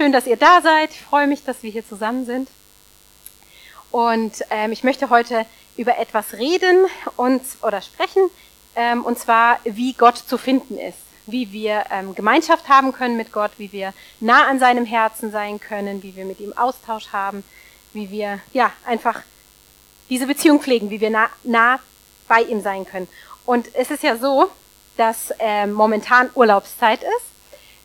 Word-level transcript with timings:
Schön, 0.00 0.12
dass 0.12 0.26
ihr 0.26 0.38
da 0.38 0.62
seid. 0.62 0.92
Ich 0.92 1.02
freue 1.02 1.26
mich, 1.26 1.44
dass 1.44 1.62
wir 1.62 1.70
hier 1.70 1.86
zusammen 1.86 2.24
sind. 2.24 2.48
Und 3.90 4.32
ähm, 4.48 4.72
ich 4.72 4.82
möchte 4.82 5.10
heute 5.10 5.44
über 5.76 5.98
etwas 5.98 6.32
reden 6.38 6.86
und 7.16 7.42
oder 7.60 7.82
sprechen, 7.82 8.22
ähm, 8.76 9.04
und 9.04 9.18
zwar 9.18 9.58
wie 9.64 9.92
Gott 9.92 10.16
zu 10.16 10.38
finden 10.38 10.78
ist, 10.78 10.96
wie 11.26 11.52
wir 11.52 11.84
ähm, 11.90 12.14
Gemeinschaft 12.14 12.70
haben 12.70 12.94
können 12.94 13.18
mit 13.18 13.30
Gott, 13.30 13.50
wie 13.58 13.72
wir 13.72 13.92
nah 14.20 14.46
an 14.46 14.58
seinem 14.58 14.86
Herzen 14.86 15.32
sein 15.32 15.60
können, 15.60 16.02
wie 16.02 16.16
wir 16.16 16.24
mit 16.24 16.40
ihm 16.40 16.54
Austausch 16.54 17.08
haben, 17.12 17.44
wie 17.92 18.10
wir 18.10 18.40
ja 18.54 18.72
einfach 18.86 19.20
diese 20.08 20.26
Beziehung 20.26 20.62
pflegen, 20.62 20.88
wie 20.88 21.02
wir 21.02 21.10
nah, 21.10 21.28
nah 21.42 21.78
bei 22.26 22.40
ihm 22.40 22.62
sein 22.62 22.86
können. 22.86 23.06
Und 23.44 23.68
es 23.74 23.90
ist 23.90 24.02
ja 24.02 24.16
so, 24.16 24.50
dass 24.96 25.34
ähm, 25.40 25.72
momentan 25.72 26.30
Urlaubszeit 26.34 27.02
ist. 27.02 27.26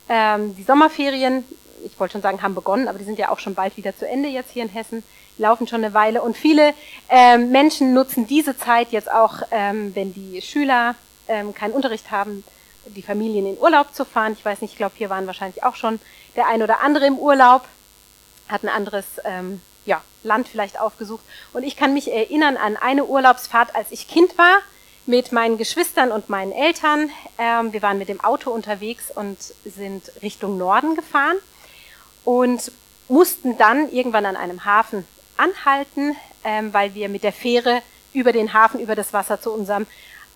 Ähm, 0.08 0.56
die 0.56 0.62
Sommerferien 0.62 1.44
ich 1.86 1.98
wollte 1.98 2.12
schon 2.12 2.22
sagen, 2.22 2.42
haben 2.42 2.54
begonnen, 2.54 2.88
aber 2.88 2.98
die 2.98 3.04
sind 3.04 3.18
ja 3.18 3.30
auch 3.30 3.38
schon 3.38 3.54
bald 3.54 3.76
wieder 3.76 3.96
zu 3.96 4.06
Ende 4.06 4.28
jetzt 4.28 4.50
hier 4.50 4.62
in 4.62 4.68
Hessen, 4.68 5.02
die 5.38 5.42
laufen 5.42 5.66
schon 5.66 5.84
eine 5.84 5.94
Weile. 5.94 6.22
Und 6.22 6.36
viele 6.36 6.74
ähm, 7.08 7.50
Menschen 7.50 7.94
nutzen 7.94 8.26
diese 8.26 8.56
Zeit 8.56 8.92
jetzt 8.92 9.10
auch, 9.10 9.42
ähm, 9.50 9.94
wenn 9.94 10.12
die 10.12 10.42
Schüler 10.42 10.94
ähm, 11.28 11.54
keinen 11.54 11.72
Unterricht 11.72 12.10
haben, 12.10 12.44
die 12.86 13.02
Familien 13.02 13.46
in 13.46 13.58
Urlaub 13.58 13.94
zu 13.94 14.04
fahren. 14.04 14.32
Ich 14.32 14.44
weiß 14.44 14.60
nicht, 14.60 14.72
ich 14.72 14.78
glaube, 14.78 14.94
hier 14.96 15.10
waren 15.10 15.26
wahrscheinlich 15.26 15.64
auch 15.64 15.76
schon 15.76 15.98
der 16.36 16.48
ein 16.48 16.62
oder 16.62 16.80
andere 16.80 17.06
im 17.06 17.18
Urlaub, 17.18 17.62
hat 18.48 18.62
ein 18.62 18.68
anderes 18.68 19.04
ähm, 19.24 19.60
ja, 19.84 20.02
Land 20.22 20.48
vielleicht 20.48 20.80
aufgesucht. 20.80 21.24
Und 21.52 21.62
ich 21.62 21.76
kann 21.76 21.94
mich 21.94 22.12
erinnern 22.12 22.56
an 22.56 22.76
eine 22.76 23.04
Urlaubsfahrt, 23.04 23.74
als 23.74 23.90
ich 23.90 24.08
Kind 24.08 24.36
war 24.38 24.58
mit 25.06 25.32
meinen 25.32 25.56
Geschwistern 25.56 26.12
und 26.12 26.28
meinen 26.28 26.52
Eltern. 26.52 27.10
Ähm, 27.38 27.72
wir 27.72 27.82
waren 27.82 27.98
mit 27.98 28.08
dem 28.08 28.20
Auto 28.20 28.50
unterwegs 28.50 29.10
und 29.14 29.38
sind 29.64 30.10
Richtung 30.22 30.58
Norden 30.58 30.96
gefahren 30.96 31.36
und 32.26 32.72
mussten 33.08 33.56
dann 33.56 33.90
irgendwann 33.90 34.26
an 34.26 34.36
einem 34.36 34.66
Hafen 34.66 35.06
anhalten, 35.36 36.16
ähm, 36.44 36.74
weil 36.74 36.94
wir 36.94 37.08
mit 37.08 37.22
der 37.22 37.32
Fähre 37.32 37.82
über 38.12 38.32
den 38.32 38.52
Hafen, 38.52 38.80
über 38.80 38.96
das 38.96 39.12
Wasser 39.12 39.40
zu 39.40 39.52
unserem 39.52 39.86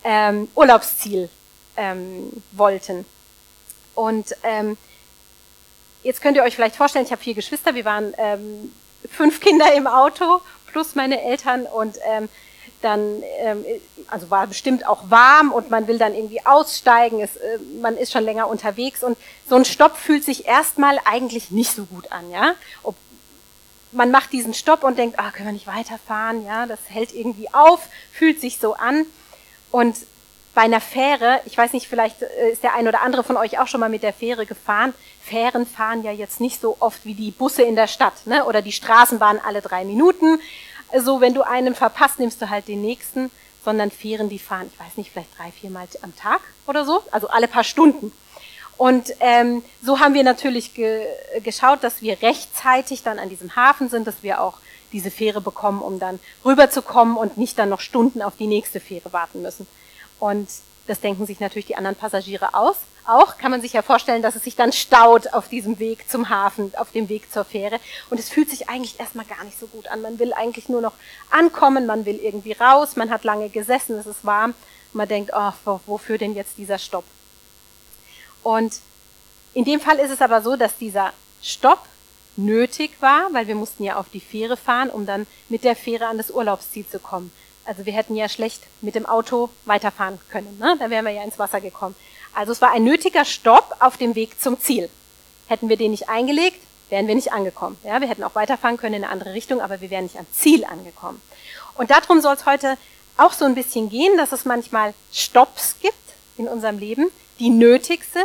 ähm, 0.04 0.48
Urlaubsziel 0.54 1.28
ähm, 1.76 2.30
wollten. 2.52 3.04
Und 3.94 4.36
ähm, 4.44 4.78
jetzt 6.04 6.22
könnt 6.22 6.36
ihr 6.36 6.44
euch 6.44 6.54
vielleicht 6.54 6.76
vorstellen, 6.76 7.04
ich 7.04 7.12
habe 7.12 7.22
vier 7.22 7.34
Geschwister, 7.34 7.74
wir 7.74 7.84
waren 7.84 8.14
ähm, 8.18 8.72
fünf 9.10 9.40
Kinder 9.40 9.74
im 9.74 9.88
Auto 9.88 10.40
plus 10.70 10.94
meine 10.94 11.20
Eltern 11.20 11.66
und 11.66 11.98
ähm, 12.06 12.28
dann, 12.82 13.22
ähm, 13.38 13.64
also 14.08 14.30
war 14.30 14.46
bestimmt 14.46 14.86
auch 14.86 15.10
warm 15.10 15.52
und 15.52 15.70
man 15.70 15.86
will 15.86 15.98
dann 15.98 16.14
irgendwie 16.14 16.44
aussteigen, 16.44 17.20
es, 17.20 17.36
äh, 17.36 17.58
man 17.80 17.96
ist 17.96 18.12
schon 18.12 18.24
länger 18.24 18.48
unterwegs 18.48 19.02
und 19.02 19.16
so 19.48 19.56
ein 19.56 19.64
Stopp 19.64 19.96
fühlt 19.96 20.24
sich 20.24 20.46
erstmal 20.46 20.98
eigentlich 21.04 21.50
nicht 21.50 21.74
so 21.74 21.84
gut 21.84 22.10
an, 22.12 22.30
ja. 22.30 22.54
Ob, 22.82 22.96
man 23.92 24.10
macht 24.10 24.32
diesen 24.32 24.54
Stopp 24.54 24.84
und 24.84 24.98
denkt, 24.98 25.18
ah, 25.18 25.30
können 25.30 25.48
wir 25.48 25.52
nicht 25.52 25.66
weiterfahren, 25.66 26.44
ja, 26.44 26.66
das 26.66 26.78
hält 26.88 27.12
irgendwie 27.12 27.52
auf, 27.52 27.88
fühlt 28.12 28.40
sich 28.40 28.58
so 28.58 28.74
an 28.74 29.04
und 29.70 29.96
bei 30.54 30.62
einer 30.62 30.80
Fähre, 30.80 31.40
ich 31.46 31.56
weiß 31.56 31.72
nicht, 31.72 31.86
vielleicht 31.86 32.22
äh, 32.22 32.50
ist 32.50 32.62
der 32.62 32.74
ein 32.74 32.88
oder 32.88 33.02
andere 33.02 33.22
von 33.22 33.36
euch 33.36 33.58
auch 33.58 33.68
schon 33.68 33.80
mal 33.80 33.88
mit 33.88 34.02
der 34.02 34.12
Fähre 34.12 34.46
gefahren. 34.46 34.94
Fähren 35.22 35.64
fahren 35.64 36.02
ja 36.02 36.10
jetzt 36.10 36.40
nicht 36.40 36.60
so 36.60 36.76
oft 36.80 37.04
wie 37.04 37.14
die 37.14 37.30
Busse 37.30 37.62
in 37.62 37.76
der 37.76 37.86
Stadt, 37.86 38.26
ne? 38.26 38.44
Oder 38.44 38.60
die 38.60 38.72
Straßenbahn 38.72 39.38
alle 39.38 39.62
drei 39.62 39.84
Minuten 39.84 40.40
so, 40.98 41.20
wenn 41.20 41.34
du 41.34 41.42
einen 41.42 41.74
verpasst, 41.74 42.18
nimmst 42.18 42.40
du 42.42 42.50
halt 42.50 42.68
den 42.68 42.82
nächsten, 42.82 43.30
sondern 43.64 43.90
Fähren, 43.90 44.28
die 44.28 44.38
fahren, 44.38 44.70
ich 44.72 44.80
weiß 44.80 44.96
nicht, 44.96 45.10
vielleicht 45.10 45.38
drei, 45.38 45.50
vier 45.50 45.70
Mal 45.70 45.86
am 46.02 46.16
Tag 46.16 46.40
oder 46.66 46.84
so, 46.84 47.02
also 47.10 47.28
alle 47.28 47.48
paar 47.48 47.64
Stunden. 47.64 48.12
Und 48.76 49.12
ähm, 49.20 49.62
so 49.82 50.00
haben 50.00 50.14
wir 50.14 50.24
natürlich 50.24 50.72
ge 50.72 51.04
geschaut, 51.44 51.84
dass 51.84 52.00
wir 52.00 52.22
rechtzeitig 52.22 53.02
dann 53.02 53.18
an 53.18 53.28
diesem 53.28 53.54
Hafen 53.54 53.90
sind, 53.90 54.06
dass 54.06 54.22
wir 54.22 54.40
auch 54.40 54.54
diese 54.92 55.10
Fähre 55.10 55.42
bekommen, 55.42 55.82
um 55.82 55.98
dann 55.98 56.18
rüberzukommen 56.46 57.16
und 57.16 57.36
nicht 57.36 57.58
dann 57.58 57.68
noch 57.68 57.80
Stunden 57.80 58.22
auf 58.22 58.36
die 58.38 58.46
nächste 58.46 58.80
Fähre 58.80 59.12
warten 59.12 59.42
müssen. 59.42 59.66
Und 60.18 60.48
das 60.86 61.00
denken 61.00 61.26
sich 61.26 61.40
natürlich 61.40 61.66
die 61.66 61.76
anderen 61.76 61.96
Passagiere 61.96 62.54
aus. 62.54 62.76
Auch 63.10 63.38
kann 63.38 63.50
man 63.50 63.60
sich 63.60 63.72
ja 63.72 63.82
vorstellen, 63.82 64.22
dass 64.22 64.36
es 64.36 64.44
sich 64.44 64.54
dann 64.54 64.72
staut 64.72 65.32
auf 65.32 65.48
diesem 65.48 65.80
Weg 65.80 66.08
zum 66.08 66.28
Hafen, 66.28 66.72
auf 66.76 66.92
dem 66.92 67.08
Weg 67.08 67.32
zur 67.32 67.44
Fähre. 67.44 67.80
Und 68.08 68.20
es 68.20 68.28
fühlt 68.28 68.48
sich 68.48 68.68
eigentlich 68.68 69.00
erstmal 69.00 69.26
gar 69.26 69.42
nicht 69.42 69.58
so 69.58 69.66
gut 69.66 69.88
an. 69.88 70.00
Man 70.00 70.20
will 70.20 70.32
eigentlich 70.32 70.68
nur 70.68 70.80
noch 70.80 70.92
ankommen, 71.28 71.86
man 71.86 72.06
will 72.06 72.20
irgendwie 72.22 72.52
raus, 72.52 72.94
man 72.94 73.10
hat 73.10 73.24
lange 73.24 73.48
gesessen, 73.48 73.98
es 73.98 74.06
ist 74.06 74.24
warm. 74.24 74.54
Man 74.92 75.08
denkt, 75.08 75.32
oh, 75.34 75.78
wofür 75.86 76.18
denn 76.18 76.36
jetzt 76.36 76.56
dieser 76.56 76.78
Stopp? 76.78 77.02
Und 78.44 78.74
in 79.54 79.64
dem 79.64 79.80
Fall 79.80 79.98
ist 79.98 80.12
es 80.12 80.22
aber 80.22 80.40
so, 80.40 80.54
dass 80.54 80.78
dieser 80.78 81.12
Stopp 81.42 81.80
nötig 82.36 82.92
war, 83.00 83.26
weil 83.32 83.48
wir 83.48 83.56
mussten 83.56 83.82
ja 83.82 83.96
auf 83.96 84.08
die 84.08 84.20
Fähre 84.20 84.56
fahren, 84.56 84.88
um 84.88 85.04
dann 85.04 85.26
mit 85.48 85.64
der 85.64 85.74
Fähre 85.74 86.06
an 86.06 86.18
das 86.18 86.30
Urlaubsziel 86.30 86.86
zu 86.86 87.00
kommen. 87.00 87.32
Also 87.64 87.86
wir 87.86 87.92
hätten 87.92 88.14
ja 88.14 88.28
schlecht 88.28 88.62
mit 88.80 88.94
dem 88.94 89.06
Auto 89.06 89.50
weiterfahren 89.64 90.20
können. 90.30 90.58
Ne? 90.60 90.76
Da 90.78 90.90
wären 90.90 91.04
wir 91.04 91.12
ja 91.12 91.24
ins 91.24 91.40
Wasser 91.40 91.60
gekommen. 91.60 91.96
Also 92.34 92.52
es 92.52 92.60
war 92.60 92.72
ein 92.72 92.84
nötiger 92.84 93.24
Stopp 93.24 93.76
auf 93.80 93.96
dem 93.96 94.14
Weg 94.14 94.40
zum 94.40 94.60
Ziel. 94.60 94.88
Hätten 95.48 95.68
wir 95.68 95.76
den 95.76 95.90
nicht 95.90 96.08
eingelegt, 96.08 96.60
wären 96.90 97.06
wir 97.06 97.14
nicht 97.14 97.32
angekommen. 97.32 97.76
Ja, 97.84 98.00
wir 98.00 98.08
hätten 98.08 98.22
auch 98.22 98.34
weiterfahren 98.34 98.76
können 98.76 98.94
in 98.94 99.04
eine 99.04 99.12
andere 99.12 99.34
Richtung, 99.34 99.60
aber 99.60 99.80
wir 99.80 99.90
wären 99.90 100.04
nicht 100.04 100.18
am 100.18 100.26
Ziel 100.32 100.64
angekommen. 100.64 101.20
Und 101.74 101.90
darum 101.90 102.20
soll 102.20 102.34
es 102.34 102.46
heute 102.46 102.76
auch 103.16 103.32
so 103.32 103.44
ein 103.44 103.54
bisschen 103.54 103.90
gehen, 103.90 104.16
dass 104.16 104.32
es 104.32 104.44
manchmal 104.44 104.94
Stopps 105.12 105.76
gibt 105.80 105.94
in 106.36 106.48
unserem 106.48 106.78
Leben, 106.78 107.10
die 107.38 107.50
nötig 107.50 108.04
sind, 108.04 108.24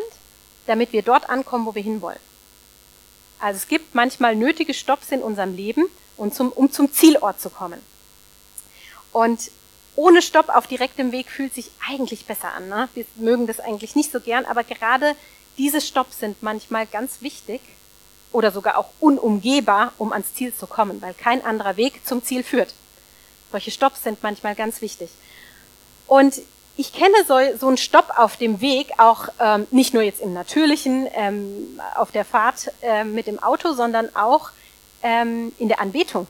damit 0.67 0.93
wir 0.93 1.01
dort 1.01 1.29
ankommen, 1.29 1.65
wo 1.65 1.75
wir 1.75 1.83
hinwollen. 1.83 2.19
Also 3.39 3.57
es 3.57 3.67
gibt 3.67 3.93
manchmal 3.93 4.35
nötige 4.35 4.73
Stopps 4.73 5.11
in 5.11 5.21
unserem 5.21 5.55
Leben, 5.55 5.85
um 6.17 6.31
zum, 6.31 6.51
um 6.51 6.71
zum 6.71 6.91
Zielort 6.91 7.41
zu 7.41 7.49
kommen. 7.49 7.81
Und 9.11 9.51
ohne 9.95 10.21
Stopp 10.21 10.49
auf 10.49 10.67
direktem 10.67 11.11
Weg 11.11 11.29
fühlt 11.29 11.53
sich 11.53 11.71
eigentlich 11.89 12.25
besser 12.25 12.51
an. 12.53 12.67
Ne? 12.67 12.89
Wir 12.93 13.05
mögen 13.15 13.47
das 13.47 13.59
eigentlich 13.59 13.95
nicht 13.95 14.11
so 14.11 14.19
gern, 14.19 14.45
aber 14.45 14.63
gerade 14.63 15.15
diese 15.57 15.81
Stopps 15.81 16.19
sind 16.19 16.43
manchmal 16.43 16.85
ganz 16.85 17.21
wichtig 17.21 17.61
oder 18.31 18.51
sogar 18.51 18.77
auch 18.77 18.89
unumgehbar, 18.99 19.93
um 19.97 20.11
ans 20.11 20.33
Ziel 20.33 20.53
zu 20.53 20.67
kommen, 20.67 21.01
weil 21.01 21.13
kein 21.13 21.43
anderer 21.45 21.77
Weg 21.77 22.05
zum 22.05 22.23
Ziel 22.23 22.43
führt. 22.43 22.73
Solche 23.51 23.71
Stopps 23.71 24.03
sind 24.03 24.21
manchmal 24.21 24.55
ganz 24.55 24.81
wichtig. 24.81 25.09
Und 26.07 26.41
ich 26.77 26.91
kenne 26.91 27.15
so, 27.25 27.39
so 27.57 27.67
einen 27.67 27.77
Stopp 27.77 28.11
auf 28.17 28.35
dem 28.35 28.59
Weg 28.59 28.91
auch 28.97 29.29
ähm, 29.39 29.65
nicht 29.71 29.93
nur 29.93 30.03
jetzt 30.03 30.19
im 30.19 30.33
natürlichen, 30.33 31.07
ähm, 31.13 31.79
auf 31.95 32.11
der 32.11 32.25
Fahrt 32.25 32.71
äh, 32.81 33.05
mit 33.05 33.27
dem 33.27 33.41
Auto, 33.41 33.71
sondern 33.71 34.13
auch 34.13 34.49
ähm, 35.01 35.53
in 35.57 35.69
der 35.69 35.79
Anbetung. 35.79 36.27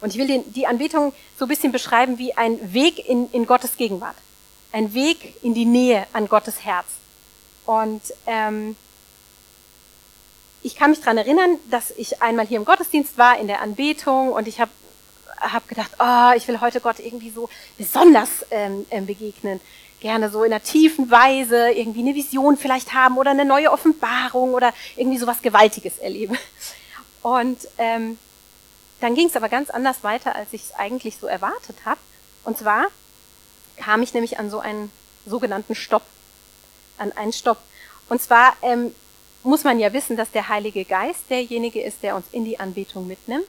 Und 0.00 0.10
ich 0.14 0.18
will 0.18 0.26
den, 0.26 0.52
die 0.52 0.66
Anbetung 0.66 1.12
so 1.38 1.44
ein 1.44 1.48
bisschen 1.48 1.72
beschreiben 1.72 2.18
wie 2.18 2.34
ein 2.34 2.72
Weg 2.72 3.08
in, 3.08 3.30
in 3.32 3.46
Gottes 3.46 3.76
Gegenwart. 3.76 4.16
Ein 4.72 4.94
Weg 4.94 5.42
in 5.42 5.54
die 5.54 5.64
Nähe 5.64 6.06
an 6.12 6.28
Gottes 6.28 6.64
Herz. 6.64 6.86
Und 7.64 8.02
ähm, 8.26 8.76
ich 10.62 10.76
kann 10.76 10.90
mich 10.90 11.00
dran 11.00 11.16
erinnern, 11.16 11.58
dass 11.70 11.90
ich 11.92 12.22
einmal 12.22 12.46
hier 12.46 12.58
im 12.58 12.64
Gottesdienst 12.64 13.18
war, 13.18 13.38
in 13.38 13.46
der 13.46 13.60
Anbetung, 13.60 14.32
und 14.32 14.48
ich 14.48 14.60
habe 14.60 14.70
hab 15.40 15.68
gedacht, 15.68 15.92
oh, 15.98 16.36
ich 16.36 16.48
will 16.48 16.60
heute 16.60 16.80
Gott 16.80 16.98
irgendwie 16.98 17.30
so 17.30 17.48
besonders 17.78 18.44
ähm, 18.50 18.86
ähm, 18.90 19.06
begegnen. 19.06 19.60
Gerne 20.00 20.30
so 20.30 20.44
in 20.44 20.52
einer 20.52 20.62
tiefen 20.62 21.10
Weise 21.10 21.70
irgendwie 21.70 22.00
eine 22.00 22.14
Vision 22.14 22.56
vielleicht 22.56 22.94
haben 22.94 23.16
oder 23.16 23.30
eine 23.30 23.44
neue 23.44 23.70
Offenbarung 23.70 24.54
oder 24.54 24.72
irgendwie 24.96 25.18
sowas 25.18 25.40
Gewaltiges 25.42 25.98
erleben. 25.98 26.36
Und 27.22 27.58
ähm, 27.78 28.18
dann 29.00 29.14
ging 29.14 29.28
es 29.28 29.36
aber 29.36 29.48
ganz 29.48 29.70
anders 29.70 30.02
weiter, 30.02 30.34
als 30.34 30.52
ich 30.52 30.64
es 30.64 30.74
eigentlich 30.74 31.18
so 31.18 31.26
erwartet 31.26 31.76
habe. 31.84 32.00
Und 32.44 32.58
zwar 32.58 32.86
kam 33.76 34.02
ich 34.02 34.14
nämlich 34.14 34.38
an 34.38 34.50
so 34.50 34.58
einen 34.58 34.90
sogenannten 35.26 35.74
Stopp, 35.74 36.02
an 36.98 37.12
einen 37.12 37.32
Stopp. 37.32 37.58
Und 38.08 38.22
zwar 38.22 38.56
ähm, 38.62 38.94
muss 39.42 39.64
man 39.64 39.78
ja 39.78 39.92
wissen, 39.92 40.16
dass 40.16 40.30
der 40.30 40.48
Heilige 40.48 40.84
Geist 40.84 41.24
derjenige 41.28 41.82
ist, 41.82 42.02
der 42.02 42.16
uns 42.16 42.26
in 42.32 42.44
die 42.44 42.58
Anbetung 42.58 43.06
mitnimmt 43.06 43.46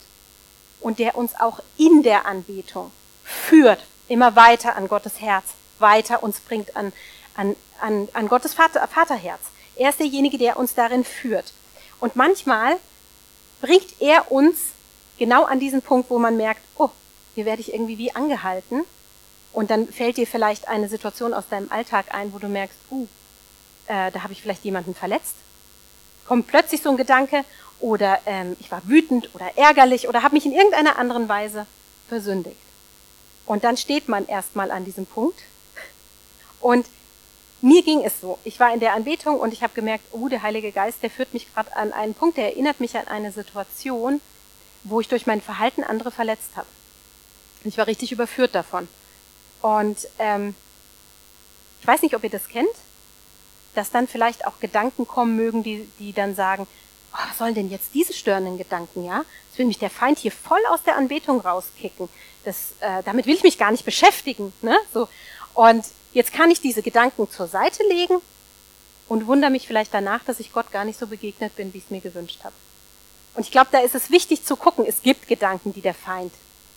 und 0.80 1.00
der 1.00 1.18
uns 1.18 1.40
auch 1.40 1.60
in 1.78 2.04
der 2.04 2.26
Anbetung 2.26 2.92
führt, 3.24 3.84
immer 4.08 4.36
weiter 4.36 4.76
an 4.76 4.88
Gottes 4.88 5.22
Herz, 5.22 5.46
weiter 5.80 6.24
uns 6.24 6.40
bringt 6.40 6.76
an, 6.76 6.94
an, 7.36 7.56
an, 7.80 8.10
an 8.14 8.28
Gottes 8.28 8.54
Vater, 8.54 8.88
Vaterherz. 8.88 9.42
Er 9.76 9.90
ist 9.90 10.00
derjenige, 10.00 10.38
der 10.38 10.58
uns 10.58 10.74
darin 10.74 11.04
führt. 11.04 11.54
Und 12.00 12.16
manchmal 12.16 12.78
bringt 13.62 14.02
er 14.02 14.32
uns 14.32 14.58
genau 15.18 15.46
an 15.46 15.60
diesem 15.60 15.82
Punkt, 15.82 16.10
wo 16.10 16.20
man 16.20 16.38
merkt, 16.38 16.62
oh, 16.78 16.90
hier 17.36 17.46
werde 17.46 17.62
ich 17.62 17.74
irgendwie 17.74 17.98
wie 17.98 18.16
angehalten. 18.16 18.84
Und 19.54 19.70
dann 19.72 19.88
fällt 19.88 20.18
dir 20.18 20.28
vielleicht 20.28 20.68
eine 20.68 20.88
Situation 20.88 21.34
aus 21.34 21.48
deinem 21.50 21.72
Alltag 21.72 22.14
ein, 22.14 22.34
wo 22.34 22.40
du 22.40 22.48
merkst, 22.48 22.78
uh, 22.92 23.08
äh, 23.88 24.12
da 24.12 24.24
habe 24.24 24.34
ich 24.34 24.42
vielleicht 24.42 24.64
jemanden 24.64 24.94
verletzt. 24.94 25.36
Kommt 26.28 26.48
plötzlich 26.48 26.82
so 26.82 26.90
ein 26.90 26.98
Gedanke 26.98 27.44
oder 27.80 28.20
ähm, 28.26 28.56
ich 28.60 28.72
war 28.72 28.82
wütend 28.88 29.34
oder 29.34 29.58
ärgerlich 29.58 30.10
oder 30.10 30.24
habe 30.24 30.36
mich 30.36 30.46
in 30.46 30.52
irgendeiner 30.52 30.98
anderen 31.00 31.30
Weise 31.30 31.66
versündigt. 32.08 32.58
Und 33.46 33.64
dann 33.64 33.78
steht 33.78 34.10
man 34.10 34.28
erstmal 34.28 34.72
an 34.72 34.84
diesem 34.84 35.06
Punkt. 35.06 35.40
Und 36.60 36.86
mir 37.62 37.82
ging 37.82 38.04
es 38.04 38.20
so. 38.20 38.38
Ich 38.44 38.60
war 38.60 38.74
in 38.74 38.80
der 38.80 38.94
Anbetung 38.94 39.40
und 39.40 39.54
ich 39.54 39.64
habe 39.64 39.74
gemerkt, 39.74 40.06
oh, 40.12 40.28
der 40.28 40.42
Heilige 40.42 40.72
Geist, 40.72 41.02
der 41.02 41.10
führt 41.10 41.34
mich 41.34 41.54
gerade 41.54 41.76
an 41.76 41.94
einen 41.94 42.14
Punkt, 42.14 42.38
der 42.38 42.46
erinnert 42.46 42.80
mich 42.80 42.96
an 42.98 43.08
eine 43.08 43.32
Situation, 43.32 44.22
wo 44.90 45.00
ich 45.02 45.08
durch 45.08 45.26
mein 45.26 45.42
Verhalten 45.42 45.84
andere 45.84 46.12
verletzt 46.12 46.52
habe. 46.56 46.68
Ich 47.64 47.78
war 47.78 47.88
richtig 47.88 48.12
überführt 48.12 48.56
davon. 48.56 48.88
Und 49.62 50.08
ähm, 50.20 50.56
ich 51.82 51.88
weiß 51.88 52.02
nicht, 52.02 52.16
ob 52.16 52.24
ihr 52.24 52.30
das 52.30 52.48
kennt, 52.48 52.70
dass 53.76 53.92
dann 53.92 54.08
vielleicht 54.08 54.48
auch 54.48 54.60
Gedanken 54.60 55.08
kommen 55.08 55.36
mögen, 55.36 55.64
die, 55.64 55.88
die 56.00 56.14
dann 56.14 56.36
sagen, 56.36 56.68
oh, 57.14 57.18
was 57.30 57.38
sollen 57.38 57.56
denn 57.56 57.70
jetzt 57.70 57.94
diese 57.94 58.14
störenden 58.14 58.58
Gedanken, 58.58 59.06
ja? 59.06 59.24
Das 59.50 59.60
will 59.60 59.66
mich 59.66 59.80
der 59.80 59.90
Feind 59.90 60.20
hier 60.20 60.32
voll 60.32 60.62
aus 60.70 60.84
der 60.84 60.96
Anbetung 60.96 61.42
rauskicken. 61.42 62.10
Das, 62.44 62.74
äh, 62.80 63.04
damit 63.04 63.26
will 63.26 63.36
ich 63.36 63.44
mich 63.44 63.58
gar 63.58 63.72
nicht 63.72 63.86
beschäftigen, 63.86 64.54
ne? 64.62 64.78
So. 64.94 65.08
Und 65.54 65.86
jetzt 66.14 66.34
kann 66.34 66.52
ich 66.52 66.62
diese 66.62 66.82
Gedanken 66.82 67.30
zur 67.30 67.48
Seite 67.48 67.84
legen 67.90 68.22
und 69.08 69.28
wundere 69.28 69.52
mich 69.52 69.68
vielleicht 69.68 69.94
danach, 69.94 70.24
dass 70.24 70.40
ich 70.40 70.52
Gott 70.52 70.72
gar 70.72 70.86
nicht 70.86 71.00
so 71.00 71.08
begegnet 71.08 71.56
bin, 71.56 71.74
wie 71.74 71.80
ich 71.80 71.86
es 71.86 71.92
mir 71.92 72.02
gewünscht 72.02 72.40
habe. 72.44 72.54
Und 73.38 73.44
ich 73.44 73.52
glaube, 73.52 73.68
da 73.72 73.82
ist 73.82 73.94
es 73.94 74.10
wichtig 74.10 74.44
zu 74.44 74.56
gucken, 74.56 74.84
es 74.88 75.04
gibt 75.04 75.28
Gedanken, 75.28 75.72
die 75.72 75.82
der 75.82 75.94
Feind 75.94 76.34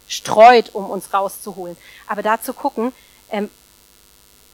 streut, 0.06 0.74
um 0.74 0.90
uns 0.90 1.14
rauszuholen. 1.14 1.74
Aber 2.06 2.20
da 2.20 2.38
zu 2.38 2.52
gucken, 2.52 2.92
ähm, 3.30 3.48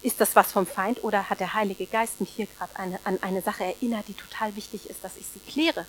ist 0.02 0.20
das 0.20 0.36
was 0.36 0.52
vom 0.52 0.68
Feind 0.68 1.02
oder 1.02 1.28
hat 1.28 1.40
der 1.40 1.54
Heilige 1.54 1.84
Geist 1.84 2.20
mich 2.20 2.30
hier 2.30 2.46
gerade 2.46 2.70
eine, 2.76 3.00
an 3.02 3.18
eine 3.22 3.42
Sache 3.42 3.64
erinnert, 3.64 4.06
die 4.06 4.14
total 4.14 4.54
wichtig 4.54 4.88
ist, 4.88 5.02
dass 5.02 5.16
ich 5.16 5.26
sie 5.26 5.40
kläre? 5.50 5.84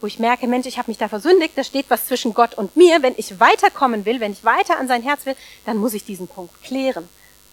Wo 0.00 0.06
ich 0.06 0.18
merke, 0.18 0.46
Mensch, 0.46 0.66
ich 0.66 0.78
habe 0.78 0.90
mich 0.90 0.96
da 0.96 1.08
versündigt, 1.08 1.52
da 1.58 1.62
steht 1.62 1.90
was 1.90 2.06
zwischen 2.06 2.32
Gott 2.32 2.54
und 2.54 2.74
mir. 2.74 3.02
Wenn 3.02 3.14
ich 3.18 3.38
weiterkommen 3.40 4.06
will, 4.06 4.20
wenn 4.20 4.32
ich 4.32 4.44
weiter 4.44 4.78
an 4.78 4.88
sein 4.88 5.02
Herz 5.02 5.26
will, 5.26 5.36
dann 5.66 5.76
muss 5.76 5.92
ich 5.92 6.06
diesen 6.06 6.26
Punkt 6.26 6.62
klären. 6.62 7.06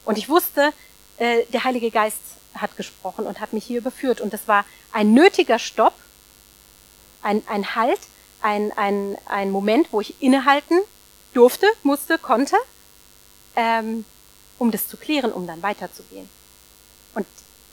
Und 0.05 0.17
ich 0.17 0.29
wusste, 0.29 0.71
äh, 1.17 1.43
der 1.51 1.65
Heilige 1.65 1.91
Geist 1.91 2.21
hat 2.55 2.77
gesprochen 2.77 3.27
und 3.27 3.41
hat 3.41 3.51
mich 3.51 3.65
hier 3.65 3.79
überführt. 3.79 4.21
Und 4.21 4.31
das 4.31 4.47
war 4.47 4.63
ein 4.93 5.13
nötiger 5.13 5.59
Stopp, 5.59 5.93
ein, 7.21 7.43
ein 7.47 7.75
Halt, 7.75 7.99
ein, 8.41 8.71
ein, 8.73 9.17
ein 9.25 9.51
Moment, 9.51 9.87
wo 9.91 10.01
ich 10.01 10.21
innehalten 10.21 10.79
durfte, 11.33 11.67
musste, 11.83 12.17
konnte, 12.17 12.55
ähm, 13.55 14.05
um 14.57 14.71
das 14.71 14.87
zu 14.87 14.97
klären, 14.97 15.31
um 15.31 15.47
dann 15.47 15.61
weiterzugehen. 15.61 16.29
Und 17.15 17.25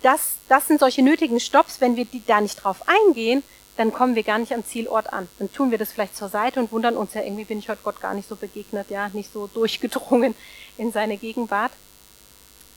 das, 0.03 0.37
das 0.49 0.67
sind 0.67 0.81
solche 0.81 1.03
nötigen 1.03 1.41
Stops, 1.41 1.81
wenn 1.81 1.97
wir 1.97 2.05
die 2.05 2.25
da 2.25 2.41
nicht 2.41 2.57
drauf 2.57 2.83
eingehen, 2.87 3.43
dann 3.77 3.93
kommen 3.93 4.17
wir 4.17 4.25
gar 4.25 4.39
nicht 4.39 4.53
am 4.53 4.65
Zielort 4.65 5.13
an. 5.13 5.29
Dann 5.39 5.53
tun 5.53 5.71
wir 5.71 5.79
das 5.79 5.93
vielleicht 5.93 6.17
zur 6.17 6.29
Seite 6.29 6.59
und 6.59 6.73
wundern 6.73 6.97
uns 6.97 7.15
ja, 7.15 7.23
irgendwie 7.23 7.45
bin 7.45 7.61
ich 7.61 7.69
heute 7.69 7.83
Gott 7.85 8.01
gar 8.01 8.13
nicht 8.13 8.29
so 8.29 8.35
begegnet, 8.35 8.91
ja, 8.91 9.09
nicht 9.13 9.33
so 9.33 9.47
durchgedrungen 9.47 10.35
in 10.77 10.91
seine 10.91 11.17
Gegenwart. 11.17 11.73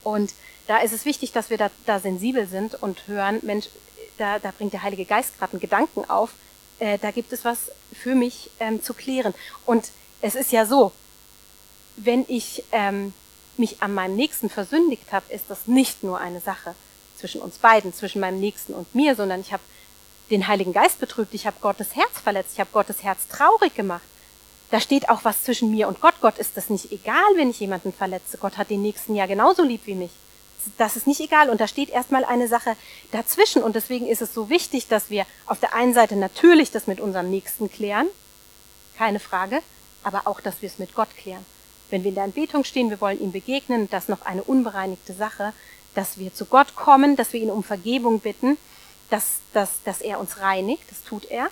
Und 0.03 0.31
da 0.67 0.77
ist 0.77 0.93
es 0.93 1.05
wichtig, 1.05 1.31
dass 1.31 1.49
wir 1.49 1.57
da, 1.57 1.71
da 1.87 1.99
sensibel 1.99 2.47
sind 2.47 2.81
und 2.81 3.07
hören, 3.07 3.39
Mensch, 3.41 3.67
da, 4.17 4.37
da 4.37 4.51
bringt 4.55 4.73
der 4.73 4.83
Heilige 4.83 5.05
Geist 5.05 5.37
gerade 5.39 5.53
einen 5.53 5.59
Gedanken 5.59 6.07
auf, 6.07 6.33
äh, 6.81 6.97
da 6.97 7.11
gibt 7.11 7.31
es 7.31 7.45
was 7.45 7.71
für 7.93 8.15
mich 8.15 8.49
ähm, 8.59 8.81
zu 8.81 8.93
klären. 8.93 9.33
Und 9.65 9.89
es 10.21 10.35
ist 10.35 10.51
ja 10.51 10.65
so, 10.65 10.91
wenn 11.95 12.25
ich 12.27 12.63
ähm, 12.71 13.13
mich 13.55 13.81
an 13.83 13.93
meinem 13.93 14.15
Nächsten 14.15 14.49
versündigt 14.49 15.11
habe, 15.11 15.31
ist 15.31 15.45
das 15.49 15.67
nicht 15.67 16.03
nur 16.03 16.19
eine 16.19 16.41
Sache 16.41 16.73
zwischen 17.17 17.39
uns 17.39 17.59
beiden, 17.59 17.93
zwischen 17.93 18.19
meinem 18.19 18.39
Nächsten 18.39 18.73
und 18.73 18.93
mir, 18.95 19.15
sondern 19.15 19.41
ich 19.41 19.53
habe 19.53 19.61
den 20.31 20.47
Heiligen 20.47 20.73
Geist 20.73 20.99
betrübt, 20.99 21.33
ich 21.35 21.45
habe 21.45 21.57
Gottes 21.61 21.95
Herz 21.95 22.19
verletzt, 22.23 22.51
ich 22.53 22.59
habe 22.59 22.71
Gottes 22.73 23.03
Herz 23.03 23.27
traurig 23.27 23.75
gemacht. 23.75 24.01
Da 24.71 24.79
steht 24.79 25.09
auch 25.09 25.23
was 25.23 25.43
zwischen 25.43 25.69
mir 25.69 25.87
und 25.87 26.01
Gott. 26.01 26.15
Gott 26.21 26.39
ist 26.39 26.57
das 26.57 26.69
nicht 26.69 26.91
egal, 26.91 27.29
wenn 27.35 27.49
ich 27.51 27.59
jemanden 27.59 27.93
verletze. 27.93 28.37
Gott 28.37 28.57
hat 28.57 28.69
den 28.69 28.81
Nächsten 28.81 29.15
ja 29.15 29.27
genauso 29.27 29.63
lieb 29.63 29.81
wie 29.85 29.95
mich. 29.95 30.11
Das 30.77 30.95
ist 30.95 31.07
nicht 31.07 31.19
egal. 31.19 31.49
Und 31.49 31.61
da 31.61 31.67
steht 31.67 31.89
erstmal 31.89 32.25
eine 32.25 32.47
Sache 32.47 32.75
dazwischen. 33.11 33.63
Und 33.63 33.75
deswegen 33.75 34.07
ist 34.07 34.21
es 34.21 34.33
so 34.33 34.49
wichtig, 34.49 34.87
dass 34.87 35.09
wir 35.09 35.25
auf 35.45 35.59
der 35.59 35.73
einen 35.73 35.93
Seite 35.93 36.15
natürlich 36.15 36.71
das 36.71 36.87
mit 36.87 36.99
unserem 36.99 37.29
Nächsten 37.29 37.71
klären. 37.71 38.07
Keine 38.97 39.19
Frage. 39.19 39.59
Aber 40.03 40.23
auch, 40.25 40.41
dass 40.41 40.61
wir 40.61 40.67
es 40.67 40.79
mit 40.79 40.95
Gott 40.95 41.09
klären. 41.15 41.45
Wenn 41.89 42.03
wir 42.03 42.09
in 42.09 42.15
der 42.15 42.23
Anbetung 42.23 42.63
stehen, 42.63 42.89
wir 42.89 43.01
wollen 43.01 43.21
ihm 43.21 43.31
begegnen, 43.31 43.89
das 43.89 44.03
ist 44.03 44.09
noch 44.09 44.25
eine 44.25 44.43
unbereinigte 44.43 45.13
Sache, 45.13 45.53
dass 45.93 46.17
wir 46.17 46.33
zu 46.33 46.45
Gott 46.45 46.75
kommen, 46.75 47.15
dass 47.15 47.33
wir 47.33 47.41
ihn 47.41 47.51
um 47.51 47.63
Vergebung 47.63 48.19
bitten, 48.19 48.57
dass, 49.09 49.39
dass, 49.53 49.83
dass 49.83 50.01
er 50.01 50.19
uns 50.19 50.39
reinigt, 50.39 50.83
das 50.89 51.03
tut 51.03 51.25
er, 51.25 51.49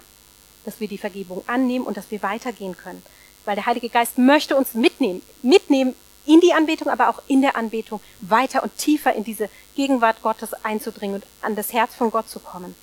dass 0.65 0.79
wir 0.79 0.87
die 0.87 0.97
Vergebung 0.97 1.43
annehmen 1.47 1.85
und 1.85 1.97
dass 1.97 2.09
wir 2.09 2.23
weitergehen 2.23 2.77
können. 2.77 3.03
Weil 3.45 3.55
der 3.55 3.65
Heilige 3.65 3.89
Geist 3.89 4.17
möchte 4.17 4.55
uns 4.55 4.73
mitnehmen, 4.73 5.21
mitnehmen 5.41 5.93
in 6.29 6.41
die 6.41 6.53
Anbetung, 6.53 6.89
aber 6.89 7.09
auch 7.09 7.23
in 7.27 7.41
der 7.41 7.55
Anbetung 7.55 8.01
weiter 8.21 8.61
und 8.61 8.77
tiefer 8.77 9.13
in 9.13 9.23
diese 9.23 9.49
Gegenwart 9.75 10.21
Gottes 10.21 10.53
einzudringen 10.63 11.15
und 11.15 11.25
an 11.41 11.55
das 11.55 11.73
Herz 11.73 11.95
von 11.95 12.11
Gott 12.11 12.29
zu 12.29 12.39
kommen. 12.39 12.75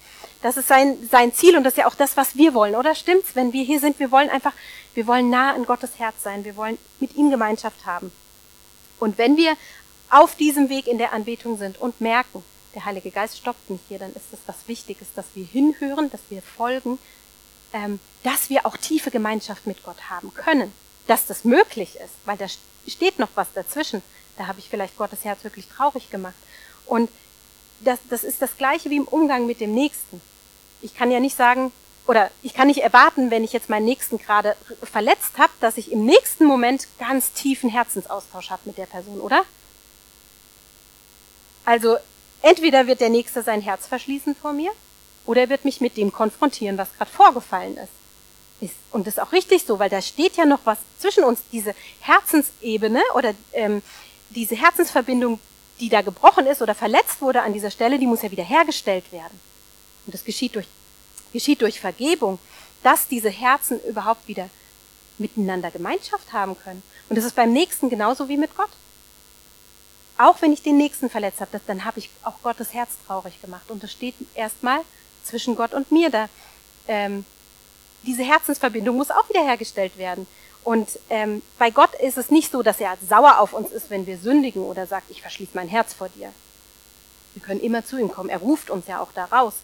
Das 0.43 0.57
ist 0.57 0.67
sein, 0.67 0.99
sein 1.09 1.33
Ziel 1.33 1.57
und 1.57 1.63
das 1.63 1.75
ist 1.75 1.79
ja 1.79 1.87
auch 1.87 1.95
das, 1.95 2.17
was 2.17 2.37
wir 2.37 2.55
wollen, 2.55 2.75
oder 2.75 2.97
stimmt's? 2.97 3.37
Wenn 3.37 3.53
wir 3.53 3.63
hier 3.63 3.79
sind, 3.79 4.01
wir 4.01 4.11
wollen 4.11 4.31
einfach, 4.31 4.53
wir 4.95 5.07
wollen 5.07 5.31
nah 5.31 5.55
an 5.55 5.65
Gottes 5.65 5.99
Herz 5.99 6.25
sein, 6.25 6.45
wir 6.45 6.57
wollen 6.57 6.77
mit 6.99 7.15
ihm 7.15 7.31
Gemeinschaft 7.31 7.87
haben. 7.87 8.11
Und 8.99 9.17
wenn 9.17 9.37
wir 9.37 9.57
auf 10.11 10.35
diesem 10.35 10.69
Weg 10.69 10.89
in 10.89 10.99
der 10.99 11.13
Anbetung 11.13 11.57
sind 11.57 11.79
und 11.79 12.01
merken, 12.01 12.43
der 12.75 12.85
Heilige 12.85 13.13
Geist 13.13 13.39
stoppt 13.39 13.71
mich 13.71 13.81
hier, 13.89 14.01
dann 14.01 14.11
ist 14.11 14.33
es 14.33 14.41
was 14.47 14.67
Wichtiges, 14.67 15.07
dass 15.15 15.27
wir 15.35 15.45
hinhören, 15.45 16.11
dass 16.11 16.21
wir 16.31 16.43
folgen, 16.43 16.99
ähm, 17.73 18.01
dass 18.25 18.51
wir 18.51 18.67
auch 18.67 18.77
tiefe 18.77 19.13
Gemeinschaft 19.13 19.69
mit 19.69 19.85
Gott 19.85 20.11
haben 20.11 20.35
können. 20.35 20.73
Dass 21.07 21.27
das 21.27 21.45
möglich 21.45 21.97
ist, 21.97 22.15
weil 22.25 22.37
da 22.37 22.47
steht 22.87 23.19
noch 23.19 23.29
was 23.35 23.53
dazwischen. 23.53 24.03
Da 24.37 24.47
habe 24.47 24.59
ich 24.59 24.69
vielleicht 24.69 24.97
Gottes 24.97 25.25
Herz 25.25 25.45
wirklich 25.45 25.69
traurig 25.69 26.11
gemacht. 26.11 26.35
Und 26.85 27.11
das, 27.81 27.99
das 28.09 28.25
ist 28.25 28.43
das 28.43 28.57
Gleiche 28.57 28.91
wie 28.91 28.97
im 28.97 29.09
Umgang 29.09 29.47
mit 29.47 29.61
dem 29.61 29.75
Nächsten. 29.75 30.21
Ich 30.83 30.95
kann 30.95 31.11
ja 31.11 31.21
nicht 31.21 31.37
sagen, 31.37 31.73
oder 32.07 32.31
ich 32.43 32.55
kann 32.55 32.69
nicht 32.69 32.83
erwarten, 32.83 33.31
wenn 33.31 33.45
ich 33.45 33.53
jetzt 33.53 33.69
meinen 33.69 33.85
Nächsten 33.85 34.19
gerade 34.19 34.57
verletzt 34.83 35.39
habe, 35.39 35.53
dass 35.61 35.77
ich 35.77 35.91
im 35.91 36.05
nächsten 36.05 36.45
Moment 36.45 36.87
ganz 36.99 37.33
tiefen 37.33 37.69
Herzensaustausch 37.69 38.51
habe 38.51 38.63
mit 38.65 38.79
der 38.79 38.87
Person, 38.87 39.21
oder? 39.21 39.45
Also 41.65 41.97
entweder 42.43 42.87
wird 42.87 43.01
der 43.01 43.09
Nächste 43.09 43.43
sein 43.43 43.61
Herz 43.61 43.87
verschließen 43.87 44.37
vor 44.37 44.53
mir, 44.53 44.71
oder 45.25 45.43
er 45.43 45.49
wird 45.49 45.65
mich 45.65 45.81
mit 45.81 45.97
dem 45.97 46.13
konfrontieren, 46.13 46.79
was 46.79 46.95
gerade 46.97 47.11
vorgefallen 47.11 47.77
ist. 47.77 47.93
Ist. 48.61 48.75
Und 48.91 49.07
das 49.07 49.15
ist 49.15 49.21
auch 49.23 49.33
richtig 49.33 49.65
so, 49.65 49.79
weil 49.79 49.91
da 49.91 50.01
steht 50.01 50.37
ja 50.37 50.45
noch 50.45 50.61
was 50.65 50.79
zwischen 50.99 51.25
uns, 51.25 51.41
diese 51.53 51.75
Herzensebene 52.01 53.03
oder 53.15 53.35
ähm, 53.53 53.83
diese 54.31 54.57
Herzensverbindung, 54.57 55.39
die 55.81 55.89
da 55.89 56.03
gebrochen 56.03 56.47
ist 56.47 56.63
oder 56.63 56.75
verletzt 56.75 57.21
wurde 57.21 57.43
an 57.43 57.53
dieser 57.53 57.71
Stelle, 57.71 57.99
die 57.99 58.07
muss 58.07 58.23
ja 58.23 58.31
wieder 58.31 58.45
hergestellt 58.45 59.13
werden. 59.13 59.39
Und 60.07 60.15
das 60.15 60.25
geschieht 60.25 60.55
durch, 60.55 60.67
geschieht 61.33 61.61
durch 61.61 61.81
Vergebung, 61.81 62.39
dass 62.83 63.09
diese 63.09 63.31
Herzen 63.31 63.81
überhaupt 63.85 64.27
wieder 64.29 64.49
miteinander 65.19 65.71
Gemeinschaft 65.71 66.33
haben 66.33 66.57
können. 66.59 66.83
Und 67.09 67.17
das 67.17 67.25
ist 67.25 67.37
beim 67.37 67.53
Nächsten 67.53 67.91
genauso 67.91 68.29
wie 68.29 68.37
mit 68.37 68.57
Gott. 68.57 68.71
Auch 70.19 70.41
wenn 70.41 70.53
ich 70.53 70.63
den 70.63 70.79
Nächsten 70.79 71.11
verletzt 71.11 71.41
habe, 71.41 71.61
dann 71.67 71.85
habe 71.85 71.99
ich 71.99 72.11
auch 72.23 72.41
Gottes 72.43 72.73
Herz 72.73 72.91
traurig 73.07 73.41
gemacht. 73.43 73.71
Und 73.71 73.83
das 73.83 73.93
steht 73.93 74.15
erstmal 74.35 74.81
zwischen 75.25 75.57
Gott 75.57 75.75
und 75.75 75.93
mir. 75.93 76.11
Da, 76.11 76.29
ähm, 76.89 77.25
diese 78.03 78.23
Herzensverbindung 78.23 78.97
muss 78.97 79.11
auch 79.11 79.29
wieder 79.29 79.45
hergestellt 79.45 79.99
werden. 79.99 80.27
Und 80.65 80.99
ähm, 81.11 81.43
bei 81.59 81.71
Gott 81.71 81.95
ist 81.95 82.19
es 82.19 82.31
nicht 82.31 82.51
so, 82.51 82.63
dass 82.63 82.81
er 82.81 82.97
sauer 83.09 83.39
auf 83.39 83.53
uns 83.53 83.71
ist, 83.71 83.89
wenn 83.89 84.07
wir 84.07 84.19
sündigen 84.19 84.63
oder 84.63 84.87
sagt, 84.87 85.11
ich 85.11 85.23
verschließe 85.23 85.53
mein 85.55 85.69
Herz 85.69 85.95
vor 85.95 86.09
dir. 86.09 86.33
Wir 87.35 87.43
können 87.43 87.61
immer 87.61 87.85
zu 87.85 87.99
ihm 87.99 88.11
kommen. 88.11 88.31
Er 88.31 88.39
ruft 88.39 88.71
uns 88.71 88.89
ja 88.89 89.01
auch 89.01 89.13
da 89.15 89.27
raus. 89.27 89.55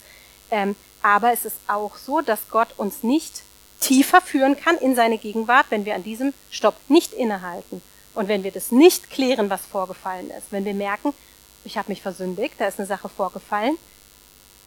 Ähm, 0.51 0.77
aber 1.03 1.33
es 1.33 1.45
ist 1.45 1.57
auch 1.67 1.97
so, 1.97 2.21
dass 2.21 2.49
Gott 2.51 2.69
uns 2.77 3.03
nicht 3.03 3.43
tiefer 3.81 4.21
führen 4.21 4.57
kann 4.57 4.77
in 4.79 4.95
seine 4.95 5.19
Gegenwart, 5.19 5.67
wenn 5.71 5.85
wir 5.85 5.97
an 5.97 6.05
diesem 6.05 6.35
Stopp 6.51 6.77
nicht 6.89 7.13
innehalten. 7.13 7.83
Und 8.15 8.29
wenn 8.29 8.45
wir 8.45 8.53
das 8.53 8.71
nicht 8.71 9.11
klären, 9.11 9.51
was 9.51 9.63
vorgefallen 9.63 10.31
ist, 10.31 10.53
wenn 10.53 10.65
wir 10.65 10.75
merken, 10.75 11.13
ich 11.65 11.79
habe 11.79 11.91
mich 11.91 12.03
versündigt, 12.03 12.55
da 12.59 12.69
ist 12.69 12.79
eine 12.79 12.87
Sache 12.87 13.09
vorgefallen, 13.09 13.77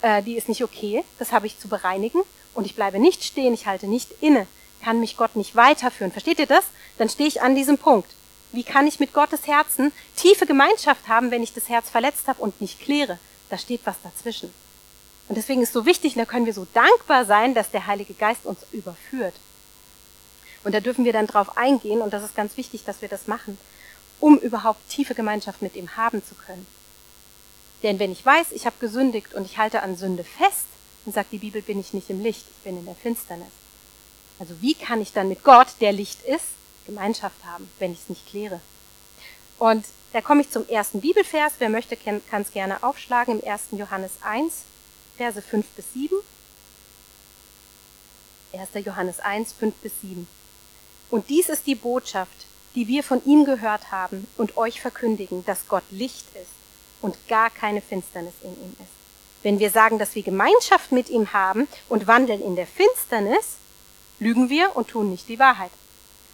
äh, 0.01 0.21
die 0.21 0.35
ist 0.35 0.49
nicht 0.49 0.63
okay, 0.63 1.03
das 1.19 1.31
habe 1.31 1.47
ich 1.47 1.59
zu 1.59 1.67
bereinigen 1.67 2.19
und 2.55 2.65
ich 2.65 2.75
bleibe 2.75 2.99
nicht 2.99 3.23
stehen, 3.23 3.53
ich 3.53 3.67
halte 3.67 3.87
nicht 3.87 4.09
inne, 4.21 4.47
kann 4.81 4.99
mich 4.99 5.17
Gott 5.17 5.35
nicht 5.35 5.55
weiterführen. 5.55 6.11
Versteht 6.11 6.39
ihr 6.39 6.47
das? 6.47 6.65
Dann 6.97 7.09
stehe 7.09 7.27
ich 7.27 7.41
an 7.41 7.55
diesem 7.55 7.77
Punkt. 7.77 8.09
Wie 8.51 8.63
kann 8.63 8.87
ich 8.87 8.99
mit 8.99 9.13
Gottes 9.13 9.47
Herzen 9.47 9.91
tiefe 10.15 10.45
Gemeinschaft 10.45 11.07
haben, 11.07 11.31
wenn 11.31 11.43
ich 11.43 11.53
das 11.53 11.69
Herz 11.69 11.89
verletzt 11.89 12.27
habe 12.27 12.41
und 12.41 12.61
nicht 12.61 12.79
kläre? 12.79 13.19
Da 13.49 13.57
steht 13.57 13.81
was 13.83 13.97
dazwischen. 14.01 14.53
Und 15.27 15.35
deswegen 15.35 15.61
ist 15.61 15.73
so 15.73 15.85
wichtig, 15.85 16.13
da 16.13 16.25
können 16.25 16.45
wir 16.45 16.53
so 16.53 16.67
dankbar 16.73 17.25
sein, 17.25 17.53
dass 17.53 17.71
der 17.71 17.87
Heilige 17.87 18.13
Geist 18.13 18.45
uns 18.45 18.59
überführt. 18.71 19.33
Und 20.63 20.73
da 20.73 20.79
dürfen 20.79 21.05
wir 21.05 21.13
dann 21.13 21.27
drauf 21.27 21.57
eingehen, 21.57 22.01
und 22.01 22.13
das 22.13 22.23
ist 22.23 22.35
ganz 22.35 22.57
wichtig, 22.57 22.83
dass 22.85 23.01
wir 23.01 23.09
das 23.09 23.27
machen, 23.27 23.57
um 24.19 24.37
überhaupt 24.37 24.87
tiefe 24.89 25.15
Gemeinschaft 25.15 25.61
mit 25.61 25.75
ihm 25.75 25.97
haben 25.97 26.23
zu 26.23 26.35
können. 26.35 26.65
Denn 27.83 27.99
wenn 27.99 28.11
ich 28.11 28.25
weiß, 28.25 28.51
ich 28.51 28.65
habe 28.65 28.75
gesündigt 28.79 29.33
und 29.33 29.45
ich 29.45 29.57
halte 29.57 29.81
an 29.81 29.97
Sünde 29.97 30.23
fest, 30.23 30.65
dann 31.05 31.13
sagt 31.13 31.31
die 31.31 31.37
Bibel, 31.37 31.61
bin 31.61 31.79
ich 31.79 31.93
nicht 31.93 32.09
im 32.09 32.21
Licht, 32.21 32.45
ich 32.49 32.63
bin 32.63 32.77
in 32.77 32.85
der 32.85 32.95
Finsternis. 32.95 33.47
Also 34.39 34.55
wie 34.61 34.73
kann 34.73 35.01
ich 35.01 35.13
dann 35.13 35.29
mit 35.29 35.43
Gott, 35.43 35.67
der 35.79 35.93
Licht 35.93 36.23
ist, 36.23 36.45
Gemeinschaft 36.85 37.45
haben, 37.45 37.69
wenn 37.79 37.93
ich 37.93 37.99
es 37.99 38.09
nicht 38.09 38.27
kläre? 38.27 38.59
Und 39.57 39.85
da 40.11 40.21
komme 40.21 40.41
ich 40.41 40.49
zum 40.49 40.67
ersten 40.67 41.01
Bibelvers. 41.01 41.53
Wer 41.59 41.69
möchte, 41.69 41.95
kann 41.95 42.41
es 42.41 42.51
gerne 42.51 42.83
aufschlagen 42.83 43.39
im 43.39 43.47
1. 43.47 43.63
Johannes 43.71 44.11
1, 44.21 44.63
Verse 45.17 45.41
5 45.41 45.65
bis 45.75 45.93
7. 45.93 46.15
1. 48.53 48.85
Johannes 48.85 49.19
1, 49.19 49.53
5 49.53 49.75
bis 49.75 49.93
7. 50.01 50.27
Und 51.09 51.29
dies 51.29 51.49
ist 51.49 51.67
die 51.67 51.75
Botschaft, 51.75 52.45
die 52.73 52.87
wir 52.87 53.03
von 53.03 53.23
ihm 53.25 53.45
gehört 53.45 53.91
haben 53.91 54.27
und 54.37 54.57
euch 54.57 54.81
verkündigen, 54.81 55.45
dass 55.45 55.67
Gott 55.67 55.83
Licht 55.91 56.25
ist 56.35 56.51
und 57.01 57.15
gar 57.27 57.49
keine 57.49 57.81
Finsternis 57.81 58.33
in 58.41 58.51
ihm 58.51 58.75
ist. 58.79 58.94
Wenn 59.45 59.59
wir 59.59 59.69
sagen, 59.69 59.99
dass 59.99 60.15
wir 60.15 60.23
Gemeinschaft 60.23 60.91
mit 60.91 61.07
ihm 61.07 61.31
haben 61.31 61.67
und 61.87 62.07
wandeln 62.07 62.41
in 62.41 62.55
der 62.55 62.65
Finsternis, 62.65 63.57
lügen 64.17 64.49
wir 64.49 64.75
und 64.75 64.87
tun 64.87 65.11
nicht 65.11 65.29
die 65.29 65.37
Wahrheit. 65.37 65.69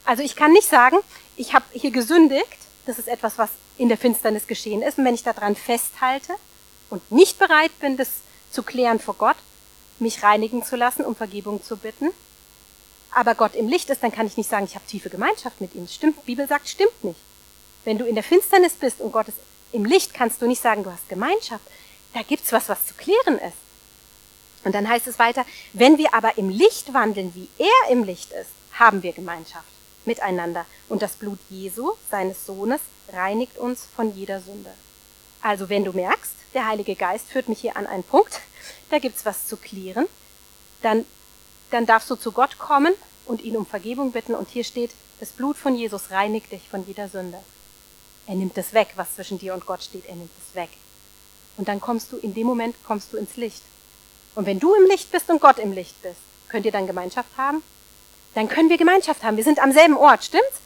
Also 0.05 0.23
ich 0.23 0.37
kann 0.37 0.53
nicht 0.53 0.69
sagen, 0.69 0.95
ich 1.35 1.53
habe 1.53 1.65
hier 1.73 1.91
gesündigt, 1.91 2.57
das 2.85 2.99
ist 2.99 3.09
etwas, 3.09 3.37
was 3.37 3.49
in 3.77 3.89
der 3.89 3.97
Finsternis 3.97 4.47
geschehen 4.47 4.81
ist, 4.81 4.97
und 4.97 5.03
wenn 5.03 5.13
ich 5.13 5.23
daran 5.23 5.57
festhalte 5.57 6.35
und 6.89 7.11
nicht 7.11 7.37
bereit 7.37 7.77
bin, 7.81 7.97
das 7.97 8.07
zu 8.49 8.63
klären 8.63 9.01
vor 9.01 9.15
Gott, 9.15 9.35
mich 9.99 10.23
reinigen 10.23 10.63
zu 10.63 10.77
lassen, 10.77 11.03
um 11.03 11.13
Vergebung 11.13 11.61
zu 11.61 11.75
bitten, 11.75 12.11
aber 13.13 13.35
Gott 13.35 13.55
im 13.55 13.67
Licht 13.67 13.89
ist, 13.89 14.03
dann 14.03 14.13
kann 14.13 14.25
ich 14.25 14.37
nicht 14.37 14.49
sagen, 14.49 14.63
ich 14.63 14.75
habe 14.75 14.87
tiefe 14.87 15.09
Gemeinschaft 15.09 15.59
mit 15.59 15.75
ihm. 15.75 15.85
Stimmt, 15.89 16.15
die 16.21 16.27
Bibel 16.27 16.47
sagt, 16.47 16.69
stimmt 16.69 17.03
nicht. 17.03 17.19
Wenn 17.83 17.97
du 17.97 18.05
in 18.05 18.15
der 18.15 18.23
Finsternis 18.23 18.75
bist 18.75 19.01
und 19.01 19.11
Gott 19.11 19.27
ist 19.27 19.37
im 19.73 19.83
Licht, 19.83 20.13
kannst 20.13 20.41
du 20.41 20.47
nicht 20.47 20.61
sagen, 20.61 20.85
du 20.85 20.91
hast 20.91 21.09
Gemeinschaft. 21.09 21.65
Da 22.13 22.21
gibt's 22.23 22.51
was, 22.51 22.69
was 22.69 22.85
zu 22.85 22.93
klären 22.93 23.37
ist. 23.39 23.57
Und 24.63 24.75
dann 24.75 24.87
heißt 24.87 25.07
es 25.07 25.17
weiter, 25.17 25.45
wenn 25.73 25.97
wir 25.97 26.13
aber 26.13 26.37
im 26.37 26.49
Licht 26.49 26.93
wandeln, 26.93 27.33
wie 27.33 27.49
er 27.57 27.91
im 27.91 28.03
Licht 28.03 28.31
ist, 28.31 28.51
haben 28.73 29.01
wir 29.01 29.13
Gemeinschaft 29.13 29.65
miteinander. 30.05 30.65
Und 30.89 31.01
das 31.01 31.13
Blut 31.13 31.39
Jesu, 31.49 31.93
seines 32.09 32.45
Sohnes, 32.45 32.81
reinigt 33.11 33.57
uns 33.57 33.87
von 33.95 34.15
jeder 34.15 34.41
Sünde. 34.41 34.71
Also 35.41 35.69
wenn 35.69 35.83
du 35.83 35.93
merkst, 35.93 36.33
der 36.53 36.67
Heilige 36.67 36.95
Geist 36.95 37.29
führt 37.29 37.49
mich 37.49 37.61
hier 37.61 37.75
an 37.75 37.87
einen 37.87 38.03
Punkt, 38.03 38.39
da 38.89 38.99
gibt's 38.99 39.25
was 39.25 39.47
zu 39.47 39.57
klären, 39.57 40.05
dann 40.81 41.05
dann 41.71 41.85
darfst 41.85 42.09
du 42.09 42.15
zu 42.15 42.31
Gott 42.31 42.59
kommen 42.59 42.93
und 43.25 43.41
ihn 43.41 43.57
um 43.57 43.65
Vergebung 43.65 44.11
bitten. 44.11 44.35
Und 44.35 44.49
hier 44.49 44.63
steht, 44.63 44.91
das 45.19 45.29
Blut 45.29 45.57
von 45.57 45.75
Jesus 45.75 46.11
reinigt 46.11 46.51
dich 46.51 46.67
von 46.69 46.85
jeder 46.85 47.07
Sünde. 47.07 47.39
Er 48.27 48.35
nimmt 48.35 48.57
es 48.57 48.73
weg, 48.73 48.89
was 48.97 49.15
zwischen 49.15 49.39
dir 49.39 49.53
und 49.53 49.65
Gott 49.65 49.81
steht. 49.81 50.05
Er 50.05 50.15
nimmt 50.15 50.31
es 50.37 50.53
weg. 50.53 50.69
Und 51.57 51.67
dann 51.67 51.81
kommst 51.81 52.11
du, 52.11 52.17
in 52.17 52.33
dem 52.33 52.47
Moment 52.47 52.75
kommst 52.85 53.13
du 53.13 53.17
ins 53.17 53.35
Licht. 53.37 53.61
Und 54.35 54.45
wenn 54.45 54.59
du 54.59 54.73
im 54.73 54.85
Licht 54.87 55.11
bist 55.11 55.29
und 55.29 55.41
Gott 55.41 55.59
im 55.59 55.73
Licht 55.73 56.01
bist, 56.01 56.19
könnt 56.49 56.65
ihr 56.65 56.71
dann 56.71 56.87
Gemeinschaft 56.87 57.29
haben? 57.37 57.61
Dann 58.33 58.47
können 58.47 58.69
wir 58.69 58.77
Gemeinschaft 58.77 59.23
haben. 59.23 59.37
Wir 59.37 59.43
sind 59.43 59.59
am 59.59 59.71
selben 59.71 59.97
Ort, 59.97 60.23
stimmt's? 60.23 60.61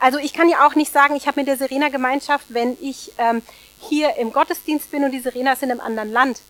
Also 0.00 0.18
ich 0.18 0.32
kann 0.32 0.48
ja 0.48 0.66
auch 0.66 0.74
nicht 0.74 0.92
sagen, 0.92 1.16
ich 1.16 1.26
habe 1.26 1.40
mit 1.40 1.48
der 1.48 1.56
Serena 1.56 1.88
Gemeinschaft, 1.88 2.46
wenn 2.48 2.76
ich 2.80 3.12
ähm, 3.18 3.42
hier 3.80 4.16
im 4.16 4.32
Gottesdienst 4.32 4.90
bin 4.90 5.04
und 5.04 5.12
die 5.12 5.20
Serena 5.20 5.52
ist 5.52 5.62
in 5.62 5.70
einem 5.70 5.80
anderen 5.80 6.12
Land 6.12 6.40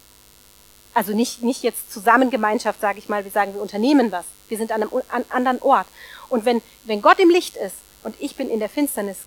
also 0.99 1.15
nicht, 1.15 1.43
nicht 1.45 1.63
jetzt 1.63 1.93
Zusammengemeinschaft, 1.93 2.81
sage 2.81 2.99
ich 2.99 3.09
mal, 3.09 3.25
wir 3.25 3.31
sagen, 3.31 3.55
wir 3.55 3.63
unternehmen 3.63 4.11
was. 4.11 4.25
Wir 4.49 4.59
sind 4.59 4.73
an 4.73 4.83
einem 4.83 4.91
an 5.09 5.25
anderen 5.29 5.63
Ort. 5.63 5.87
Und 6.29 6.45
wenn, 6.45 6.61
wenn 6.85 7.03
Gott 7.03 7.21
im 7.21 7.31
Licht 7.31 7.57
ist 7.57 7.77
und 8.03 8.17
ich 8.19 8.35
bin 8.35 8.51
in 8.51 8.59
der 8.59 8.69
Finsternis, 8.69 9.19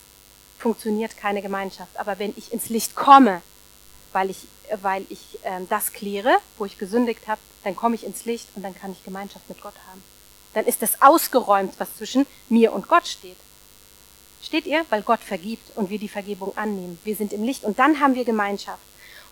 funktioniert 0.60 1.16
keine 1.16 1.42
Gemeinschaft. 1.42 1.98
Aber 1.98 2.20
wenn 2.20 2.34
ich 2.36 2.52
ins 2.52 2.68
Licht 2.68 2.96
komme, 2.96 3.42
weil 4.14 4.30
ich, 4.30 4.48
weil 4.82 5.06
ich 5.10 5.40
äh, 5.44 5.62
das 5.70 5.94
kläre, 5.94 6.38
wo 6.58 6.66
ich 6.66 6.78
gesündigt 6.78 7.28
habe, 7.28 7.42
dann 7.64 7.76
komme 7.76 7.96
ich 7.96 8.06
ins 8.06 8.26
Licht 8.26 8.48
und 8.56 8.64
dann 8.64 8.76
kann 8.76 8.92
ich 8.92 9.04
Gemeinschaft 9.04 9.48
mit 9.50 9.62
Gott 9.62 9.76
haben. 9.90 10.04
Dann 10.54 10.66
ist 10.66 10.82
das 10.82 11.02
ausgeräumt, 11.02 11.76
was 11.78 11.96
zwischen 11.98 12.26
mir 12.50 12.74
und 12.74 12.88
Gott 12.88 13.08
steht. 13.08 13.38
Steht 14.42 14.66
ihr? 14.66 14.86
Weil 14.90 15.04
Gott 15.04 15.20
vergibt 15.20 15.78
und 15.78 15.90
wir 15.90 16.00
die 16.00 16.10
Vergebung 16.10 16.58
annehmen. 16.58 17.00
Wir 17.04 17.16
sind 17.16 17.32
im 17.32 17.44
Licht 17.44 17.64
und 17.64 17.80
dann 17.80 18.00
haben 18.00 18.16
wir 18.16 18.26
Gemeinschaft. 18.26 18.82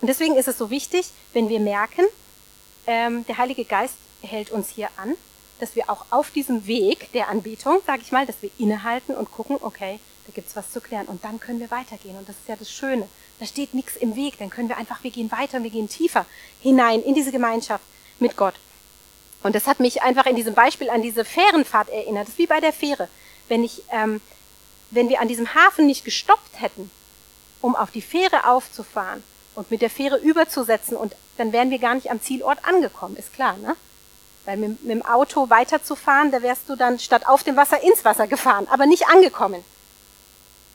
Und 0.00 0.08
deswegen 0.08 0.36
ist 0.36 0.48
es 0.48 0.56
so 0.56 0.70
wichtig, 0.70 1.10
wenn 1.32 1.48
wir 1.48 1.60
merken, 1.60 2.04
ähm, 2.86 3.26
der 3.26 3.38
Heilige 3.38 3.64
Geist 3.64 3.96
hält 4.22 4.50
uns 4.50 4.70
hier 4.70 4.88
an, 4.96 5.14
dass 5.58 5.76
wir 5.76 5.90
auch 5.90 6.06
auf 6.10 6.30
diesem 6.30 6.66
Weg 6.66 7.12
der 7.12 7.28
Anbetung, 7.28 7.80
sage 7.86 8.02
ich 8.02 8.12
mal, 8.12 8.24
dass 8.24 8.40
wir 8.40 8.50
innehalten 8.58 9.14
und 9.14 9.30
gucken, 9.30 9.58
okay, 9.60 10.00
da 10.26 10.32
gibt's 10.32 10.56
was 10.56 10.70
zu 10.70 10.80
klären 10.80 11.06
und 11.06 11.24
dann 11.24 11.40
können 11.40 11.60
wir 11.60 11.70
weitergehen 11.70 12.16
und 12.16 12.28
das 12.28 12.36
ist 12.36 12.48
ja 12.48 12.56
das 12.56 12.70
Schöne. 12.70 13.08
Da 13.38 13.46
steht 13.46 13.74
nichts 13.74 13.96
im 13.96 14.16
Weg, 14.16 14.38
dann 14.38 14.50
können 14.50 14.68
wir 14.68 14.76
einfach, 14.76 15.02
wir 15.02 15.10
gehen 15.10 15.32
weiter, 15.32 15.62
wir 15.62 15.70
gehen 15.70 15.88
tiefer 15.88 16.26
hinein 16.60 17.02
in 17.02 17.14
diese 17.14 17.32
Gemeinschaft 17.32 17.84
mit 18.18 18.36
Gott. 18.36 18.54
Und 19.42 19.54
das 19.54 19.66
hat 19.66 19.80
mich 19.80 20.02
einfach 20.02 20.26
in 20.26 20.36
diesem 20.36 20.54
Beispiel 20.54 20.90
an 20.90 21.02
diese 21.02 21.24
Fährenfahrt 21.24 21.88
erinnert. 21.88 22.24
Das 22.24 22.34
ist 22.34 22.38
wie 22.38 22.46
bei 22.46 22.60
der 22.60 22.72
Fähre. 22.72 23.08
Wenn 23.48 23.64
ich, 23.64 23.82
ähm, 23.90 24.20
wenn 24.90 25.08
wir 25.08 25.20
an 25.20 25.28
diesem 25.28 25.54
Hafen 25.54 25.86
nicht 25.86 26.04
gestoppt 26.04 26.60
hätten, 26.60 26.90
um 27.62 27.74
auf 27.74 27.90
die 27.90 28.02
Fähre 28.02 28.46
aufzufahren 28.46 29.22
und 29.54 29.70
mit 29.70 29.82
der 29.82 29.90
Fähre 29.90 30.18
überzusetzen 30.18 30.96
und 30.96 31.14
dann 31.38 31.52
wären 31.52 31.70
wir 31.70 31.78
gar 31.78 31.94
nicht 31.94 32.10
am 32.10 32.20
Zielort 32.20 32.58
angekommen, 32.64 33.16
ist 33.16 33.32
klar, 33.32 33.56
ne? 33.56 33.76
Weil 34.44 34.56
mit, 34.56 34.82
mit 34.82 34.90
dem 34.90 35.04
Auto 35.04 35.50
weiterzufahren, 35.50 36.30
da 36.30 36.42
wärst 36.42 36.68
du 36.68 36.76
dann 36.76 36.98
statt 36.98 37.26
auf 37.26 37.42
dem 37.42 37.56
Wasser 37.56 37.82
ins 37.82 38.04
Wasser 38.04 38.26
gefahren, 38.26 38.66
aber 38.70 38.86
nicht 38.86 39.08
angekommen. 39.08 39.64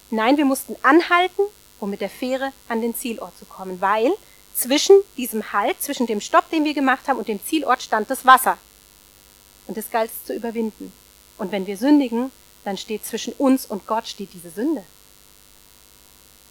Nein, 0.10 0.38
wir 0.38 0.46
mussten 0.46 0.76
anhalten, 0.82 1.42
um 1.80 1.90
mit 1.90 2.02
der 2.02 2.10
Fähre 2.10 2.52
an 2.70 2.82
den 2.82 2.96
Zielort 2.96 3.38
zu 3.38 3.46
kommen, 3.46 3.82
weil 3.82 4.12
zwischen 4.54 4.96
diesem 5.18 5.52
Halt, 5.52 5.82
zwischen 5.82 6.08
dem 6.08 6.22
Stopp, 6.22 6.50
den 6.50 6.64
wir 6.64 6.74
gemacht 6.74 7.08
haben 7.08 7.18
und 7.18 7.28
dem 7.28 7.44
Zielort 7.44 7.82
stand 7.82 8.10
das 8.10 8.26
Wasser. 8.26 8.58
Und 9.68 9.78
das 9.78 9.90
galt 9.90 10.12
es 10.12 10.26
zu 10.26 10.34
überwinden. 10.34 10.94
Und 11.38 11.52
wenn 11.52 11.68
wir 11.68 11.78
sündigen, 11.78 12.32
dann 12.64 12.78
steht 12.78 13.06
zwischen 13.06 13.34
uns 13.34 13.66
und 13.66 13.88
Gott 13.88 14.08
steht 14.08 14.34
diese 14.34 14.50
Sünde. 14.50 14.84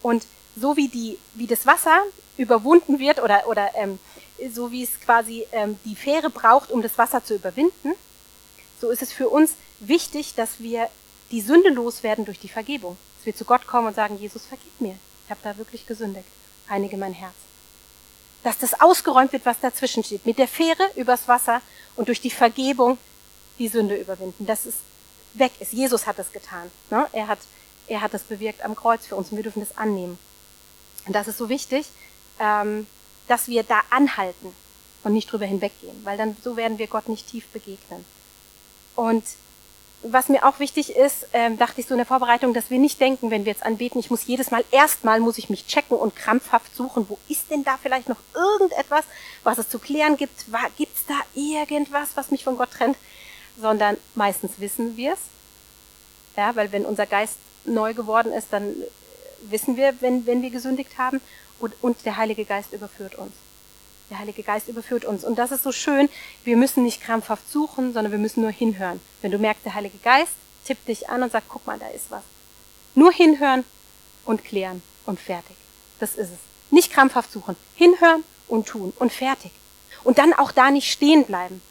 Und 0.02 0.26
so 0.56 0.76
wie 0.76 0.88
die, 0.88 1.18
wie 1.34 1.46
das 1.46 1.66
Wasser 1.66 2.02
überwunden 2.36 2.98
wird 2.98 3.22
oder, 3.22 3.46
oder 3.48 3.70
ähm, 3.76 3.98
so 4.52 4.70
wie 4.70 4.82
es 4.82 5.00
quasi 5.00 5.46
ähm, 5.52 5.78
die 5.84 5.96
Fähre 5.96 6.30
braucht, 6.30 6.70
um 6.70 6.82
das 6.82 6.98
Wasser 6.98 7.24
zu 7.24 7.34
überwinden, 7.34 7.92
so 8.80 8.90
ist 8.90 9.02
es 9.02 9.12
für 9.12 9.28
uns 9.28 9.52
wichtig, 9.80 10.34
dass 10.34 10.60
wir 10.60 10.88
die 11.30 11.40
Sünde 11.40 11.70
loswerden 11.70 12.24
durch 12.24 12.38
die 12.38 12.48
Vergebung. 12.48 12.96
Dass 13.24 13.26
wir 13.32 13.36
zu 13.36 13.46
Gott 13.46 13.66
kommen 13.66 13.86
und 13.86 13.94
sagen, 13.94 14.18
Jesus, 14.18 14.44
vergib 14.44 14.78
mir. 14.82 14.98
Ich 15.24 15.30
habe 15.30 15.40
da 15.42 15.56
wirklich 15.56 15.86
gesündigt. 15.86 16.28
Reinige 16.68 16.98
mein 16.98 17.14
Herz. 17.14 17.32
Dass 18.42 18.58
das 18.58 18.78
ausgeräumt 18.82 19.32
wird, 19.32 19.46
was 19.46 19.58
dazwischen 19.60 20.04
steht. 20.04 20.26
Mit 20.26 20.36
der 20.36 20.46
Fähre 20.46 20.90
übers 20.94 21.26
Wasser 21.26 21.62
und 21.96 22.08
durch 22.08 22.20
die 22.20 22.28
Vergebung 22.28 22.98
die 23.58 23.68
Sünde 23.68 23.96
überwinden. 23.96 24.44
Dass 24.44 24.66
es 24.66 24.74
weg 25.32 25.52
ist. 25.58 25.72
Jesus 25.72 26.06
hat 26.06 26.18
das 26.18 26.32
getan. 26.32 26.70
Ne? 26.90 27.06
Er, 27.12 27.28
hat, 27.28 27.38
er 27.86 28.02
hat 28.02 28.12
das 28.12 28.24
bewirkt 28.24 28.62
am 28.62 28.76
Kreuz 28.76 29.06
für 29.06 29.16
uns 29.16 29.30
und 29.30 29.36
wir 29.36 29.42
dürfen 29.42 29.60
das 29.60 29.78
annehmen. 29.78 30.18
Und 31.06 31.14
das 31.16 31.26
ist 31.26 31.38
so 31.38 31.48
wichtig, 31.48 31.86
ähm, 32.38 32.86
dass 33.26 33.48
wir 33.48 33.62
da 33.62 33.80
anhalten 33.88 34.54
und 35.02 35.14
nicht 35.14 35.32
drüber 35.32 35.46
hinweggehen, 35.46 36.04
weil 36.04 36.18
dann 36.18 36.36
so 36.44 36.58
werden 36.58 36.76
wir 36.76 36.88
Gott 36.88 37.08
nicht 37.08 37.26
tief 37.26 37.46
begegnen. 37.54 38.04
Und 38.96 39.24
was 40.06 40.28
mir 40.28 40.44
auch 40.46 40.58
wichtig 40.58 40.94
ist, 40.94 41.26
ähm, 41.32 41.58
dachte 41.58 41.80
ich 41.80 41.86
so 41.86 41.94
in 41.94 41.98
der 41.98 42.06
Vorbereitung, 42.06 42.52
dass 42.54 42.70
wir 42.70 42.78
nicht 42.78 43.00
denken, 43.00 43.30
wenn 43.30 43.44
wir 43.44 43.52
jetzt 43.52 43.64
anbeten, 43.64 43.98
ich 43.98 44.10
muss 44.10 44.26
jedes 44.26 44.50
Mal, 44.50 44.64
erstmal 44.70 45.18
muss 45.18 45.38
ich 45.38 45.50
mich 45.50 45.66
checken 45.66 45.96
und 45.96 46.14
krampfhaft 46.14 46.76
suchen, 46.76 47.06
wo 47.08 47.18
ist 47.28 47.50
denn 47.50 47.64
da 47.64 47.78
vielleicht 47.82 48.08
noch 48.08 48.18
irgendetwas, 48.34 49.04
was 49.42 49.58
es 49.58 49.68
zu 49.68 49.78
klären 49.78 50.16
gibt, 50.16 50.44
gibt 50.76 50.96
es 50.96 51.06
da 51.06 51.14
irgendwas, 51.34 52.10
was 52.16 52.30
mich 52.30 52.44
von 52.44 52.58
Gott 52.58 52.70
trennt, 52.70 52.96
sondern 53.58 53.96
meistens 54.14 54.52
wissen 54.58 54.96
wir 54.96 55.14
es, 55.14 55.20
ja, 56.36 56.54
weil 56.54 56.70
wenn 56.72 56.84
unser 56.84 57.06
Geist 57.06 57.36
neu 57.64 57.94
geworden 57.94 58.32
ist, 58.32 58.48
dann 58.52 58.74
wissen 59.42 59.76
wir, 59.76 59.94
wenn, 60.00 60.26
wenn 60.26 60.42
wir 60.42 60.50
gesündigt 60.50 60.98
haben. 60.98 61.20
Und, 61.60 61.74
und 61.82 62.04
der 62.04 62.16
Heilige 62.16 62.44
Geist 62.44 62.72
überführt 62.72 63.14
uns. 63.14 63.32
Der 64.10 64.18
Heilige 64.18 64.42
Geist 64.42 64.68
überführt 64.68 65.04
uns. 65.04 65.24
Und 65.24 65.36
das 65.36 65.50
ist 65.50 65.62
so 65.62 65.72
schön. 65.72 66.08
Wir 66.44 66.56
müssen 66.56 66.82
nicht 66.82 67.02
krampfhaft 67.02 67.50
suchen, 67.50 67.92
sondern 67.92 68.12
wir 68.12 68.18
müssen 68.18 68.42
nur 68.42 68.50
hinhören. 68.50 69.00
Wenn 69.22 69.30
du 69.30 69.38
merkst, 69.38 69.64
der 69.64 69.74
Heilige 69.74 69.98
Geist 69.98 70.32
tippt 70.64 70.88
dich 70.88 71.08
an 71.08 71.22
und 71.22 71.32
sagt, 71.32 71.48
guck 71.48 71.66
mal, 71.66 71.78
da 71.78 71.88
ist 71.88 72.10
was. 72.10 72.22
Nur 72.94 73.12
hinhören 73.12 73.64
und 74.24 74.44
klären 74.44 74.82
und 75.06 75.18
fertig. 75.18 75.56
Das 76.00 76.12
ist 76.12 76.30
es. 76.30 76.38
Nicht 76.70 76.92
krampfhaft 76.92 77.32
suchen. 77.32 77.56
Hinhören 77.76 78.24
und 78.48 78.66
tun 78.66 78.92
und 78.98 79.12
fertig. 79.12 79.52
Und 80.02 80.18
dann 80.18 80.32
auch 80.32 80.52
da 80.52 80.70
nicht 80.70 80.90
stehen 80.90 81.24
bleiben. 81.24 81.62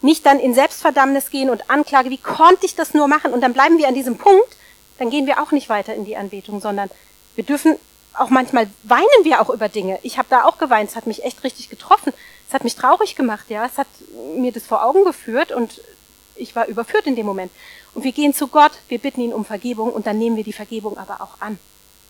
Nicht 0.00 0.26
dann 0.26 0.38
in 0.38 0.54
Selbstverdammnis 0.54 1.30
gehen 1.30 1.50
und 1.50 1.70
Anklage, 1.70 2.10
wie 2.10 2.18
konnte 2.18 2.66
ich 2.66 2.74
das 2.74 2.94
nur 2.94 3.08
machen? 3.08 3.32
Und 3.32 3.40
dann 3.40 3.52
bleiben 3.52 3.78
wir 3.78 3.88
an 3.88 3.94
diesem 3.94 4.16
Punkt, 4.16 4.56
dann 4.98 5.10
gehen 5.10 5.26
wir 5.26 5.42
auch 5.42 5.52
nicht 5.52 5.68
weiter 5.68 5.94
in 5.94 6.04
die 6.04 6.16
Anbetung, 6.16 6.60
sondern 6.60 6.90
wir 7.34 7.44
dürfen 7.44 7.76
auch 8.14 8.30
manchmal 8.30 8.68
weinen 8.82 9.24
wir 9.24 9.40
auch 9.40 9.50
über 9.50 9.68
Dinge. 9.68 9.98
Ich 10.02 10.18
habe 10.18 10.28
da 10.30 10.44
auch 10.44 10.58
geweint, 10.58 10.90
es 10.90 10.96
hat 10.96 11.06
mich 11.06 11.24
echt 11.24 11.44
richtig 11.44 11.68
getroffen. 11.70 12.12
Es 12.48 12.54
hat 12.54 12.64
mich 12.64 12.74
traurig 12.74 13.14
gemacht, 13.14 13.50
ja. 13.50 13.64
Es 13.66 13.78
hat 13.78 13.88
mir 14.36 14.52
das 14.52 14.64
vor 14.64 14.84
Augen 14.84 15.04
geführt 15.04 15.52
und 15.52 15.80
ich 16.34 16.56
war 16.56 16.66
überführt 16.66 17.06
in 17.06 17.16
dem 17.16 17.26
Moment. 17.26 17.52
Und 17.94 18.04
wir 18.04 18.12
gehen 18.12 18.34
zu 18.34 18.48
Gott, 18.48 18.72
wir 18.88 18.98
bitten 18.98 19.20
ihn 19.20 19.32
um 19.32 19.44
Vergebung 19.44 19.92
und 19.92 20.06
dann 20.06 20.18
nehmen 20.18 20.36
wir 20.36 20.44
die 20.44 20.52
Vergebung 20.52 20.98
aber 20.98 21.20
auch 21.20 21.40
an. 21.40 21.58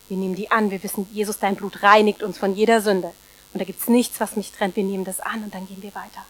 Wir 0.07 0.17
nehmen 0.17 0.35
die 0.35 0.49
an, 0.49 0.71
wir 0.71 0.81
wissen, 0.83 1.07
Jesus, 1.11 1.39
dein 1.39 1.55
Blut 1.55 1.83
reinigt 1.83 2.23
uns 2.23 2.37
von 2.37 2.55
jeder 2.55 2.81
Sünde. 2.81 3.11
Und 3.53 3.59
da 3.59 3.65
gibt's 3.65 3.87
nichts, 3.87 4.19
was 4.19 4.35
mich 4.35 4.51
trennt. 4.51 4.75
Wir 4.75 4.83
nehmen 4.83 5.05
das 5.05 5.19
an 5.19 5.43
und 5.43 5.53
dann 5.53 5.67
gehen 5.67 5.81
wir 5.81 5.93
weiter. 5.95 6.25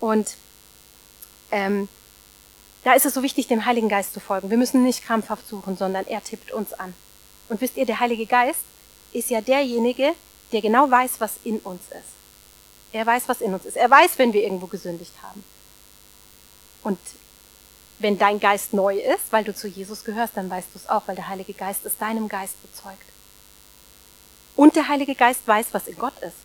Und 0.00 0.36
ähm, 1.50 1.88
da 2.84 2.94
ist 2.94 3.06
es 3.06 3.14
so 3.14 3.22
wichtig, 3.22 3.46
dem 3.46 3.64
Heiligen 3.64 3.88
Geist 3.88 4.12
zu 4.12 4.20
folgen. 4.20 4.50
Wir 4.50 4.56
müssen 4.56 4.82
nicht 4.82 5.04
krampfhaft 5.04 5.46
suchen, 5.48 5.76
sondern 5.76 6.06
er 6.06 6.22
tippt 6.22 6.52
uns 6.52 6.72
an. 6.72 6.94
Und 7.48 7.60
wisst 7.60 7.76
ihr, 7.76 7.86
der 7.86 8.00
Heilige 8.00 8.26
Geist 8.26 8.60
ist 9.12 9.30
ja 9.30 9.40
derjenige, 9.40 10.14
der 10.52 10.60
genau 10.60 10.90
weiß, 10.90 11.12
was 11.18 11.32
in 11.44 11.58
uns 11.58 11.82
ist. 11.90 12.12
Er 12.92 13.06
weiß, 13.06 13.24
was 13.26 13.40
in 13.40 13.54
uns 13.54 13.64
ist. 13.64 13.76
Er 13.76 13.90
weiß, 13.90 14.18
wenn 14.18 14.32
wir 14.32 14.42
irgendwo 14.42 14.66
gesündigt 14.66 15.12
haben. 15.22 15.42
Und 16.82 16.98
wenn 17.98 18.18
dein 18.18 18.40
Geist 18.40 18.74
neu 18.74 18.98
ist, 18.98 19.30
weil 19.30 19.44
du 19.44 19.54
zu 19.54 19.68
Jesus 19.68 20.04
gehörst, 20.04 20.36
dann 20.36 20.50
weißt 20.50 20.68
du 20.74 20.78
es 20.78 20.88
auch, 20.88 21.02
weil 21.06 21.16
der 21.16 21.28
Heilige 21.28 21.54
Geist 21.54 21.86
es 21.86 21.96
deinem 21.96 22.28
Geist 22.28 22.60
bezeugt. 22.62 22.98
Und 24.56 24.76
der 24.76 24.88
Heilige 24.88 25.14
Geist 25.14 25.46
weiß, 25.46 25.68
was 25.72 25.86
in 25.86 25.96
Gott 25.96 26.18
ist. 26.20 26.36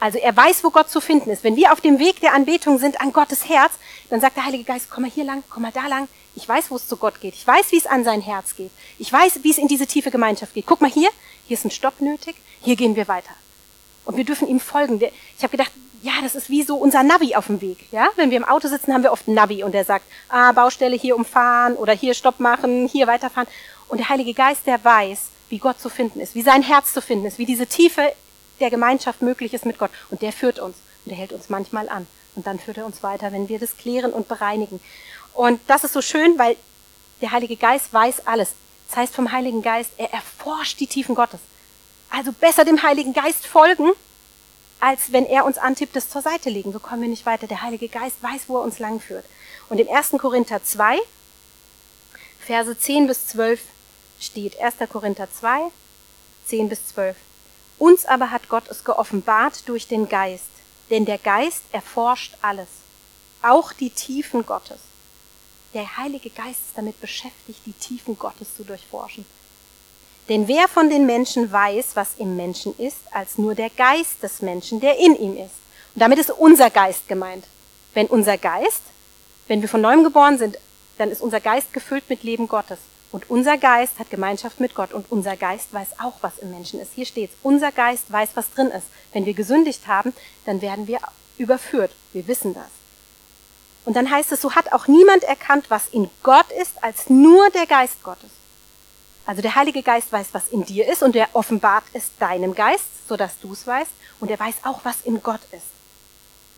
Also 0.00 0.18
er 0.18 0.36
weiß, 0.36 0.62
wo 0.62 0.70
Gott 0.70 0.90
zu 0.90 1.00
finden 1.00 1.30
ist. 1.30 1.42
Wenn 1.42 1.56
wir 1.56 1.72
auf 1.72 1.80
dem 1.80 1.98
Weg 1.98 2.20
der 2.20 2.34
Anbetung 2.34 2.78
sind 2.78 3.00
an 3.00 3.12
Gottes 3.12 3.48
Herz, 3.48 3.72
dann 4.10 4.20
sagt 4.20 4.36
der 4.36 4.44
Heilige 4.44 4.64
Geist, 4.64 4.90
komm 4.90 5.02
mal 5.02 5.10
hier 5.10 5.24
lang, 5.24 5.42
komm 5.48 5.62
mal 5.62 5.72
da 5.72 5.86
lang. 5.86 6.08
Ich 6.38 6.48
weiß, 6.48 6.70
wo 6.70 6.76
es 6.76 6.86
zu 6.86 6.96
Gott 6.96 7.20
geht. 7.20 7.34
Ich 7.34 7.44
weiß, 7.44 7.72
wie 7.72 7.78
es 7.78 7.86
an 7.86 8.04
sein 8.04 8.20
Herz 8.20 8.54
geht. 8.54 8.70
Ich 9.00 9.12
weiß, 9.12 9.40
wie 9.42 9.50
es 9.50 9.58
in 9.58 9.66
diese 9.66 9.88
tiefe 9.88 10.12
Gemeinschaft 10.12 10.54
geht. 10.54 10.66
Guck 10.66 10.80
mal 10.80 10.90
hier, 10.90 11.10
hier 11.48 11.56
ist 11.56 11.64
ein 11.64 11.72
Stopp 11.72 12.00
nötig, 12.00 12.36
hier 12.62 12.76
gehen 12.76 12.94
wir 12.94 13.08
weiter. 13.08 13.32
Und 14.04 14.16
wir 14.16 14.24
dürfen 14.24 14.46
ihm 14.46 14.60
folgen. 14.60 15.02
Ich 15.02 15.42
habe 15.42 15.50
gedacht, 15.50 15.72
ja, 16.00 16.12
das 16.22 16.36
ist 16.36 16.48
wie 16.48 16.62
so 16.62 16.76
unser 16.76 17.02
Navi 17.02 17.34
auf 17.34 17.48
dem 17.48 17.60
Weg. 17.60 17.78
Ja, 17.90 18.08
wenn 18.14 18.30
wir 18.30 18.36
im 18.36 18.44
Auto 18.44 18.68
sitzen, 18.68 18.94
haben 18.94 19.02
wir 19.02 19.10
oft 19.10 19.26
ein 19.26 19.34
Navi 19.34 19.64
und 19.64 19.72
der 19.72 19.84
sagt, 19.84 20.04
ah, 20.28 20.52
Baustelle 20.52 20.94
hier 20.94 21.16
umfahren 21.16 21.74
oder 21.74 21.92
hier 21.92 22.14
Stopp 22.14 22.38
machen, 22.38 22.86
hier 22.86 23.08
weiterfahren. 23.08 23.48
Und 23.88 23.98
der 23.98 24.08
Heilige 24.08 24.32
Geist, 24.32 24.64
der 24.68 24.84
weiß, 24.84 25.30
wie 25.48 25.58
Gott 25.58 25.80
zu 25.80 25.88
finden 25.88 26.20
ist, 26.20 26.36
wie 26.36 26.42
sein 26.42 26.62
Herz 26.62 26.92
zu 26.92 27.02
finden 27.02 27.26
ist, 27.26 27.38
wie 27.38 27.46
diese 27.46 27.66
Tiefe 27.66 28.12
der 28.60 28.70
Gemeinschaft 28.70 29.22
möglich 29.22 29.54
ist 29.54 29.66
mit 29.66 29.80
Gott. 29.80 29.90
Und 30.08 30.22
der 30.22 30.32
führt 30.32 30.60
uns 30.60 30.76
und 31.04 31.10
der 31.10 31.18
hält 31.18 31.32
uns 31.32 31.48
manchmal 31.48 31.88
an. 31.88 32.06
Und 32.36 32.46
dann 32.46 32.60
führt 32.60 32.78
er 32.78 32.86
uns 32.86 33.02
weiter, 33.02 33.32
wenn 33.32 33.48
wir 33.48 33.58
das 33.58 33.76
klären 33.76 34.12
und 34.12 34.28
bereinigen. 34.28 34.78
Und 35.38 35.60
das 35.68 35.84
ist 35.84 35.92
so 35.92 36.02
schön, 36.02 36.36
weil 36.36 36.56
der 37.20 37.30
Heilige 37.30 37.54
Geist 37.54 37.92
weiß 37.92 38.26
alles. 38.26 38.54
Das 38.88 38.96
heißt 38.96 39.14
vom 39.14 39.30
Heiligen 39.30 39.62
Geist, 39.62 39.92
er 39.96 40.12
erforscht 40.12 40.80
die 40.80 40.88
Tiefen 40.88 41.14
Gottes. 41.14 41.38
Also 42.10 42.32
besser 42.32 42.64
dem 42.64 42.82
Heiligen 42.82 43.12
Geist 43.12 43.46
folgen, 43.46 43.92
als 44.80 45.12
wenn 45.12 45.24
er 45.26 45.44
uns 45.44 45.56
antippt, 45.56 45.94
das 45.94 46.10
zur 46.10 46.22
Seite 46.22 46.50
legen. 46.50 46.72
So 46.72 46.80
kommen 46.80 47.02
wir 47.02 47.08
nicht 47.08 47.24
weiter. 47.24 47.46
Der 47.46 47.62
Heilige 47.62 47.86
Geist 47.86 48.20
weiß, 48.20 48.48
wo 48.48 48.56
er 48.56 48.64
uns 48.64 48.80
langführt. 48.80 49.24
Und 49.68 49.78
im 49.78 49.88
1. 49.88 50.10
Korinther 50.18 50.64
2, 50.64 50.98
Verse 52.40 52.76
10 52.76 53.06
bis 53.06 53.28
12 53.28 53.60
steht 54.18 54.60
1. 54.60 54.74
Korinther 54.90 55.28
2, 55.32 55.70
10 56.46 56.68
bis 56.68 56.88
12. 56.88 57.16
Uns 57.78 58.06
aber 58.06 58.32
hat 58.32 58.48
Gott 58.48 58.66
es 58.68 58.82
geoffenbart 58.82 59.68
durch 59.68 59.86
den 59.86 60.08
Geist, 60.08 60.50
denn 60.90 61.04
der 61.04 61.18
Geist 61.18 61.62
erforscht 61.70 62.34
alles, 62.42 62.66
auch 63.42 63.72
die 63.72 63.90
Tiefen 63.90 64.44
Gottes. 64.44 64.80
Der 65.74 65.98
Heilige 65.98 66.30
Geist 66.30 66.60
ist 66.68 66.78
damit 66.78 67.00
beschäftigt, 67.00 67.60
die 67.66 67.72
Tiefen 67.72 68.18
Gottes 68.18 68.56
zu 68.56 68.64
durchforschen. 68.64 69.26
Denn 70.28 70.48
wer 70.48 70.68
von 70.68 70.90
den 70.90 71.06
Menschen 71.06 71.50
weiß, 71.50 71.94
was 71.94 72.14
im 72.18 72.36
Menschen 72.36 72.78
ist, 72.78 72.98
als 73.12 73.38
nur 73.38 73.54
der 73.54 73.70
Geist 73.70 74.22
des 74.22 74.42
Menschen, 74.42 74.80
der 74.80 74.98
in 74.98 75.14
ihm 75.16 75.36
ist? 75.36 75.56
Und 75.94 76.00
damit 76.00 76.18
ist 76.18 76.30
unser 76.30 76.70
Geist 76.70 77.08
gemeint. 77.08 77.44
Wenn 77.94 78.06
unser 78.06 78.38
Geist, 78.38 78.82
wenn 79.46 79.62
wir 79.62 79.68
von 79.68 79.80
neuem 79.80 80.04
geboren 80.04 80.38
sind, 80.38 80.58
dann 80.98 81.10
ist 81.10 81.22
unser 81.22 81.40
Geist 81.40 81.72
gefüllt 81.72 82.08
mit 82.08 82.22
Leben 82.22 82.48
Gottes. 82.48 82.78
Und 83.10 83.30
unser 83.30 83.56
Geist 83.56 83.98
hat 83.98 84.10
Gemeinschaft 84.10 84.60
mit 84.60 84.74
Gott 84.74 84.92
und 84.92 85.10
unser 85.10 85.36
Geist 85.36 85.72
weiß 85.72 86.00
auch, 86.00 86.14
was 86.20 86.38
im 86.38 86.50
Menschen 86.50 86.78
ist. 86.80 86.92
Hier 86.94 87.06
steht's. 87.06 87.34
Unser 87.42 87.72
Geist 87.72 88.12
weiß, 88.12 88.30
was 88.34 88.50
drin 88.50 88.68
ist. 88.68 88.86
Wenn 89.12 89.24
wir 89.24 89.32
gesündigt 89.34 89.86
haben, 89.86 90.12
dann 90.44 90.60
werden 90.60 90.86
wir 90.86 91.00
überführt. 91.38 91.92
Wir 92.12 92.26
wissen 92.26 92.54
das. 92.54 92.68
Und 93.88 93.94
dann 93.94 94.10
heißt 94.10 94.32
es, 94.32 94.42
so 94.42 94.54
hat 94.54 94.70
auch 94.74 94.86
niemand 94.86 95.24
erkannt, 95.24 95.70
was 95.70 95.88
in 95.88 96.10
Gott 96.22 96.50
ist, 96.60 96.84
als 96.84 97.08
nur 97.08 97.48
der 97.48 97.64
Geist 97.64 98.02
Gottes. 98.02 98.28
Also 99.24 99.40
der 99.40 99.54
Heilige 99.54 99.82
Geist 99.82 100.12
weiß, 100.12 100.26
was 100.32 100.48
in 100.48 100.66
dir 100.66 100.86
ist 100.86 101.02
und 101.02 101.16
er 101.16 101.26
offenbart 101.32 101.84
es 101.94 102.10
deinem 102.18 102.54
Geist, 102.54 102.84
so 103.08 103.16
dass 103.16 103.40
du 103.40 103.50
es 103.54 103.66
weißt. 103.66 103.90
Und 104.20 104.30
er 104.30 104.38
weiß 104.38 104.56
auch, 104.64 104.80
was 104.82 104.96
in 105.06 105.22
Gott 105.22 105.40
ist. 105.52 105.68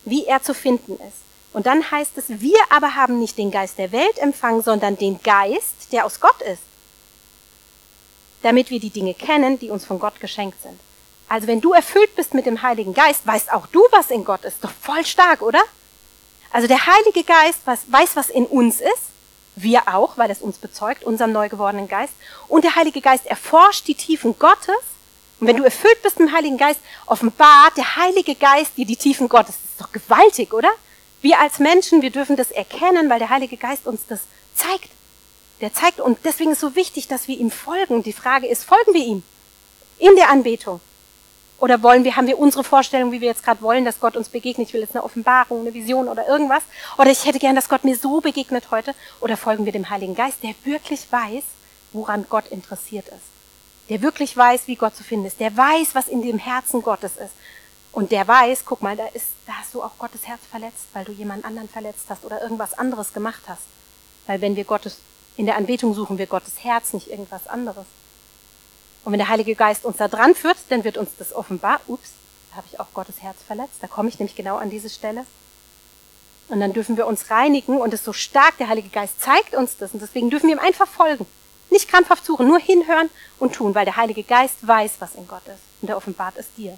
Wie 0.05 0.27
er 0.27 0.43
zu 0.43 0.55
finden 0.55 0.95
ist. 0.95 1.19
Und 1.53 1.67
dann 1.67 1.89
heißt 1.89 2.19
es, 2.19 2.41
wir 2.41 2.59
aber 2.69 2.97
haben 2.97 3.21
nicht 3.21 3.39
den 3.39 3.53
Geist 3.53 3.79
der 3.79 3.93
Welt 3.93 4.19
empfangen, 4.19 4.65
sondern 4.65 4.99
den 4.99 5.23
Geist, 5.23 5.93
der 5.93 6.07
aus 6.07 6.19
Gott 6.19 6.43
ist. 6.43 6.65
Damit 8.43 8.71
wir 8.71 8.81
die 8.81 8.91
Dinge 8.91 9.15
kennen, 9.15 9.57
die 9.57 9.71
uns 9.71 9.85
von 9.85 10.01
Gott 10.01 10.19
geschenkt 10.19 10.61
sind. 10.63 10.81
Also 11.29 11.47
wenn 11.47 11.61
du 11.61 11.75
erfüllt 11.75 12.17
bist 12.17 12.35
mit 12.35 12.47
dem 12.47 12.63
Heiligen 12.63 12.93
Geist, 12.93 13.25
weißt 13.25 13.53
auch 13.53 13.69
du, 13.69 13.85
was 13.93 14.11
in 14.11 14.25
Gott 14.25 14.45
ist. 14.45 14.65
Doch 14.65 14.73
voll 14.73 15.07
stark, 15.07 15.43
oder? 15.43 15.63
Also 16.51 16.67
der 16.67 16.87
Heilige 16.87 17.25
Geist 17.25 17.61
weiß, 17.67 18.17
was 18.17 18.31
in 18.31 18.47
uns 18.47 18.81
ist. 18.81 19.11
Wir 19.57 19.83
auch, 19.89 20.17
weil 20.17 20.31
es 20.31 20.41
uns 20.41 20.59
bezeugt, 20.59 21.05
unserem 21.05 21.33
neu 21.33 21.49
gewordenen 21.49 21.89
Geist. 21.89 22.15
Und 22.49 22.65
der 22.65 22.77
Heilige 22.77 23.01
Geist 23.01 23.27
erforscht 23.27 23.87
die 23.89 23.95
Tiefen 23.95 24.39
Gottes. 24.39 24.77
Und 25.39 25.47
wenn 25.47 25.57
du 25.57 25.65
erfüllt 25.65 26.03
bist 26.03 26.19
mit 26.19 26.29
dem 26.29 26.35
Heiligen 26.35 26.59
Geist, 26.59 26.81
offenbart 27.07 27.77
der 27.77 27.97
Heilige 27.97 28.35
Geist 28.35 28.77
dir 28.77 28.87
die 28.87 28.97
Tiefen 28.97 29.29
Gottes. 29.29 29.57
Das 29.63 29.71
ist 29.71 29.81
doch 29.81 29.93
gewaltig, 29.93 30.53
oder? 30.53 30.71
Wir 31.23 31.39
als 31.39 31.59
Menschen, 31.59 32.03
wir 32.03 32.11
dürfen 32.11 32.37
das 32.37 32.51
erkennen, 32.51 33.11
weil 33.11 33.19
der 33.19 33.31
Heilige 33.31 33.57
Geist 33.57 33.87
uns 33.87 34.07
das 34.09 34.21
zeigt. 34.55 34.89
Der 35.61 35.73
zeigt 35.75 36.01
und 36.01 36.19
deswegen 36.25 36.53
ist 36.53 36.61
so 36.61 36.75
wichtig, 36.75 37.09
dass 37.09 37.29
wir 37.29 37.39
ihm 37.39 37.51
folgen. 37.51 38.03
Die 38.03 38.15
Frage 38.15 38.47
ist, 38.47 38.65
folgen 38.65 38.95
wir 38.95 39.05
ihm 39.05 39.23
in 39.99 40.17
der 40.17 40.31
Anbetung? 40.31 40.81
Oder 41.61 41.83
wollen 41.83 42.05
wir, 42.05 42.17
haben 42.17 42.27
wir 42.27 42.39
unsere 42.39 42.65
Vorstellung, 42.65 43.13
wie 43.13 43.21
wir 43.21 43.29
jetzt 43.29 43.45
gerade 43.45 43.61
wollen, 43.61 43.85
dass 43.85 44.01
Gott 44.01 44.17
uns 44.17 44.31
begegnet? 44.31 44.69
Ich 44.69 44.75
will 44.75 44.81
jetzt 44.81 44.97
eine 44.97 45.05
Offenbarung, 45.05 45.61
eine 45.61 45.75
Vision 45.75 46.09
oder 46.09 46.27
irgendwas. 46.27 46.63
Oder 46.97 47.11
ich 47.11 47.27
hätte 47.27 47.39
gern, 47.39 47.55
dass 47.55 47.69
Gott 47.69 47.85
mir 47.85 47.97
so 47.97 48.23
begegnet 48.23 48.71
heute. 48.71 48.95
Oder 49.21 49.37
folgen 49.37 49.67
wir 49.67 49.73
dem 49.73 49.91
Heiligen 49.91 50.15
Geist, 50.15 50.43
der 50.43 50.55
wirklich 50.65 51.07
weiß, 51.13 51.45
woran 51.93 52.25
Gott 52.31 52.49
interessiert 52.49 53.09
ist. 53.09 53.29
Der 53.91 54.01
wirklich 54.01 54.35
weiß, 54.35 54.69
wie 54.69 54.77
Gott 54.77 54.97
zu 54.97 55.05
finden 55.05 55.27
ist. 55.27 55.39
Der 55.39 55.55
weiß, 55.55 55.95
was 55.95 56.09
in 56.09 56.23
dem 56.23 56.39
Herzen 56.39 56.81
Gottes 56.81 57.19
ist. 57.19 57.35
Und 57.93 58.11
der 58.11 58.27
weiß, 58.27 58.65
guck 58.65 58.81
mal, 58.81 58.97
da 58.97 59.07
ist, 59.09 59.27
da 59.47 59.53
hast 59.61 59.75
du 59.75 59.83
auch 59.83 59.99
Gottes 59.99 60.27
Herz 60.27 60.41
verletzt, 60.51 60.87
weil 60.95 61.05
du 61.05 61.13
jemand 61.13 61.45
anderen 61.45 61.69
verletzt 61.69 62.07
hast 62.09 62.25
oder 62.25 62.41
irgendwas 62.41 62.73
anderes 62.73 63.13
gemacht 63.13 63.43
hast. 63.49 63.65
Weil 64.27 64.41
wenn 64.41 64.57
wir 64.57 64.65
Gottes, 64.65 64.99
in 65.37 65.45
der 65.45 65.57
Anbetung 65.57 65.93
suchen 65.93 66.17
wir 66.17 66.27
Gottes 66.27 66.65
Herz, 66.65 66.95
nicht 66.95 67.11
irgendwas 67.11 67.49
anderes. 67.49 67.85
Und 69.05 69.13
wenn 69.13 69.19
der 69.19 69.29
Heilige 69.29 69.55
Geist 69.55 69.85
uns 69.85 69.97
da 69.97 70.09
dran 70.09 70.35
führt, 70.35 70.59
dann 70.69 70.85
wird 70.85 70.99
uns 70.99 71.11
das 71.19 71.35
offenbar. 71.35 71.81
Ups, 71.87 72.11
da 72.51 72.57
habe 72.57 72.67
ich 72.71 72.81
auch 72.81 72.93
Gottes 72.93 73.23
Herz 73.23 73.37
verletzt. 73.47 73.77
Da 73.81 73.87
komme 73.87 74.09
ich 74.09 74.19
nämlich 74.19 74.37
genau 74.37 74.57
an 74.57 74.71
diese 74.71 74.91
Stelle. 74.91 75.25
Und 76.49 76.61
dann 76.61 76.73
dürfen 76.73 76.97
wir 76.97 77.07
uns 77.07 77.31
reinigen 77.31 77.79
und 77.79 77.95
es 77.95 78.05
so 78.05 78.13
stark, 78.13 78.59
der 78.59 78.69
Heilige 78.69 78.89
Geist 78.89 79.21
zeigt 79.21 79.55
uns 79.55 79.77
das. 79.77 79.93
Und 79.93 80.03
deswegen 80.03 80.31
dürfen 80.31 80.49
wir 80.49 80.57
ihm 80.57 80.61
einfach 80.61 80.89
folgen. 80.89 81.27
Nicht 81.71 81.89
krampfhaft 81.89 82.27
suchen, 82.27 82.49
nur 82.49 82.59
hinhören 82.59 83.09
und 83.39 83.55
tun, 83.55 83.75
weil 83.75 83.85
der 83.85 83.97
Heilige 83.97 84.25
Geist 84.25 84.67
weiß, 84.67 84.95
was 84.99 85.15
in 85.15 85.29
Gott 85.29 85.47
ist. 85.47 85.63
Und 85.81 85.89
er 85.89 85.97
offenbart 85.97 86.37
es 86.37 86.53
dir. 86.57 86.77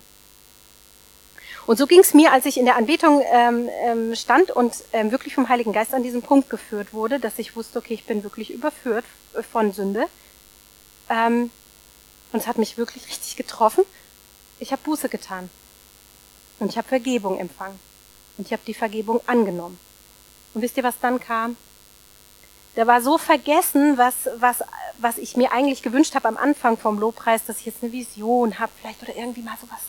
Und 1.66 1.78
so 1.78 1.87
ging 1.87 2.00
es 2.00 2.12
mir, 2.12 2.32
als 2.32 2.44
ich 2.44 2.58
in 2.58 2.66
der 2.66 2.76
Anbetung 2.76 3.22
ähm, 3.32 3.68
ähm, 3.85 4.14
stand 4.14 4.50
und 4.50 4.74
ähm, 4.92 5.11
wirklich 5.12 5.35
vom 5.35 5.48
Heiligen 5.48 5.72
Geist 5.72 5.94
an 5.94 6.02
diesen 6.02 6.22
Punkt 6.22 6.50
geführt 6.50 6.92
wurde, 6.92 7.20
dass 7.20 7.38
ich 7.38 7.56
wusste, 7.56 7.78
okay, 7.78 7.94
ich 7.94 8.04
bin 8.04 8.24
wirklich 8.24 8.50
überführt 8.50 9.04
von 9.50 9.72
Sünde. 9.72 10.06
Ähm, 11.08 11.50
und 12.32 12.40
es 12.40 12.46
hat 12.46 12.58
mich 12.58 12.78
wirklich 12.78 13.06
richtig 13.06 13.36
getroffen. 13.36 13.84
Ich 14.58 14.72
habe 14.72 14.82
Buße 14.82 15.08
getan. 15.08 15.50
Und 16.58 16.70
ich 16.70 16.78
habe 16.78 16.88
Vergebung 16.88 17.38
empfangen. 17.38 17.78
Und 18.38 18.46
ich 18.46 18.52
habe 18.52 18.62
die 18.66 18.74
Vergebung 18.74 19.20
angenommen. 19.26 19.78
Und 20.54 20.62
wisst 20.62 20.76
ihr, 20.76 20.84
was 20.84 20.98
dann 21.00 21.20
kam? 21.20 21.56
Da 22.74 22.86
war 22.86 23.02
so 23.02 23.18
vergessen, 23.18 23.98
was, 23.98 24.14
was, 24.36 24.62
was 24.98 25.18
ich 25.18 25.36
mir 25.36 25.52
eigentlich 25.52 25.82
gewünscht 25.82 26.14
habe 26.14 26.28
am 26.28 26.36
Anfang 26.36 26.78
vom 26.78 26.98
Lobpreis, 26.98 27.44
dass 27.44 27.58
ich 27.58 27.66
jetzt 27.66 27.82
eine 27.82 27.92
Vision 27.92 28.58
habe, 28.58 28.72
vielleicht 28.80 29.02
oder 29.02 29.14
irgendwie 29.14 29.42
mal 29.42 29.56
sowas 29.60 29.80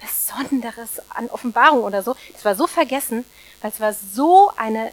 Besonderes 0.00 1.02
an 1.10 1.28
Offenbarung 1.28 1.84
oder 1.84 2.02
so. 2.02 2.16
Das 2.32 2.44
war 2.44 2.54
so 2.54 2.66
vergessen, 2.66 3.26
weil 3.60 3.70
es 3.70 3.80
war 3.80 3.92
so 3.92 4.50
eine, 4.56 4.92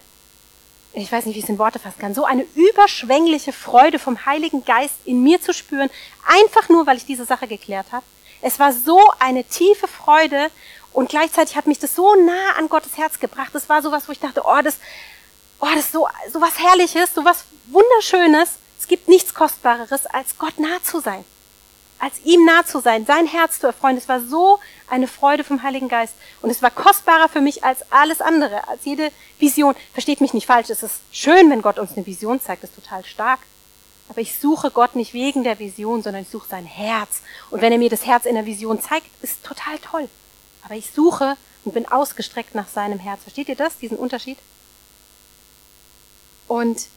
ich 1.01 1.11
weiß 1.11 1.25
nicht, 1.25 1.35
wie 1.35 1.39
ich 1.39 1.45
es 1.45 1.49
in 1.49 1.59
Worte 1.59 1.79
fassen 1.79 1.99
kann, 1.99 2.13
so 2.13 2.25
eine 2.25 2.45
überschwängliche 2.55 3.53
Freude 3.53 3.99
vom 3.99 4.25
Heiligen 4.25 4.65
Geist 4.65 4.95
in 5.05 5.23
mir 5.23 5.41
zu 5.41 5.53
spüren, 5.53 5.89
einfach 6.25 6.69
nur, 6.69 6.87
weil 6.87 6.97
ich 6.97 7.05
diese 7.05 7.25
Sache 7.25 7.47
geklärt 7.47 7.87
habe. 7.91 8.05
Es 8.41 8.59
war 8.59 8.73
so 8.73 8.99
eine 9.19 9.43
tiefe 9.43 9.87
Freude 9.87 10.49
und 10.93 11.09
gleichzeitig 11.09 11.55
hat 11.55 11.67
mich 11.67 11.79
das 11.79 11.95
so 11.95 12.15
nah 12.15 12.53
an 12.57 12.69
Gottes 12.69 12.97
Herz 12.97 13.19
gebracht. 13.19 13.49
Das 13.53 13.69
war 13.69 13.81
sowas, 13.81 14.07
wo 14.07 14.11
ich 14.11 14.19
dachte, 14.19 14.41
oh, 14.45 14.61
das, 14.63 14.77
oh, 15.59 15.67
das 15.73 15.85
ist 15.85 15.91
so, 15.91 16.07
so 16.31 16.41
was 16.41 16.59
Herrliches, 16.59 17.13
so 17.13 17.25
was 17.25 17.45
Wunderschönes. 17.67 18.49
Es 18.79 18.87
gibt 18.87 19.07
nichts 19.07 19.33
Kostbareres, 19.33 20.05
als 20.05 20.37
Gott 20.37 20.59
nah 20.59 20.81
zu 20.83 20.99
sein 20.99 21.25
als 21.99 22.13
ihm 22.23 22.45
nah 22.45 22.65
zu 22.65 22.79
sein, 22.79 23.05
sein 23.05 23.25
Herz 23.25 23.59
zu 23.59 23.67
erfreuen. 23.67 23.97
Es 23.97 24.07
war 24.07 24.21
so 24.21 24.59
eine 24.87 25.07
Freude 25.07 25.43
vom 25.43 25.63
Heiligen 25.63 25.87
Geist. 25.87 26.13
Und 26.41 26.49
es 26.49 26.61
war 26.61 26.71
kostbarer 26.71 27.29
für 27.29 27.41
mich 27.41 27.63
als 27.63 27.91
alles 27.91 28.21
andere, 28.21 28.67
als 28.67 28.85
jede 28.85 29.11
Vision. 29.39 29.75
Versteht 29.93 30.21
mich 30.21 30.33
nicht 30.33 30.47
falsch, 30.47 30.69
es 30.69 30.83
ist 30.83 31.01
schön, 31.11 31.49
wenn 31.49 31.61
Gott 31.61 31.79
uns 31.79 31.95
eine 31.95 32.05
Vision 32.05 32.39
zeigt, 32.39 32.63
das 32.63 32.69
ist 32.69 32.75
total 32.75 33.03
stark. 33.05 33.39
Aber 34.09 34.21
ich 34.21 34.37
suche 34.37 34.71
Gott 34.71 34.95
nicht 34.95 35.13
wegen 35.13 35.43
der 35.43 35.59
Vision, 35.59 36.01
sondern 36.01 36.21
ich 36.21 36.29
suche 36.29 36.47
sein 36.47 36.65
Herz. 36.65 37.21
Und 37.49 37.61
wenn 37.61 37.73
er 37.73 37.77
mir 37.77 37.89
das 37.89 38.05
Herz 38.05 38.25
in 38.25 38.35
der 38.35 38.45
Vision 38.45 38.81
zeigt, 38.81 39.07
ist 39.21 39.43
total 39.43 39.77
toll. 39.79 40.07
Aber 40.63 40.75
ich 40.75 40.91
suche 40.91 41.35
und 41.65 41.73
bin 41.73 41.87
ausgestreckt 41.87 42.55
nach 42.55 42.69
seinem 42.69 42.99
Herz. 42.99 43.21
Versteht 43.23 43.49
ihr 43.49 43.55
das, 43.55 43.77
diesen 43.77 43.97
Unterschied? 43.97 44.37
Und 46.47 46.87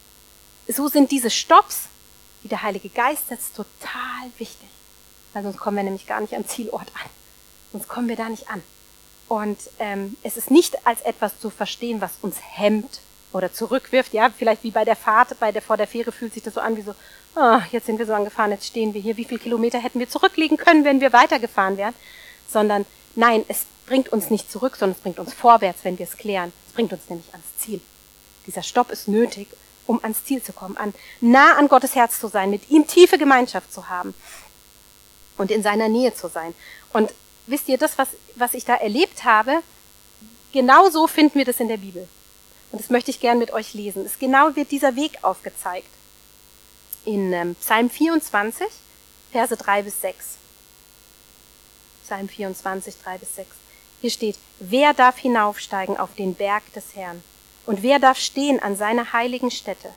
so 0.67 0.87
sind 0.87 1.11
diese 1.11 1.29
Stops 1.29 1.89
wie 2.43 2.47
der 2.47 2.63
Heilige 2.63 2.89
Geist, 2.89 3.31
ist 3.31 3.55
total 3.55 4.31
wichtig. 4.37 4.69
Weil 5.33 5.43
sonst 5.43 5.57
kommen 5.57 5.77
wir 5.77 5.83
nämlich 5.83 6.07
gar 6.07 6.19
nicht 6.21 6.33
am 6.33 6.47
Zielort 6.47 6.87
an. 6.93 7.09
Sonst 7.71 7.87
kommen 7.87 8.09
wir 8.09 8.15
da 8.15 8.27
nicht 8.29 8.49
an. 8.49 8.61
Und 9.27 9.57
ähm, 9.79 10.17
es 10.23 10.35
ist 10.35 10.51
nicht 10.51 10.85
als 10.85 11.01
etwas 11.01 11.39
zu 11.39 11.49
verstehen, 11.49 12.01
was 12.01 12.11
uns 12.21 12.35
hemmt 12.41 12.99
oder 13.31 13.53
zurückwirft. 13.53 14.13
Ja, 14.13 14.29
vielleicht 14.29 14.63
wie 14.63 14.71
bei 14.71 14.83
der 14.83 14.97
Fahrt, 14.97 15.39
bei 15.39 15.53
der 15.53 15.61
vor 15.61 15.77
der 15.77 15.87
Fähre 15.87 16.11
fühlt 16.11 16.33
sich 16.33 16.43
das 16.43 16.55
so 16.55 16.59
an 16.59 16.75
wie 16.75 16.81
so, 16.81 16.93
oh, 17.37 17.59
jetzt 17.71 17.85
sind 17.85 17.97
wir 17.97 18.05
so 18.05 18.13
angefahren, 18.13 18.51
jetzt 18.51 18.67
stehen 18.67 18.93
wir 18.93 18.99
hier. 18.99 19.15
Wie 19.15 19.23
viele 19.23 19.39
Kilometer 19.39 19.79
hätten 19.79 19.99
wir 19.99 20.09
zurücklegen 20.09 20.57
können, 20.57 20.83
wenn 20.83 20.99
wir 20.99 21.13
weitergefahren 21.13 21.77
wären? 21.77 21.93
Sondern 22.49 22.85
nein, 23.15 23.45
es 23.47 23.65
bringt 23.85 24.09
uns 24.09 24.29
nicht 24.29 24.51
zurück, 24.51 24.75
sondern 24.75 24.97
es 24.97 25.01
bringt 25.01 25.19
uns 25.19 25.33
vorwärts, 25.33 25.79
wenn 25.83 25.97
wir 25.97 26.05
es 26.05 26.17
klären. 26.17 26.51
Es 26.67 26.73
bringt 26.73 26.91
uns 26.91 27.09
nämlich 27.09 27.31
ans 27.31 27.57
Ziel. 27.57 27.79
Dieser 28.47 28.63
Stopp 28.63 28.91
ist 28.91 29.07
nötig, 29.07 29.47
um 29.87 30.03
ans 30.03 30.25
Ziel 30.25 30.43
zu 30.43 30.51
kommen, 30.51 30.75
an, 30.75 30.93
nah 31.21 31.55
an 31.57 31.69
Gottes 31.69 31.95
Herz 31.95 32.19
zu 32.19 32.27
sein, 32.27 32.49
mit 32.49 32.69
ihm 32.69 32.85
tiefe 32.85 33.17
Gemeinschaft 33.17 33.71
zu 33.71 33.87
haben 33.87 34.13
und 35.37 35.51
in 35.51 35.63
seiner 35.63 35.89
Nähe 35.89 36.13
zu 36.13 36.27
sein. 36.27 36.53
Und 36.93 37.11
wisst 37.47 37.67
ihr, 37.69 37.77
das, 37.77 37.97
was, 37.97 38.09
was 38.35 38.53
ich 38.53 38.65
da 38.65 38.75
erlebt 38.75 39.23
habe, 39.23 39.61
genau 40.51 40.89
so 40.89 41.07
finden 41.07 41.37
wir 41.37 41.45
das 41.45 41.59
in 41.59 41.67
der 41.67 41.77
Bibel. 41.77 42.07
Und 42.71 42.81
das 42.81 42.89
möchte 42.89 43.11
ich 43.11 43.19
gern 43.19 43.39
mit 43.39 43.51
euch 43.51 43.73
lesen. 43.73 44.05
Es 44.05 44.19
genau 44.19 44.55
wird 44.55 44.71
dieser 44.71 44.95
Weg 44.95 45.23
aufgezeigt. 45.23 45.89
In 47.03 47.33
ähm, 47.33 47.55
Psalm 47.55 47.89
24, 47.89 48.67
Verse 49.31 49.55
3 49.55 49.83
bis 49.83 50.01
6. 50.01 50.37
Psalm 52.03 52.29
24, 52.29 52.95
3 53.03 53.17
bis 53.17 53.35
6. 53.35 53.49
Hier 54.01 54.09
steht, 54.09 54.37
wer 54.59 54.93
darf 54.93 55.17
hinaufsteigen 55.17 55.97
auf 55.97 56.15
den 56.15 56.35
Berg 56.35 56.63
des 56.73 56.95
Herrn? 56.95 57.23
Und 57.65 57.83
wer 57.83 57.99
darf 57.99 58.17
stehen 58.17 58.59
an 58.61 58.75
seiner 58.75 59.13
heiligen 59.13 59.51
Stätte? 59.51 59.93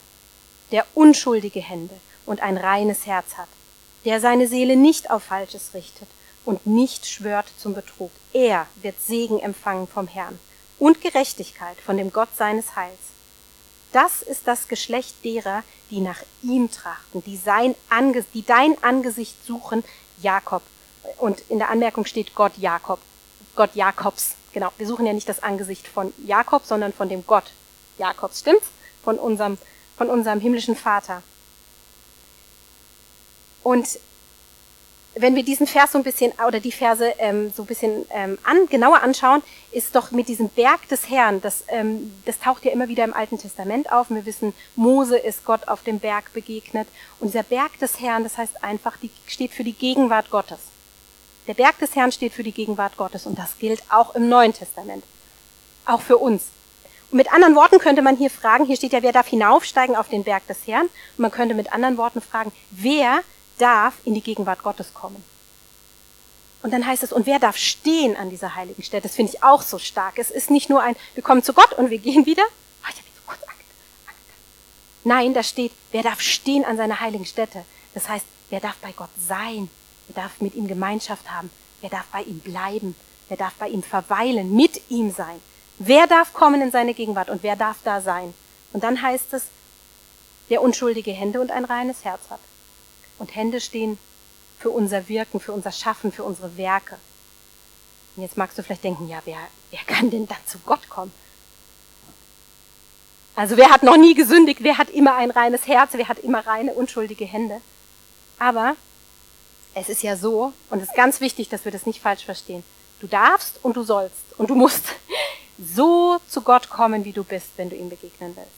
Der 0.70 0.87
unschuldige 0.94 1.61
Hände 1.61 1.94
und 2.27 2.40
ein 2.40 2.57
reines 2.57 3.07
Herz 3.07 3.37
hat, 3.37 3.49
der 4.05 4.21
seine 4.21 4.49
Seele 4.49 4.77
nicht 4.77 5.11
auf 5.11 5.25
Falsches 5.25 5.71
richtet 5.75 6.09
und 6.45 6.67
nicht 6.67 7.07
schwört 7.07 7.47
zum 7.59 7.75
Betrug. 7.75 8.11
Er 8.33 8.67
wird 8.83 9.01
Segen 9.01 9.40
empfangen 9.40 9.87
vom 9.87 10.07
Herrn 10.09 10.38
und 10.79 11.01
Gerechtigkeit 11.01 11.79
von 11.79 11.97
dem 11.97 12.12
Gott 12.12 12.29
seines 12.37 12.77
Heils. 12.77 12.99
Das 13.93 14.23
ist 14.23 14.47
das 14.49 14.69
Geschlecht 14.69 15.25
derer, 15.25 15.62
die 15.90 16.01
nach 16.01 16.19
ihm 16.43 16.71
trachten, 16.71 17.23
die, 17.25 17.37
sein 17.37 17.75
Ange 17.88 18.25
die 18.35 18.45
dein 18.45 18.83
Angesicht 18.83 19.37
suchen, 19.47 19.85
Jakob. 20.21 20.62
Und 21.19 21.43
in 21.49 21.59
der 21.59 21.71
Anmerkung 21.71 22.05
steht 22.05 22.35
Gott 22.35 22.53
Jakob, 22.59 22.99
Gott 23.55 23.75
Jakobs. 23.75 24.35
Genau, 24.53 24.73
wir 24.79 24.87
suchen 24.87 25.07
ja 25.07 25.12
nicht 25.12 25.29
das 25.29 25.43
Angesicht 25.43 25.87
von 25.87 26.12
Jakob, 26.27 26.64
sondern 26.64 26.93
von 26.93 27.09
dem 27.09 27.25
Gott 27.27 27.53
Jakobs, 27.99 28.40
stimmt's? 28.40 28.67
Von 29.05 29.19
unserem, 29.19 29.59
von 29.97 30.09
unserem 30.09 30.40
himmlischen 30.40 30.77
Vater. 30.77 31.23
Und 33.64 33.98
wenn 35.16 35.37
wir 35.37 35.44
diesen 35.44 35.66
Vers 35.66 35.92
so 35.92 35.98
ein 35.98 36.05
bisschen 36.05 36.33
oder 36.46 36.61
die 36.61 36.72
Verse 36.72 37.14
ähm, 37.18 37.53
so 37.55 37.62
ein 37.62 37.66
bisschen 37.66 38.05
ähm, 38.11 38.38
an, 38.42 38.66
genauer 38.68 39.03
anschauen, 39.03 39.42
ist 39.70 39.94
doch 39.94 40.11
mit 40.11 40.29
diesem 40.29 40.48
Berg 40.48 40.88
des 40.88 41.09
Herrn, 41.09 41.40
das, 41.40 41.64
ähm, 41.68 42.12
das 42.24 42.40
taucht 42.40 42.64
ja 42.64 42.72
immer 42.72 42.88
wieder 42.88 43.05
im 43.05 43.14
Alten 43.14 43.38
Testament 43.38 43.92
auf. 43.92 44.11
Wir 44.11 44.27
wissen, 44.27 44.55
Mose 44.74 45.16
ist 45.16 45.44
Gott 45.44 45.68
auf 45.68 45.83
dem 45.83 46.00
Berg 46.00 46.33
begegnet. 46.33 46.88
Und 47.20 47.29
dieser 47.29 47.44
Berg 47.44 47.79
des 47.79 48.00
Herrn, 48.00 48.24
das 48.24 48.38
heißt 48.38 48.64
einfach, 48.64 48.96
die 48.96 49.11
steht 49.27 49.53
für 49.53 49.64
die 49.64 49.72
Gegenwart 49.72 50.31
Gottes. 50.31 50.59
Der 51.46 51.55
Berg 51.55 51.79
des 51.79 51.94
Herrn 51.94 52.11
steht 52.11 52.33
für 52.33 52.42
die 52.42 52.53
Gegenwart 52.53 52.96
Gottes 52.96 53.27
und 53.27 53.38
das 53.38 53.59
gilt 53.59 53.83
auch 53.90 54.14
im 54.14 54.29
Neuen 54.29 54.53
Testament. 54.53 55.05
Auch 55.87 56.00
für 56.00 56.16
uns. 56.16 56.44
Und 57.11 57.18
mit 57.18 57.33
anderen 57.33 57.55
Worten 57.55 57.79
könnte 57.79 58.03
man 58.03 58.16
hier 58.16 58.31
fragen, 58.31 58.64
hier 58.64 58.77
steht 58.77 58.92
ja, 58.92 59.03
wer 59.03 59.12
darf 59.12 59.29
hinaufsteigen 59.29 59.94
auf 59.94 60.09
den 60.09 60.24
Berg 60.24 60.46
des 60.48 60.66
Herrn? 60.66 60.87
Und 60.87 61.18
man 61.18 61.31
könnte 61.31 61.55
mit 61.55 61.72
anderen 61.72 61.98
Worten 61.98 62.20
fragen, 62.20 62.50
wer 62.70 63.20
darf 63.59 63.95
in 64.05 64.14
die 64.14 64.21
Gegenwart 64.21 64.62
Gottes 64.62 64.95
kommen. 64.95 65.23
Und 66.62 66.73
dann 66.73 66.87
heißt 66.87 67.03
es, 67.03 67.12
und 67.12 67.27
wer 67.27 67.38
darf 67.38 67.57
stehen 67.57 68.17
an 68.17 68.31
dieser 68.31 68.55
heiligen 68.55 68.83
Stätte? 68.83 69.09
Das 69.09 69.17
finde 69.17 69.33
ich 69.35 69.43
auch 69.43 69.62
so 69.62 69.79
stark. 69.79 70.19
Es 70.19 70.31
ist 70.31 70.51
nicht 70.51 70.71
nur 70.71 70.83
ein, 70.83 70.97
wir 71.14 71.23
kommen 71.23 71.43
zu 71.43 71.53
Gott 71.53 71.75
und 71.75 71.90
wir 71.90 71.99
gehen 71.99 72.25
wieder. 72.27 72.45
Nein, 75.05 75.35
da 75.35 75.43
steht, 75.43 75.73
wer 75.93 76.03
darf 76.03 76.23
stehen 76.23 76.64
an 76.64 76.79
seiner 76.79 77.01
heiligen 77.01 77.27
Stätte? 77.27 77.64
Das 77.93 78.09
heißt, 78.09 78.25
wer 78.49 78.61
darf 78.61 78.77
bei 78.77 78.93
Gott 78.93 79.11
sein? 79.19 79.69
Wer 80.09 80.23
darf 80.23 80.40
mit 80.40 80.55
ihm 80.55 80.67
Gemeinschaft 80.67 81.31
haben? 81.31 81.51
Wer 81.83 81.90
darf 81.90 82.07
bei 82.07 82.23
ihm 82.23 82.38
bleiben? 82.40 82.97
Wer 83.29 83.37
darf 83.37 83.53
bei 83.55 83.69
ihm 83.69 83.83
verweilen, 83.83 84.57
mit 84.57 84.90
ihm 84.90 85.11
sein? 85.11 85.40
Wer 85.79 86.07
darf 86.07 86.33
kommen 86.33 86.62
in 86.62 86.71
seine 86.71 86.95
Gegenwart 86.95 87.29
und 87.29 87.43
wer 87.43 87.57
darf 87.57 87.77
da 87.85 88.01
sein? 88.01 88.33
Und 88.73 88.83
dann 88.83 89.03
heißt 89.03 89.35
es, 89.35 89.45
der 90.49 90.62
unschuldige 90.62 91.12
Hände 91.12 91.40
und 91.40 91.51
ein 91.51 91.67
reines 91.67 92.05
Herz 92.05 92.23
hat. 92.31 92.40
Und 93.18 93.35
Hände 93.35 93.61
stehen 93.61 93.98
für 94.59 94.70
unser 94.70 95.09
Wirken, 95.09 95.40
für 95.40 95.53
unser 95.53 95.72
Schaffen, 95.72 96.12
für 96.12 96.24
unsere 96.24 96.57
Werke. 96.57 96.96
Und 98.16 98.22
jetzt 98.22 98.37
magst 98.37 98.57
du 98.59 98.62
vielleicht 98.62 98.85
denken, 98.85 99.09
ja, 99.09 99.20
wer, 99.24 99.38
wer 99.70 99.81
kann 99.87 100.11
denn 100.11 100.27
da 100.27 100.37
zu 100.46 100.59
Gott 100.61 100.88
kommen? 100.88 101.12
Also 103.37 103.57
wer 103.57 103.70
hat 103.70 103.83
noch 103.83 103.96
nie 103.96 104.14
gesündigt? 104.14 104.62
Wer 104.62 104.79
hat 104.79 104.90
immer 104.90 105.16
ein 105.16 105.31
reines 105.31 105.66
Herz? 105.66 105.90
Wer 105.94 106.09
hat 106.09 106.20
immer 106.20 106.46
reine, 106.46 106.72
unschuldige 106.72 107.24
Hände? 107.24 107.61
Aber 108.38 108.77
es 109.74 109.88
ist 109.88 110.03
ja 110.03 110.16
so, 110.16 110.53
und 110.70 110.81
es 110.81 110.88
ist 110.88 110.94
ganz 110.94 111.20
wichtig, 111.20 111.48
dass 111.48 111.64
wir 111.64 111.72
das 111.72 111.87
nicht 111.87 112.00
falsch 112.00 112.24
verstehen. 112.24 112.62
Du 113.00 113.09
darfst 113.09 113.59
und 113.62 113.77
du 113.77 113.83
sollst 113.83 114.38
und 114.38 114.50
du 114.50 114.55
musst 114.55 114.85
so 115.59 116.18
zu 116.29 116.42
Gott 116.42 116.70
kommen, 116.70 117.05
wie 117.05 117.12
du 117.12 117.24
bist, 117.24 117.48
wenn 117.57 117.70
du 117.70 117.77
ihm 117.77 117.90
begegnen 117.90 118.37
willst. 118.37 118.50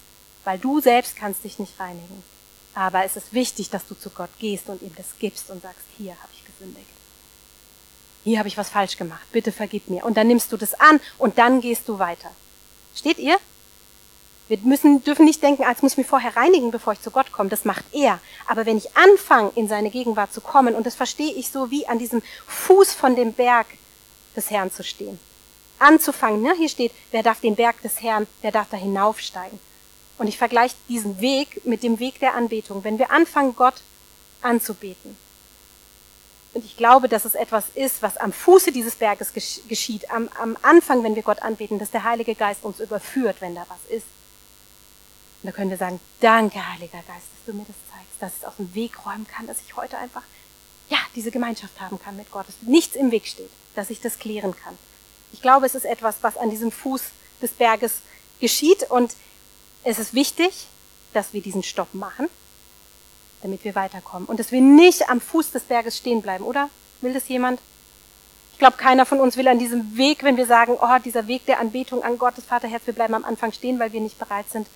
Weil 0.45 0.59
du 0.59 0.81
selbst 0.81 1.17
kannst 1.17 1.45
dich 1.45 1.59
nicht 1.59 1.81
reinigen. 1.81 2.23
Aber 2.77 3.05
es 3.05 3.17
ist 3.17 3.33
wichtig, 3.33 3.71
dass 3.71 3.89
du 3.89 3.95
zu 3.95 4.11
Gott 4.11 4.29
gehst 4.39 4.69
und 4.69 4.83
ihm 4.83 4.93
das 4.97 5.07
gibst 5.19 5.49
und 5.49 5.63
sagst, 5.63 5.81
hier 5.97 6.13
habe 6.13 6.29
ich 6.35 6.45
gesündigt. 6.45 6.87
Hier 8.23 8.39
habe 8.39 8.49
ich 8.49 8.59
was 8.59 8.69
falsch 8.69 8.99
gemacht. 8.99 9.27
Bitte 9.33 9.51
vergib 9.51 9.89
mir. 9.89 10.05
Und 10.05 10.19
dann 10.19 10.29
nimmst 10.29 10.53
du 10.53 10.59
das 10.59 10.75
an 10.75 11.01
und 11.17 11.39
dann 11.39 11.63
gehst 11.63 11.89
du 11.89 11.99
weiter. 11.99 12.31
Steht 12.95 13.19
ihr? 13.19 13.39
Wir 14.49 14.59
müssen, 14.59 15.03
dürfen 15.03 15.25
nicht 15.25 15.43
denken, 15.43 15.65
als 15.65 15.81
muss 15.81 15.93
ich 15.93 15.99
mich 15.99 16.07
vorher 16.07 16.37
reinigen, 16.37 16.71
bevor 16.71 16.93
ich 16.93 17.01
zu 17.01 17.11
Gott 17.11 17.33
komme. 17.33 17.49
Das 17.49 17.65
macht 17.65 17.85
er. 17.93 18.21
Aber 18.47 18.67
wenn 18.67 18.77
ich 18.77 18.95
anfange, 18.95 19.53
in 19.55 19.69
seine 19.69 19.89
Gegenwart 19.89 20.35
zu 20.35 20.43
kommen, 20.43 20.75
und 20.75 20.85
das 20.85 20.97
verstehe 20.97 21.33
ich 21.33 21.49
so 21.49 21.71
wie 21.71 21.89
an 21.89 21.99
diesem 21.99 22.23
Fuß 22.47 22.93
von 22.93 23.17
dem 23.17 23.33
Berg 23.33 23.69
des 24.37 24.51
Herrn 24.51 24.71
zu 24.71 24.85
stehen. 24.85 25.19
Anzufangen, 25.79 26.43
ne? 26.43 26.55
hier 26.59 26.69
steht, 26.69 26.93
wer 27.11 27.23
darf 27.23 27.41
den 27.41 27.57
Berg 27.57 27.81
des 27.81 28.03
Herrn, 28.03 28.27
wer 28.43 28.53
darf 28.53 28.69
da 28.71 28.77
hinaufsteigen. 28.77 29.59
Und 30.19 30.29
ich 30.29 30.39
vergleiche 30.39 30.75
diesen 30.89 31.21
Weg 31.21 31.65
mit 31.67 31.83
dem 31.83 31.99
Weg 31.99 32.21
der 32.21 32.35
Anbetung. 32.35 32.85
Wenn 32.85 32.99
wir 32.99 33.11
anfangen, 33.11 33.55
Gott 33.55 33.83
anzubeten. 34.41 35.17
Und 36.55 36.65
ich 36.65 36.79
glaube, 36.79 37.09
dass 37.09 37.27
es 37.27 37.35
etwas 37.35 37.67
ist, 37.75 38.01
was 38.01 38.17
am 38.17 38.33
Fuße 38.33 38.73
dieses 38.73 38.95
Berges 38.95 39.35
geschieht, 39.35 40.11
am, 40.11 40.31
am 40.41 40.57
Anfang, 40.63 41.05
wenn 41.05 41.15
wir 41.15 41.23
Gott 41.23 41.43
anbeten, 41.43 41.79
dass 41.79 41.91
der 41.91 42.05
Heilige 42.05 42.35
Geist 42.35 42.65
uns 42.65 42.81
überführt, 42.81 43.37
wenn 43.41 43.55
da 43.55 43.67
was 43.69 43.95
ist. 43.95 44.07
Und 45.43 45.49
da 45.49 45.53
können 45.53 45.69
wir 45.69 45.77
sagen, 45.77 46.01
danke, 46.21 46.67
Heiliger 46.67 47.03
Geist, 47.07 47.27
dass 47.35 47.45
du 47.45 47.53
mir 47.53 47.67
das 47.67 47.77
zeigst, 47.93 48.21
dass 48.21 48.33
ich 48.33 48.39
es 48.39 48.45
aus 48.47 48.57
dem 48.57 48.75
Weg 48.75 49.05
räumen 49.05 49.27
kann, 49.27 49.47
dass 49.47 49.59
ich 49.67 49.77
heute 49.77 49.99
einfach, 49.99 50.23
ja, 50.89 50.99
diese 51.15 51.31
Gemeinschaft 51.31 51.79
haben 51.79 52.01
kann 52.01 52.17
mit 52.17 52.31
Gott, 52.31 52.49
dass 52.49 52.63
nichts 52.63 52.97
im 52.97 53.11
Weg 53.11 53.27
steht, 53.27 53.51
dass 53.75 53.91
ich 53.91 54.01
das 54.01 54.19
klären 54.19 54.57
kann. 54.57 54.79
Ich 55.35 55.43
glaube, 55.43 55.67
es 55.67 55.75
ist 55.75 55.85
etwas, 55.85 56.17
was 56.23 56.39
an 56.39 56.49
diesem 56.49 56.73
Fuß 56.73 57.03
des 57.43 57.51
Berges 57.51 58.01
geschieht 58.41 58.91
und 58.91 59.15
es 59.87 60.01
ist 60.01 60.15
wichtig, 60.15 60.67
dass 61.15 61.33
wir 61.33 61.41
diesen 61.41 61.63
Stopp 61.63 61.95
machen, 61.95 62.29
damit 63.43 63.65
wir 63.65 63.77
weiterkommen. 63.77 64.27
Und 64.27 64.41
dass 64.41 64.51
wir 64.51 64.61
nicht 64.61 65.09
am 65.09 65.21
Fuß 65.21 65.53
des 65.53 65.63
Berges 65.63 65.97
stehen 65.97 66.23
bleiben, 66.23 66.45
oder? 66.45 66.69
Will 67.01 67.15
das 67.15 67.29
jemand? 67.29 67.61
Ich 68.53 68.59
glaube, 68.59 68.79
keiner 68.79 69.07
von 69.07 69.21
uns 69.21 69.37
will 69.37 69.47
an 69.47 69.61
diesem 69.61 69.97
Weg, 69.97 70.25
wenn 70.25 70.37
wir 70.37 70.47
sagen, 70.47 70.77
oh, 70.81 70.99
dieser 71.05 71.29
Weg 71.29 71.47
der 71.47 71.61
Anbetung 71.61 72.03
an 72.03 72.19
Gottes 72.19 72.45
Vaterherz, 72.45 72.83
wir 72.87 72.95
bleiben 72.95 73.15
am 73.15 73.25
Anfang 73.25 73.53
stehen, 73.53 73.79
weil 73.79 73.93
wir 73.93 74.01
nicht 74.01 74.19
bereit 74.19 74.51
sind, 74.51 74.67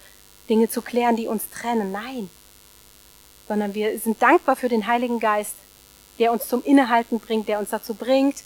Dinge 0.48 0.68
zu 0.68 0.80
klären, 0.80 1.16
die 1.16 1.26
uns 1.26 1.50
trennen. 1.50 1.90
Nein. 1.90 2.30
Sondern 3.48 3.74
wir 3.74 3.98
sind 3.98 4.22
dankbar 4.22 4.54
für 4.54 4.68
den 4.68 4.86
Heiligen 4.86 5.18
Geist, 5.18 5.54
der 6.20 6.30
uns 6.30 6.46
zum 6.46 6.62
Innehalten 6.62 7.18
bringt, 7.18 7.48
der 7.48 7.58
uns 7.58 7.70
dazu 7.70 7.94
bringt, 7.94 8.36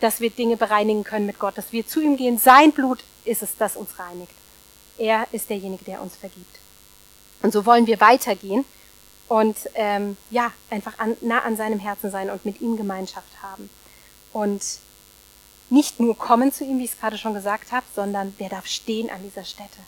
dass 0.00 0.20
wir 0.20 0.30
Dinge 0.30 0.56
bereinigen 0.56 1.02
können 1.02 1.26
mit 1.26 1.40
Gott, 1.40 1.58
dass 1.58 1.72
wir 1.72 1.84
zu 1.84 2.00
ihm 2.00 2.16
gehen. 2.16 2.38
Sein 2.38 2.70
Blut 2.70 3.00
ist 3.24 3.42
es, 3.42 3.56
das 3.56 3.74
uns 3.74 3.98
reinigt. 3.98 4.32
Er 5.02 5.26
ist 5.32 5.50
derjenige, 5.50 5.84
der 5.84 6.00
uns 6.00 6.14
vergibt. 6.14 6.60
Und 7.42 7.52
so 7.52 7.66
wollen 7.66 7.88
wir 7.88 7.98
weitergehen 7.98 8.64
und 9.26 9.56
ähm, 9.74 10.16
ja, 10.30 10.52
einfach 10.70 10.96
an, 11.00 11.16
nah 11.22 11.40
an 11.40 11.56
seinem 11.56 11.80
Herzen 11.80 12.12
sein 12.12 12.30
und 12.30 12.44
mit 12.44 12.60
ihm 12.60 12.76
Gemeinschaft 12.76 13.42
haben. 13.42 13.68
Und 14.32 14.62
nicht 15.70 15.98
nur 15.98 16.16
kommen 16.16 16.52
zu 16.52 16.62
ihm, 16.62 16.78
wie 16.78 16.84
ich 16.84 16.92
es 16.92 17.00
gerade 17.00 17.18
schon 17.18 17.34
gesagt 17.34 17.72
habe, 17.72 17.84
sondern 17.96 18.32
wer 18.38 18.48
darf 18.48 18.68
stehen 18.68 19.10
an 19.10 19.24
dieser 19.24 19.42
Stätte. 19.42 19.80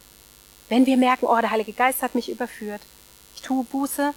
Wenn 0.69 0.85
wir 0.85 0.97
merken, 0.97 1.27
oh, 1.27 1.41
der 1.41 1.53
Heilige 1.53 1.75
Geist 1.75 2.03
hat 2.03 2.17
mich 2.17 2.29
überführt, 2.29 2.81
ich 3.37 3.43
tue 3.43 3.63
Buße, 3.63 4.15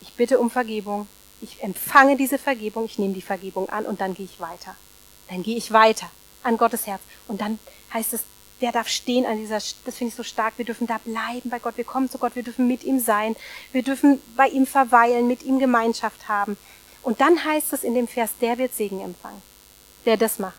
ich 0.00 0.14
bitte 0.14 0.40
um 0.40 0.50
Vergebung, 0.50 1.06
ich 1.40 1.62
empfange 1.62 2.16
diese 2.16 2.38
Vergebung, 2.38 2.86
ich 2.86 2.98
nehme 2.98 3.14
die 3.14 3.22
Vergebung 3.22 3.68
an 3.68 3.86
und 3.86 4.00
dann 4.00 4.14
gehe 4.14 4.26
ich 4.26 4.40
weiter. 4.40 4.74
Dann 5.28 5.44
gehe 5.44 5.56
ich 5.56 5.70
weiter 5.72 6.10
an 6.42 6.56
Gottes 6.56 6.88
Herz. 6.88 7.02
Und 7.28 7.40
dann 7.40 7.60
heißt 7.94 8.14
es, 8.14 8.24
der 8.62 8.72
darf 8.72 8.88
stehen 8.88 9.26
an 9.26 9.38
dieser, 9.38 9.56
das 9.56 9.96
finde 9.96 10.08
ich 10.08 10.14
so 10.14 10.22
stark, 10.22 10.54
wir 10.56 10.64
dürfen 10.64 10.86
da 10.86 10.98
bleiben 10.98 11.50
bei 11.50 11.58
Gott, 11.58 11.76
wir 11.76 11.84
kommen 11.84 12.08
zu 12.08 12.18
Gott, 12.18 12.36
wir 12.36 12.42
dürfen 12.42 12.66
mit 12.66 12.84
ihm 12.84 13.00
sein, 13.00 13.36
wir 13.72 13.82
dürfen 13.82 14.22
bei 14.36 14.48
ihm 14.48 14.66
verweilen, 14.66 15.26
mit 15.26 15.42
ihm 15.42 15.58
Gemeinschaft 15.58 16.28
haben. 16.28 16.56
Und 17.02 17.20
dann 17.20 17.44
heißt 17.44 17.72
es 17.72 17.82
in 17.82 17.94
dem 17.94 18.08
Vers, 18.08 18.30
der 18.40 18.58
wird 18.58 18.74
Segen 18.74 19.00
empfangen, 19.00 19.42
der 20.06 20.16
das 20.16 20.38
macht. 20.38 20.54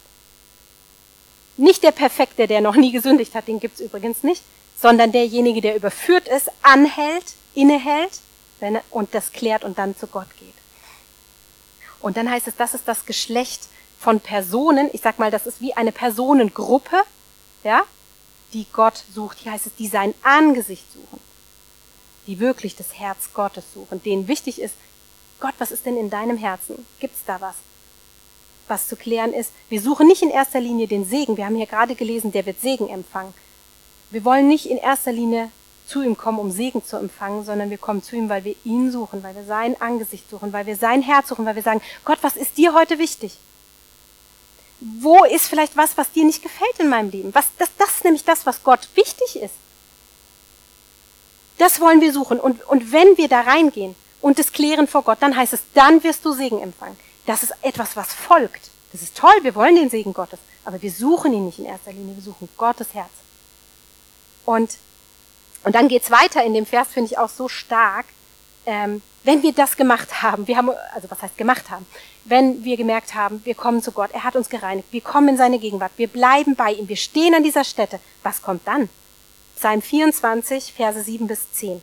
Nicht 1.56 1.84
der 1.84 1.92
Perfekte, 1.92 2.48
der 2.48 2.62
noch 2.62 2.76
nie 2.76 2.92
gesündigt 2.92 3.34
hat, 3.36 3.48
den 3.48 3.60
gibt's 3.60 3.80
übrigens 3.80 4.24
nicht, 4.24 4.44
sondern 4.80 5.12
derjenige, 5.12 5.62
der 5.62 5.76
überführt 5.76 6.28
ist, 6.28 6.52
anhält, 6.62 7.26
innehält 7.56 8.20
wenn 8.64 8.76
er, 8.76 8.84
und 8.92 9.14
das 9.14 9.32
klärt 9.32 9.64
und 9.64 9.78
dann 9.78 9.96
zu 9.96 10.08
Gott 10.08 10.28
geht. 10.40 10.54
Und 12.00 12.18
dann 12.18 12.30
heißt 12.30 12.48
es, 12.48 12.56
das 12.56 12.74
ist 12.74 12.88
das 12.88 13.06
Geschlecht 13.06 13.68
von 14.00 14.20
Personen, 14.20 14.90
ich 14.94 15.02
sag 15.02 15.20
mal, 15.20 15.32
das 15.32 15.46
ist 15.46 15.62
wie 15.62 15.74
eine 15.74 15.92
Personengruppe, 15.92 17.04
ja, 17.64 17.84
die 18.54 18.66
Gott 18.72 19.04
sucht. 19.14 19.40
Hier 19.40 19.52
heißt 19.52 19.68
es, 19.68 19.76
die 19.76 19.88
sein 19.88 20.14
Angesicht 20.22 20.86
suchen, 20.94 21.20
die 22.28 22.40
wirklich 22.40 22.76
das 22.76 22.94
Herz 22.94 23.30
Gottes 23.34 23.66
suchen, 23.74 24.02
denen 24.04 24.28
wichtig 24.28 24.62
ist, 24.62 24.76
Gott, 25.40 25.56
was 25.58 25.72
ist 25.72 25.86
denn 25.86 25.98
in 25.98 26.10
deinem 26.10 26.38
Herzen? 26.38 26.86
Gibt's 27.00 27.22
da 27.26 27.42
was? 27.42 27.56
Was 28.68 28.88
zu 28.88 28.96
klären 28.96 29.34
ist, 29.34 29.52
wir 29.70 29.82
suchen 29.82 30.08
nicht 30.08 30.22
in 30.22 30.30
erster 30.30 30.62
Linie 30.62 30.88
den 30.88 31.06
Segen. 31.06 31.36
Wir 31.36 31.46
haben 31.46 31.56
hier 31.56 31.66
gerade 31.66 31.96
gelesen, 31.96 32.32
der 32.32 32.46
wird 32.46 32.62
Segen 32.62 32.88
empfangen. 32.88 33.34
Wir 34.10 34.24
wollen 34.24 34.48
nicht 34.48 34.68
in 34.68 34.78
erster 34.78 35.12
Linie 35.12 35.50
zu 35.86 36.02
ihm 36.02 36.16
kommen, 36.16 36.40
um 36.40 36.52
Segen 36.52 36.84
zu 36.86 36.98
empfangen, 36.98 37.44
sondern 37.44 37.70
wir 37.70 37.78
kommen 37.78 38.02
zu 38.02 38.16
ihm, 38.16 38.30
weil 38.30 38.46
wir 38.46 38.56
ihn 38.64 38.92
suchen, 38.92 39.22
weil 39.22 39.36
wir 39.36 39.44
sein 39.44 39.80
Angesicht 39.82 40.30
suchen, 40.30 40.54
weil 40.54 40.66
wir 40.66 40.78
sein 40.78 41.02
Herz 41.02 41.28
suchen, 41.28 41.46
weil 41.46 41.56
wir 41.56 41.64
sagen, 41.64 41.82
Gott, 42.06 42.20
was 42.22 42.38
ist 42.38 42.58
dir 42.58 42.74
heute 42.74 43.00
wichtig? 43.00 43.38
Wo 45.00 45.24
ist 45.24 45.48
vielleicht 45.48 45.78
was, 45.78 45.98
was 45.98 46.12
dir 46.12 46.26
nicht 46.26 46.44
gefällt 46.44 46.80
in 46.80 46.90
meinem 46.90 47.10
Leben? 47.10 47.34
Was, 47.34 47.46
das, 47.58 47.70
das 47.78 47.90
ist 47.92 48.04
nämlich 48.04 48.26
das, 48.26 48.46
was 48.46 48.64
Gott 48.64 48.90
wichtig 48.96 49.38
ist. 49.42 49.54
Das 51.58 51.80
wollen 51.80 52.02
wir 52.02 52.12
suchen. 52.12 52.40
Und, 52.40 52.62
und 52.68 52.92
wenn 52.92 53.16
wir 53.18 53.30
da 53.30 53.42
reingehen 53.42 53.96
und 54.22 54.40
es 54.40 54.52
klären 54.52 54.88
vor 54.88 55.04
Gott, 55.04 55.20
dann 55.22 55.36
heißt 55.36 55.54
es, 55.54 55.62
dann 55.74 56.04
wirst 56.04 56.26
du 56.26 56.34
Segen 56.34 56.62
empfangen. 56.62 56.98
Das 57.26 57.44
ist 57.44 57.54
etwas, 57.62 57.96
was 57.96 58.14
folgt. 58.14 58.72
Das 58.92 59.02
ist 59.02 59.16
toll, 59.16 59.36
wir 59.44 59.56
wollen 59.56 59.76
den 59.76 59.90
Segen 59.90 60.14
Gottes. 60.14 60.40
Aber 60.66 60.82
wir 60.82 60.92
suchen 60.92 61.34
ihn 61.34 61.46
nicht 61.46 61.60
in 61.60 61.66
erster 61.66 61.94
Linie, 61.94 62.16
wir 62.16 62.24
suchen 62.24 62.50
Gottes 62.58 62.94
Herz. 62.94 63.12
Und, 64.46 64.78
und 65.64 65.76
dann 65.76 65.88
geht's 65.88 66.12
weiter 66.12 66.44
in 66.44 66.54
dem 66.54 66.66
Vers, 66.66 66.90
finde 66.90 67.12
ich 67.12 67.18
auch 67.18 67.30
so 67.30 67.48
stark. 67.48 68.06
Ähm, 68.66 69.02
wenn 69.24 69.42
wir 69.44 69.54
das 69.54 69.78
gemacht 69.78 70.22
haben, 70.22 70.48
wir 70.48 70.58
haben, 70.58 70.72
also 70.94 71.10
was 71.10 71.22
heißt 71.22 71.38
gemacht 71.38 71.70
haben, 71.70 71.86
wenn 72.26 72.64
wir 72.64 72.78
gemerkt 72.78 73.16
haben, 73.16 73.42
wir 73.44 73.56
kommen 73.56 73.82
zu 73.82 73.92
Gott, 73.92 74.12
er 74.14 74.24
hat 74.24 74.36
uns 74.36 74.50
gereinigt, 74.50 74.88
wir 74.92 75.02
kommen 75.02 75.30
in 75.30 75.38
seine 75.38 75.60
Gegenwart, 75.60 75.92
wir 75.98 76.08
bleiben 76.08 76.56
bei 76.56 76.74
ihm, 76.74 76.88
wir 76.88 76.96
stehen 76.96 77.36
an 77.36 77.44
dieser 77.44 77.64
Stätte, 77.64 78.00
was 78.24 78.42
kommt 78.42 78.68
dann? 78.68 78.90
Psalm 79.56 79.82
24, 79.82 80.74
Verse 80.74 81.02
7 81.02 81.28
bis 81.28 81.52
10. 81.52 81.82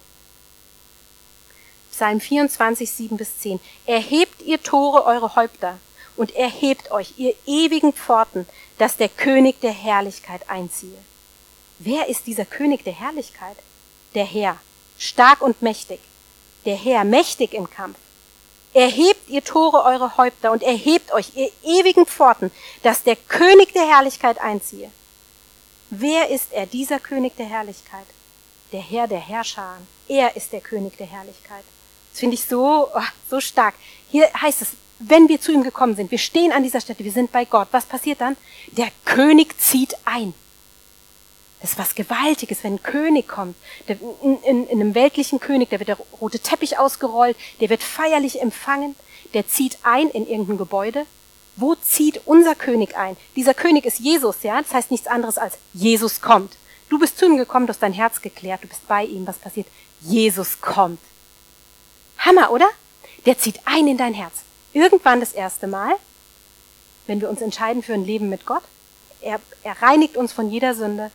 Psalm 1.93 2.21
24, 2.21 2.91
7 2.91 3.17
bis 3.17 3.39
10. 3.39 3.61
Erhebt 3.87 4.43
ihr 4.43 4.63
Tore 4.63 5.05
eure 5.05 5.35
Häupter 5.37 5.79
und 6.17 6.35
erhebt 6.35 6.91
euch, 6.91 7.15
ihr 7.17 7.35
ewigen 7.47 7.93
Pforten, 7.93 8.47
dass 8.79 8.97
der 8.97 9.09
König 9.09 9.61
der 9.61 9.73
Herrlichkeit 9.73 10.49
einziehe. 10.49 10.99
Wer 11.79 12.09
ist 12.09 12.27
dieser 12.27 12.45
König 12.45 12.85
der 12.85 12.93
Herrlichkeit? 12.93 13.57
Der 14.15 14.25
Herr, 14.25 14.59
stark 14.99 15.41
und 15.41 15.63
mächtig, 15.63 16.01
der 16.65 16.77
Herr, 16.77 17.05
mächtig 17.05 17.55
im 17.55 17.71
Kampf. 17.71 17.97
Erhebt 18.73 19.29
ihr 19.29 19.43
Tore 19.43 19.83
eure 19.83 20.17
Häupter 20.17 20.53
und 20.53 20.63
erhebt 20.63 21.13
euch, 21.13 21.33
ihr 21.35 21.51
ewigen 21.65 22.07
Pforten, 22.07 22.53
dass 22.83 23.03
der 23.03 23.17
König 23.17 23.73
der 23.73 23.89
Herrlichkeit 23.89 24.41
einziehe. 24.41 24.91
Wer 25.91 26.29
ist 26.31 26.53
er, 26.53 26.67
dieser 26.67 27.01
König 27.01 27.37
der 27.37 27.47
Herrlichkeit? 27.47 28.07
Der 28.71 28.81
Herr 28.81 29.09
der 29.09 29.19
Herrscher. 29.19 29.79
Er 30.07 30.37
ist 30.37 30.53
der 30.53 30.61
König 30.61 30.97
der 30.97 31.09
Herrlichkeit. 31.09 31.65
Das 32.13 32.21
finde 32.21 32.35
ich 32.35 32.45
so, 32.45 32.89
oh, 32.95 33.03
so 33.29 33.41
stark. 33.41 33.75
Hier 34.09 34.29
heißt 34.41 34.63
es, 34.63 34.69
wenn 35.01 35.29
wir 35.29 35.41
zu 35.41 35.51
ihm 35.51 35.65
gekommen 35.65 35.97
sind, 35.97 36.11
wir 36.11 36.19
stehen 36.19 36.53
an 36.53 36.63
dieser 36.63 36.81
Stätte, 36.81 37.05
wir 37.05 37.13
sind 37.13 37.33
bei 37.33 37.45
Gott. 37.45 37.69
Was 37.73 37.87
passiert 37.87 38.21
dann? 38.21 38.37
Der 38.69 38.91
König 39.05 39.59
zieht 39.61 39.97
ein. 40.05 40.35
Das 41.61 41.73
ist 41.73 41.79
was 41.79 41.95
Gewaltiges, 41.95 42.65
wenn 42.65 42.75
ein 42.75 42.83
König 42.83 43.29
kommt. 43.29 43.55
Der, 43.89 43.97
in, 44.23 44.43
in, 44.43 44.67
in 44.67 44.81
einem 44.81 44.95
weltlichen 44.95 45.41
König, 45.41 45.71
da 45.71 45.79
wird 45.79 45.89
der 45.89 45.99
rote 46.21 46.39
Teppich 46.39 46.79
ausgerollt, 46.79 47.37
der 47.61 47.69
wird 47.69 47.83
feierlich 47.83 48.41
empfangen, 48.41 48.97
der 49.35 49.47
zieht 49.47 49.79
ein 49.83 50.09
in 50.09 50.27
irgendein 50.27 50.59
Gebäude. 50.59 51.05
Wo 51.57 51.75
zieht 51.75 52.23
unser 52.25 52.55
König 52.55 52.97
ein? 52.97 53.17
Dieser 53.37 53.53
König 53.53 53.85
ist 53.85 54.01
Jesus, 54.01 54.43
ja? 54.43 54.63
Das 54.63 54.73
heißt 54.73 54.91
nichts 54.91 55.07
anderes 55.07 55.37
als 55.37 55.59
Jesus 55.75 56.23
kommt. 56.23 56.57
Du 56.89 56.99
bist 56.99 57.19
zu 57.19 57.27
ihm 57.27 57.37
gekommen, 57.37 57.67
du 57.67 57.73
hast 57.73 57.83
dein 57.83 57.93
Herz 57.93 58.23
geklärt, 58.23 58.65
du 58.65 58.69
bist 58.69 58.89
bei 58.89 59.05
ihm. 59.05 59.27
Was 59.27 59.39
passiert? 59.39 59.67
Jesus 60.01 60.61
kommt. 60.61 60.99
Hammer, 62.19 62.51
oder? 62.51 62.69
Der 63.27 63.39
zieht 63.39 63.61
ein 63.67 63.87
in 63.87 63.99
dein 63.99 64.15
Herz. 64.15 64.33
Irgendwann 64.73 65.21
das 65.21 65.33
erste 65.33 65.67
Mal, 65.67 65.95
wenn 67.07 67.21
wir 67.21 67.29
uns 67.29 67.43
entscheiden 67.43 67.83
für 67.83 67.93
ein 67.93 68.05
Leben 68.05 68.29
mit 68.31 68.47
Gott. 68.47 68.63
Er, 69.21 69.41
er 69.63 69.83
reinigt 69.83 70.17
uns 70.17 70.33
von 70.33 70.51
jeder 70.51 70.75
Sünde. 70.75 71.11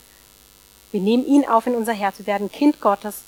Wir 0.92 1.02
nehmen 1.02 1.26
ihn 1.26 1.46
auf 1.46 1.68
in 1.68 1.76
unser 1.76 1.94
Herz. 1.94 2.20
Wir 2.20 2.28
werden 2.28 2.52
Kind 2.52 2.82
Gottes. 2.82 3.22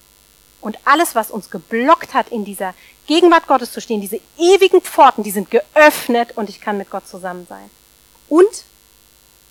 Und 0.62 0.78
alles, 0.86 1.16
was 1.16 1.32
uns 1.32 1.50
geblockt 1.50 2.14
hat, 2.14 2.30
in 2.30 2.44
dieser 2.44 2.74
Gegenwart 3.06 3.48
Gottes 3.48 3.72
zu 3.72 3.80
stehen, 3.80 4.02
diese 4.02 4.20
ewigen 4.38 4.82
Pforten, 4.82 5.24
die 5.24 5.32
sind 5.32 5.52
geöffnet 5.52 6.36
und 6.36 6.50
ich 6.50 6.60
kann 6.60 6.78
mit 6.78 6.90
Gott 6.90 7.08
zusammen 7.08 7.46
sein. 7.48 7.70
Und 8.28 8.66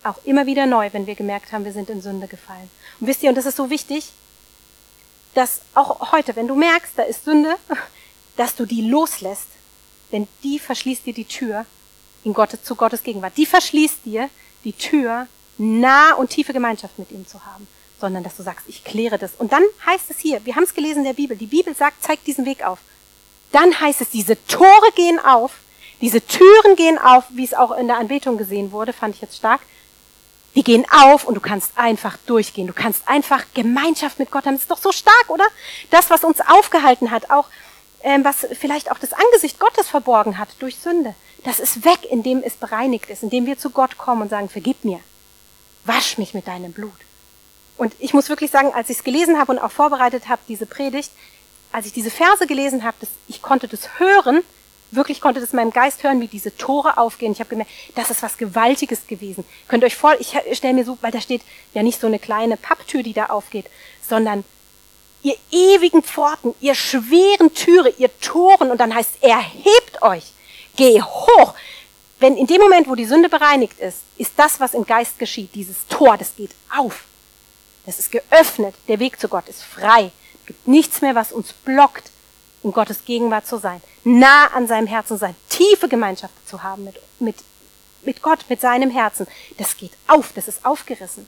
auch 0.03 0.17
immer 0.25 0.45
wieder 0.45 0.65
neu, 0.65 0.89
wenn 0.91 1.07
wir 1.07 1.15
gemerkt 1.15 1.51
haben, 1.51 1.65
wir 1.65 1.73
sind 1.73 1.89
in 1.89 2.01
Sünde 2.01 2.27
gefallen. 2.27 2.69
Und 2.99 3.07
wisst 3.07 3.23
ihr, 3.23 3.29
und 3.29 3.35
das 3.35 3.45
ist 3.45 3.57
so 3.57 3.69
wichtig, 3.69 4.11
dass 5.33 5.61
auch 5.73 6.11
heute, 6.11 6.35
wenn 6.35 6.47
du 6.47 6.55
merkst, 6.55 6.93
da 6.95 7.03
ist 7.03 7.25
Sünde, 7.25 7.55
dass 8.37 8.55
du 8.55 8.65
die 8.65 8.81
loslässt, 8.81 9.47
denn 10.11 10.27
die 10.43 10.59
verschließt 10.59 11.05
dir 11.05 11.13
die 11.13 11.25
Tür 11.25 11.65
in 12.23 12.33
Gottes, 12.33 12.63
zu 12.63 12.75
Gottes 12.75 13.03
Gegenwart. 13.03 13.33
Die 13.37 13.45
verschließt 13.45 14.05
dir 14.05 14.29
die 14.63 14.73
Tür, 14.73 15.27
nah 15.57 16.13
und 16.13 16.29
tiefe 16.29 16.53
Gemeinschaft 16.53 16.99
mit 16.99 17.11
ihm 17.11 17.27
zu 17.27 17.45
haben 17.45 17.67
sondern 17.99 18.23
dass 18.23 18.37
du 18.37 18.43
sagst, 18.43 18.67
ich 18.67 18.83
kläre 18.83 19.17
das. 19.17 19.31
Und 19.37 19.51
dann 19.51 19.63
heißt 19.85 20.09
es 20.09 20.19
hier, 20.19 20.45
wir 20.45 20.55
haben 20.55 20.63
es 20.63 20.73
gelesen 20.73 20.99
in 20.99 21.05
der 21.05 21.13
Bibel, 21.13 21.35
die 21.35 21.47
Bibel 21.47 21.75
sagt, 21.75 22.03
zeig 22.03 22.23
diesen 22.25 22.45
Weg 22.45 22.63
auf. 22.65 22.79
Dann 23.51 23.79
heißt 23.79 24.01
es, 24.01 24.09
diese 24.09 24.37
Tore 24.47 24.91
gehen 24.95 25.19
auf, 25.19 25.53
diese 26.01 26.25
Türen 26.25 26.75
gehen 26.75 26.99
auf, 26.99 27.23
wie 27.29 27.43
es 27.43 27.53
auch 27.53 27.71
in 27.71 27.87
der 27.87 27.97
Anbetung 27.97 28.37
gesehen 28.37 28.71
wurde, 28.71 28.93
fand 28.93 29.15
ich 29.15 29.21
jetzt 29.21 29.37
stark. 29.37 29.61
Die 30.55 30.63
gehen 30.63 30.85
auf 30.91 31.25
und 31.25 31.35
du 31.35 31.41
kannst 31.41 31.77
einfach 31.77 32.17
durchgehen. 32.25 32.67
Du 32.67 32.73
kannst 32.73 33.07
einfach 33.07 33.45
Gemeinschaft 33.53 34.19
mit 34.19 34.31
Gott 34.31 34.45
haben. 34.45 34.55
Das 34.55 34.63
ist 34.63 34.71
doch 34.71 34.77
so 34.77 34.91
stark, 34.91 35.29
oder? 35.29 35.45
Das, 35.91 36.09
was 36.09 36.23
uns 36.23 36.39
aufgehalten 36.41 37.11
hat, 37.11 37.29
auch 37.29 37.45
ähm, 38.03 38.23
was 38.23 38.47
vielleicht 38.53 38.91
auch 38.91 38.99
das 38.99 39.13
Angesicht 39.13 39.59
Gottes 39.59 39.87
verborgen 39.87 40.37
hat 40.37 40.49
durch 40.59 40.77
Sünde, 40.77 41.15
das 41.43 41.59
ist 41.59 41.85
weg, 41.85 41.99
indem 42.09 42.43
es 42.43 42.55
bereinigt 42.55 43.09
ist, 43.09 43.23
indem 43.23 43.45
wir 43.45 43.57
zu 43.57 43.69
Gott 43.69 43.97
kommen 43.97 44.23
und 44.23 44.29
sagen, 44.29 44.49
vergib 44.49 44.83
mir, 44.83 44.99
wasch 45.85 46.17
mich 46.17 46.33
mit 46.33 46.47
deinem 46.47 46.73
Blut. 46.73 47.06
Und 47.77 47.93
ich 47.99 48.13
muss 48.13 48.29
wirklich 48.29 48.51
sagen, 48.51 48.73
als 48.73 48.89
ich 48.89 48.97
es 48.97 49.03
gelesen 49.03 49.39
habe 49.39 49.51
und 49.51 49.59
auch 49.59 49.71
vorbereitet 49.71 50.27
habe, 50.27 50.41
diese 50.47 50.65
Predigt, 50.65 51.11
als 51.71 51.85
ich 51.85 51.93
diese 51.93 52.09
Verse 52.09 52.47
gelesen 52.47 52.83
habe, 52.83 52.97
das, 52.99 53.09
ich 53.27 53.41
konnte 53.41 53.67
das 53.67 53.99
hören, 53.99 54.41
wirklich 54.91 55.21
konnte 55.21 55.39
das 55.39 55.51
in 55.51 55.57
meinem 55.57 55.71
Geist 55.71 56.03
hören, 56.03 56.21
wie 56.21 56.27
diese 56.27 56.55
Tore 56.57 56.97
aufgehen. 56.97 57.31
Ich 57.31 57.39
habe 57.39 57.49
gemerkt, 57.49 57.71
das 57.95 58.09
ist 58.09 58.23
was 58.23 58.37
Gewaltiges 58.37 59.05
gewesen. 59.07 59.43
Könnt 59.67 59.83
euch 59.83 59.95
vor, 59.95 60.15
ich 60.19 60.35
stelle 60.53 60.73
mir 60.73 60.85
so, 60.85 60.97
weil 61.01 61.11
da 61.11 61.21
steht 61.21 61.41
ja 61.73 61.83
nicht 61.83 61.99
so 61.99 62.07
eine 62.07 62.19
kleine 62.19 62.57
Papptür, 62.57 63.03
die 63.03 63.13
da 63.13 63.27
aufgeht, 63.27 63.65
sondern 64.07 64.43
ihr 65.23 65.35
ewigen 65.51 66.03
Pforten, 66.03 66.55
ihr 66.61 66.73
schweren 66.73 67.53
Türe, 67.53 67.93
ihr 67.97 68.09
Toren, 68.19 68.71
und 68.71 68.79
dann 68.79 68.95
heißt, 68.95 69.21
erhebt 69.21 70.01
euch, 70.01 70.31
geh 70.75 71.01
hoch. 71.01 71.53
Wenn 72.19 72.37
in 72.37 72.47
dem 72.47 72.61
Moment, 72.61 72.87
wo 72.87 72.95
die 72.95 73.05
Sünde 73.05 73.29
bereinigt 73.29 73.79
ist, 73.79 73.99
ist 74.17 74.31
das, 74.37 74.59
was 74.59 74.73
im 74.73 74.85
Geist 74.85 75.19
geschieht, 75.19 75.53
dieses 75.53 75.85
Tor, 75.87 76.17
das 76.17 76.35
geht 76.35 76.51
auf. 76.75 77.03
Es 77.87 77.99
ist 77.99 78.11
geöffnet. 78.11 78.75
Der 78.89 78.99
Weg 78.99 79.19
zu 79.19 79.29
Gott 79.29 79.47
ist 79.47 79.63
frei. 79.63 80.11
Es 80.41 80.45
gibt 80.45 80.67
nichts 80.67 81.01
mehr, 81.01 81.15
was 81.15 81.31
uns 81.31 81.53
blockt, 81.53 82.11
in 82.61 82.73
Gottes 82.73 83.05
Gegenwart 83.05 83.47
zu 83.47 83.57
sein, 83.57 83.81
nah 84.03 84.47
an 84.47 84.67
seinem 84.67 84.87
Herzen 84.87 85.17
sein, 85.17 85.35
tiefe 85.49 85.87
Gemeinschaft 85.87 86.33
zu 86.45 86.63
haben 86.63 86.83
mit, 86.83 86.95
mit, 87.19 87.35
mit 88.01 88.21
Gott, 88.21 88.45
mit 88.49 88.59
seinem 88.59 88.89
Herzen. 88.89 89.25
Das 89.57 89.77
geht 89.77 89.93
auf, 90.07 90.33
das 90.33 90.49
ist 90.49 90.65
aufgerissen. 90.65 91.27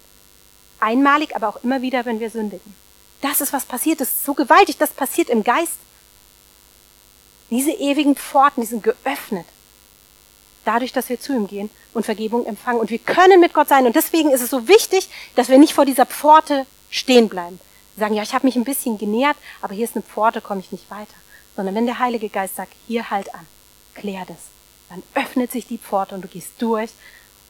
Einmalig, 0.82 1.36
aber 1.36 1.48
auch 1.48 1.63
immer 1.63 1.82
wieder, 1.82 2.06
wenn 2.06 2.19
wir 2.19 2.30
sündigen. 2.30 2.76
Das 3.22 3.39
ist, 3.41 3.54
was 3.54 3.65
passiert. 3.65 4.02
Das 4.02 4.10
ist 4.10 4.26
so 4.26 4.34
gewaltig. 4.34 4.78
Das 4.78 4.91
passiert 4.91 5.30
im 5.30 5.43
Geist. 5.43 5.78
Diese 7.50 7.72
ewigen 7.72 8.15
Pforten, 8.15 8.62
die 8.62 8.67
sind 8.67 8.84
geöffnet 8.84 9.45
dadurch, 10.65 10.91
dass 10.91 11.10
wir 11.10 11.19
zu 11.19 11.34
ihm 11.34 11.48
gehen 11.48 11.69
und 11.93 12.06
Vergebung 12.06 12.45
empfangen. 12.45 12.80
Und 12.80 12.89
wir 12.89 13.00
können 13.00 13.39
mit 13.39 13.54
Gott 13.54 13.69
sein. 13.69 13.86
Und 13.86 13.95
deswegen 13.95 14.32
ist 14.32 14.41
es 14.41 14.50
so 14.50 14.67
wichtig, 14.67 15.10
dass 15.36 15.50
wir 15.50 15.58
nicht 15.58 15.74
vor 15.74 15.86
dieser 15.86 16.06
Pforte 16.06 16.65
stehen 16.89 17.30
bleiben. 17.30 17.60
Wir 17.95 18.02
sagen, 18.02 18.15
ja, 18.15 18.24
ich 18.24 18.34
habe 18.34 18.45
mich 18.45 18.56
ein 18.56 18.63
bisschen 18.63 18.98
genährt, 18.98 19.38
aber 19.62 19.74
hier 19.74 19.86
ist 19.86 19.95
eine 19.95 20.04
Pforte, 20.04 20.41
komme 20.41 20.62
ich 20.62 20.72
nicht 20.72 20.89
weiter. 20.89 21.15
Sondern 21.56 21.76
wenn 21.76 21.86
der 21.86 22.00
Heilige 22.00 22.30
Geist 22.30 22.56
sagt, 22.56 22.74
hier 22.88 23.10
halt 23.10 23.34
an, 23.34 23.45
klär 23.95 24.26
das, 24.26 24.38
dann 24.89 25.04
öffnet 25.13 25.52
sich 25.52 25.67
die 25.67 25.78
Pforte 25.78 26.15
und 26.15 26.22
du 26.22 26.28
gehst 26.28 26.54
durch 26.60 26.91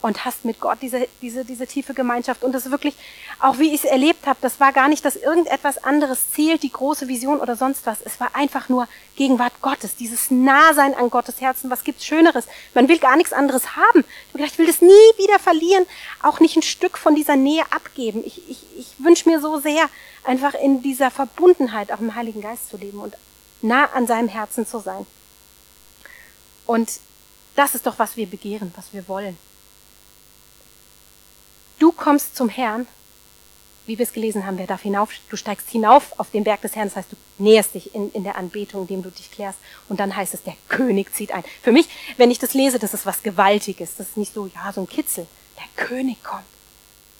und 0.01 0.23
hast 0.23 0.45
mit 0.45 0.59
Gott 0.59 0.77
diese, 0.81 1.07
diese, 1.21 1.43
diese 1.43 1.67
tiefe 1.67 1.93
Gemeinschaft. 1.93 2.43
Und 2.43 2.53
das 2.53 2.71
wirklich, 2.71 2.95
auch 3.39 3.59
wie 3.59 3.73
ich 3.73 3.83
es 3.83 3.85
erlebt 3.85 4.27
habe, 4.27 4.39
das 4.41 4.59
war 4.59 4.71
gar 4.71 4.87
nicht, 4.87 5.03
dass 5.03 5.15
irgendetwas 5.15 5.83
anderes 5.83 6.31
zählt, 6.31 6.63
die 6.63 6.71
große 6.71 7.07
Vision 7.07 7.39
oder 7.41 7.55
sonst 7.55 7.85
was. 7.85 7.99
Es 8.01 8.19
war 8.19 8.33
einfach 8.33 8.69
nur 8.69 8.87
Gegenwart 9.17 9.53
Gottes, 9.61 9.95
dieses 9.95 10.31
Nahsein 10.31 10.93
an 10.93 11.09
Gottes 11.09 11.41
Herzen. 11.41 11.69
Was 11.69 11.83
gibt's 11.83 12.05
Schöneres? 12.05 12.45
Man 12.73 12.87
will 12.87 12.99
gar 12.99 13.17
nichts 13.17 13.33
anderes 13.33 13.75
haben. 13.75 14.05
Ich 14.33 14.57
will 14.57 14.67
das 14.67 14.81
nie 14.81 14.87
wieder 15.17 15.37
verlieren, 15.37 15.85
auch 16.23 16.39
nicht 16.39 16.55
ein 16.55 16.63
Stück 16.63 16.97
von 16.97 17.15
dieser 17.15 17.35
Nähe 17.35 17.63
abgeben. 17.71 18.23
Ich, 18.25 18.49
ich, 18.49 18.63
ich 18.77 18.87
wünsche 18.99 19.27
mir 19.27 19.41
so 19.41 19.59
sehr, 19.59 19.89
einfach 20.23 20.53
in 20.53 20.81
dieser 20.81 21.11
Verbundenheit 21.11 21.91
auch 21.91 21.99
im 21.99 22.15
Heiligen 22.15 22.41
Geist 22.41 22.69
zu 22.69 22.77
leben 22.77 22.99
und 22.99 23.15
nah 23.61 23.85
an 23.93 24.07
seinem 24.07 24.27
Herzen 24.27 24.65
zu 24.65 24.79
sein. 24.79 25.05
Und 26.65 26.99
das 27.55 27.75
ist 27.75 27.85
doch, 27.87 27.99
was 27.99 28.15
wir 28.15 28.27
begehren, 28.27 28.71
was 28.75 28.93
wir 28.93 29.07
wollen. 29.07 29.37
Du 31.79 31.93
kommst 31.93 32.35
zum 32.35 32.49
Herrn, 32.49 32.87
wie 33.85 33.97
wir 33.97 34.03
es 34.03 34.11
gelesen 34.11 34.45
haben, 34.45 34.57
wer 34.57 34.67
darf 34.67 34.81
hinauf, 34.81 35.11
du 35.29 35.37
steigst 35.37 35.69
hinauf 35.69 36.19
auf 36.19 36.29
den 36.29 36.43
Berg 36.43 36.61
des 36.61 36.75
Herrn, 36.75 36.89
das 36.89 36.97
heißt, 36.97 37.13
du 37.13 37.15
näherst 37.37 37.73
dich 37.73 37.95
in, 37.95 38.11
in 38.11 38.25
der 38.25 38.35
Anbetung, 38.35 38.81
indem 38.81 39.01
du 39.01 39.09
dich 39.09 39.31
klärst, 39.31 39.57
und 39.87 39.99
dann 40.01 40.13
heißt 40.13 40.33
es, 40.33 40.43
der 40.43 40.55
König 40.67 41.15
zieht 41.15 41.31
ein. 41.31 41.43
Für 41.63 41.71
mich, 41.71 41.87
wenn 42.17 42.31
ich 42.31 42.37
das 42.37 42.53
lese, 42.53 42.79
das 42.79 42.93
ist 42.93 43.05
was 43.05 43.23
Gewaltiges, 43.23 43.95
das 43.95 44.09
ist 44.09 44.17
nicht 44.17 44.33
so, 44.33 44.47
ja, 44.53 44.71
so 44.73 44.81
ein 44.81 44.89
Kitzel. 44.89 45.25
Der 45.57 45.85
König 45.85 46.21
kommt. 46.23 46.43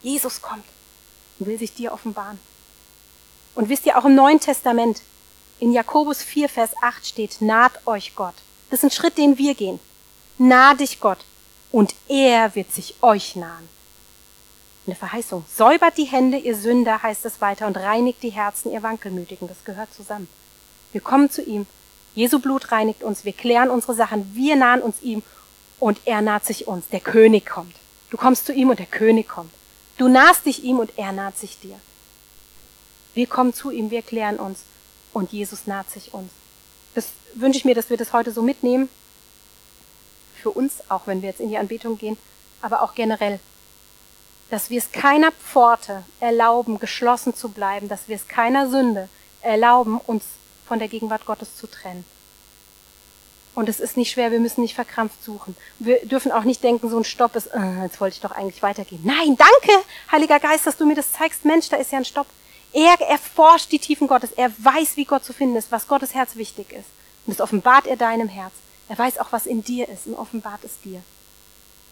Jesus 0.03 0.41
kommt 0.41 0.65
und 1.39 1.47
will 1.47 1.57
sich 1.57 1.73
dir 1.73 1.93
offenbaren. 1.93 2.39
Und 3.55 3.69
wisst 3.69 3.85
ihr, 3.85 3.97
auch 3.97 4.05
im 4.05 4.15
Neuen 4.15 4.41
Testament, 4.41 5.01
in 5.59 5.73
Jakobus 5.73 6.21
4, 6.21 6.49
Vers 6.49 6.71
8 6.81 7.07
steht, 7.07 7.41
naht 7.41 7.87
euch 7.87 8.13
Gott. 8.15 8.35
Das 8.69 8.79
ist 8.79 8.83
ein 8.83 8.91
Schritt, 8.91 9.17
den 9.17 9.37
wir 9.37 9.55
gehen. 9.55 9.79
Nah 10.37 10.73
dich 10.73 10.99
Gott 10.99 11.19
und 11.71 11.95
er 12.07 12.55
wird 12.55 12.71
sich 12.73 12.95
euch 13.01 13.35
nahen 13.35 13.78
eine 14.85 14.95
Verheißung. 14.95 15.45
Säubert 15.53 15.97
die 15.97 16.05
Hände, 16.05 16.37
ihr 16.37 16.55
Sünder, 16.55 17.03
heißt 17.03 17.25
es 17.25 17.41
weiter, 17.41 17.67
und 17.67 17.77
reinigt 17.77 18.23
die 18.23 18.29
Herzen, 18.29 18.71
ihr 18.71 18.83
Wankelmütigen. 18.83 19.47
Das 19.47 19.63
gehört 19.63 19.93
zusammen. 19.93 20.27
Wir 20.91 21.01
kommen 21.01 21.29
zu 21.29 21.43
ihm. 21.43 21.67
Jesu 22.15 22.39
Blut 22.39 22.71
reinigt 22.71 23.03
uns. 23.03 23.25
Wir 23.25 23.33
klären 23.33 23.69
unsere 23.69 23.93
Sachen. 23.93 24.33
Wir 24.35 24.55
nahen 24.55 24.81
uns 24.81 25.01
ihm 25.01 25.21
und 25.79 26.01
er 26.05 26.21
naht 26.21 26.45
sich 26.45 26.67
uns. 26.67 26.87
Der 26.89 26.99
König 26.99 27.45
kommt. 27.45 27.75
Du 28.09 28.17
kommst 28.17 28.45
zu 28.45 28.53
ihm 28.53 28.69
und 28.69 28.79
der 28.79 28.87
König 28.87 29.27
kommt. 29.27 29.51
Du 29.97 30.07
nahst 30.07 30.45
dich 30.45 30.63
ihm 30.63 30.79
und 30.79 30.97
er 30.97 31.11
naht 31.11 31.37
sich 31.37 31.59
dir. 31.59 31.79
Wir 33.13 33.27
kommen 33.27 33.53
zu 33.53 33.69
ihm, 33.69 33.91
wir 33.91 34.01
klären 34.01 34.37
uns 34.37 34.61
und 35.13 35.31
Jesus 35.31 35.67
naht 35.67 35.89
sich 35.89 36.13
uns. 36.13 36.31
Das 36.95 37.07
wünsche 37.33 37.59
ich 37.59 37.65
mir, 37.65 37.75
dass 37.75 37.89
wir 37.89 37.97
das 37.97 38.13
heute 38.13 38.31
so 38.31 38.41
mitnehmen. 38.41 38.89
Für 40.41 40.51
uns, 40.51 40.89
auch 40.89 41.05
wenn 41.05 41.21
wir 41.21 41.29
jetzt 41.29 41.41
in 41.41 41.49
die 41.49 41.57
Anbetung 41.57 41.97
gehen, 41.97 42.17
aber 42.61 42.81
auch 42.81 42.95
generell 42.95 43.39
dass 44.49 44.69
wir 44.69 44.79
es 44.79 44.91
keiner 44.91 45.31
Pforte 45.31 46.03
erlauben, 46.19 46.79
geschlossen 46.79 47.35
zu 47.35 47.49
bleiben, 47.49 47.87
dass 47.87 48.07
wir 48.07 48.15
es 48.15 48.27
keiner 48.27 48.69
Sünde 48.69 49.09
erlauben, 49.41 49.99
uns 50.05 50.23
von 50.67 50.79
der 50.79 50.87
Gegenwart 50.87 51.25
Gottes 51.25 51.55
zu 51.55 51.67
trennen. 51.67 52.05
Und 53.55 53.67
es 53.67 53.79
ist 53.79 53.97
nicht 53.97 54.11
schwer, 54.11 54.31
wir 54.31 54.39
müssen 54.39 54.61
nicht 54.61 54.75
verkrampft 54.75 55.23
suchen. 55.23 55.55
Wir 55.79 56.05
dürfen 56.05 56.31
auch 56.31 56.43
nicht 56.43 56.63
denken, 56.63 56.89
so 56.89 56.97
ein 56.97 57.03
Stopp 57.03 57.35
ist, 57.35 57.47
äh, 57.47 57.83
jetzt 57.83 57.99
wollte 57.99 58.15
ich 58.15 58.21
doch 58.21 58.31
eigentlich 58.31 58.63
weitergehen. 58.63 59.01
Nein, 59.03 59.35
danke, 59.37 59.85
Heiliger 60.11 60.39
Geist, 60.39 60.65
dass 60.65 60.77
du 60.77 60.85
mir 60.85 60.95
das 60.95 61.11
zeigst. 61.11 61.45
Mensch, 61.45 61.67
da 61.69 61.77
ist 61.77 61.91
ja 61.91 61.97
ein 61.97 62.05
Stopp. 62.05 62.27
Er 62.71 63.01
erforscht 63.01 63.71
die 63.71 63.79
Tiefen 63.79 64.07
Gottes. 64.07 64.31
Er 64.31 64.51
weiß, 64.59 64.95
wie 64.95 65.05
Gott 65.05 65.25
zu 65.25 65.33
finden 65.33 65.55
ist, 65.55 65.71
was 65.71 65.87
Gottes 65.87 66.13
Herz 66.13 66.35
wichtig 66.35 66.71
ist. 66.71 66.87
Und 67.25 67.37
das 67.37 67.41
offenbart 67.41 67.87
er 67.87 67.97
deinem 67.97 68.29
Herz. 68.29 68.53
Er 68.87 68.97
weiß 68.97 69.17
auch, 69.17 69.31
was 69.31 69.45
in 69.45 69.63
dir 69.63 69.89
ist 69.89 70.07
und 70.07 70.15
offenbart 70.15 70.63
es 70.63 70.79
dir. 70.81 71.01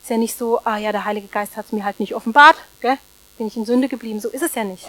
Ist 0.08 0.12
ja 0.12 0.18
nicht 0.18 0.38
so, 0.38 0.62
ah 0.64 0.78
ja, 0.78 0.94
der 0.94 1.04
Heilige 1.04 1.28
Geist 1.28 1.58
hat 1.58 1.66
es 1.66 1.74
mir 1.74 1.84
halt 1.84 2.00
nicht 2.00 2.16
offenbart, 2.16 2.56
gell? 2.80 2.98
bin 3.38 3.48
ich 3.48 3.58
in 3.58 3.66
Sünde 3.66 3.90
geblieben. 3.90 4.22
So 4.22 4.30
ist 4.30 4.42
es 4.42 4.56
ja 4.56 4.64
nicht. 4.64 4.88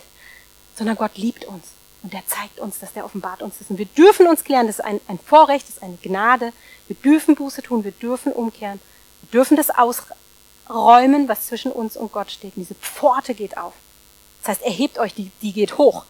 Sondern 0.77 0.95
Gott 0.95 1.17
liebt 1.17 1.45
uns 1.45 1.65
und 2.05 2.15
er 2.15 2.25
zeigt 2.25 2.61
uns, 2.61 2.79
dass 2.79 2.93
der 2.93 3.05
offenbart 3.05 3.43
uns 3.43 3.61
ist. 3.61 3.69
Und 3.69 3.79
wir 3.79 3.87
dürfen 3.87 4.29
uns 4.29 4.45
klären, 4.45 4.69
das 4.69 4.79
ist 4.79 4.85
ein, 4.85 5.01
ein 5.09 5.19
Vorrecht, 5.19 5.67
das 5.67 5.79
ist 5.79 5.83
eine 5.83 5.97
Gnade. 5.97 6.53
Wir 6.87 6.95
dürfen 6.95 7.35
Buße 7.35 7.65
tun, 7.65 7.83
wir 7.83 7.91
dürfen 7.91 8.31
umkehren. 8.31 8.79
Wir 9.23 9.41
dürfen 9.41 9.57
das 9.57 9.71
ausräumen, 9.71 11.27
was 11.27 11.49
zwischen 11.49 11.73
uns 11.73 11.97
und 11.97 12.13
Gott 12.13 12.31
steht. 12.31 12.57
Und 12.57 12.63
diese 12.63 12.77
Pforte 12.77 13.35
geht 13.35 13.59
auf. 13.59 13.73
Das 14.43 14.51
heißt, 14.51 14.63
erhebt 14.63 15.01
euch, 15.01 15.15
die, 15.15 15.33
die 15.43 15.53
geht 15.53 15.79
hoch. 15.79 16.05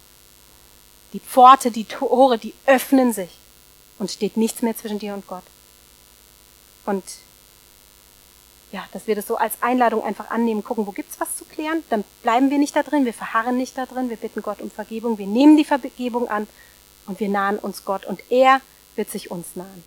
Die 1.13 1.19
Pforte, 1.19 1.71
die 1.71 1.85
Tore, 1.85 2.37
die 2.37 2.53
öffnen 2.67 3.11
sich 3.11 3.31
und 3.97 4.11
steht 4.11 4.37
nichts 4.37 4.61
mehr 4.61 4.77
zwischen 4.77 4.99
dir 4.99 5.15
und 5.15 5.25
Gott. 5.25 5.45
Und 6.85 7.03
ja, 8.71 8.85
dass 8.91 9.07
wir 9.07 9.15
das 9.15 9.27
so 9.27 9.37
als 9.37 9.61
Einladung 9.61 10.03
einfach 10.03 10.29
annehmen, 10.29 10.63
gucken, 10.63 10.85
wo 10.85 10.91
gibt's 10.91 11.19
was 11.19 11.35
zu 11.35 11.45
klären, 11.45 11.83
dann 11.89 12.03
bleiben 12.21 12.49
wir 12.49 12.57
nicht 12.57 12.75
da 12.75 12.83
drin, 12.83 13.05
wir 13.05 13.13
verharren 13.13 13.57
nicht 13.57 13.77
da 13.77 13.85
drin, 13.85 14.09
wir 14.09 14.17
bitten 14.17 14.41
Gott 14.41 14.61
um 14.61 14.69
Vergebung, 14.69 15.17
wir 15.17 15.27
nehmen 15.27 15.57
die 15.57 15.65
Vergebung 15.65 16.29
an 16.29 16.47
und 17.07 17.19
wir 17.19 17.29
nahen 17.29 17.57
uns 17.57 17.85
Gott 17.85 18.05
und 18.05 18.21
er 18.29 18.61
wird 18.95 19.09
sich 19.09 19.31
uns 19.31 19.55
nahen. 19.55 19.83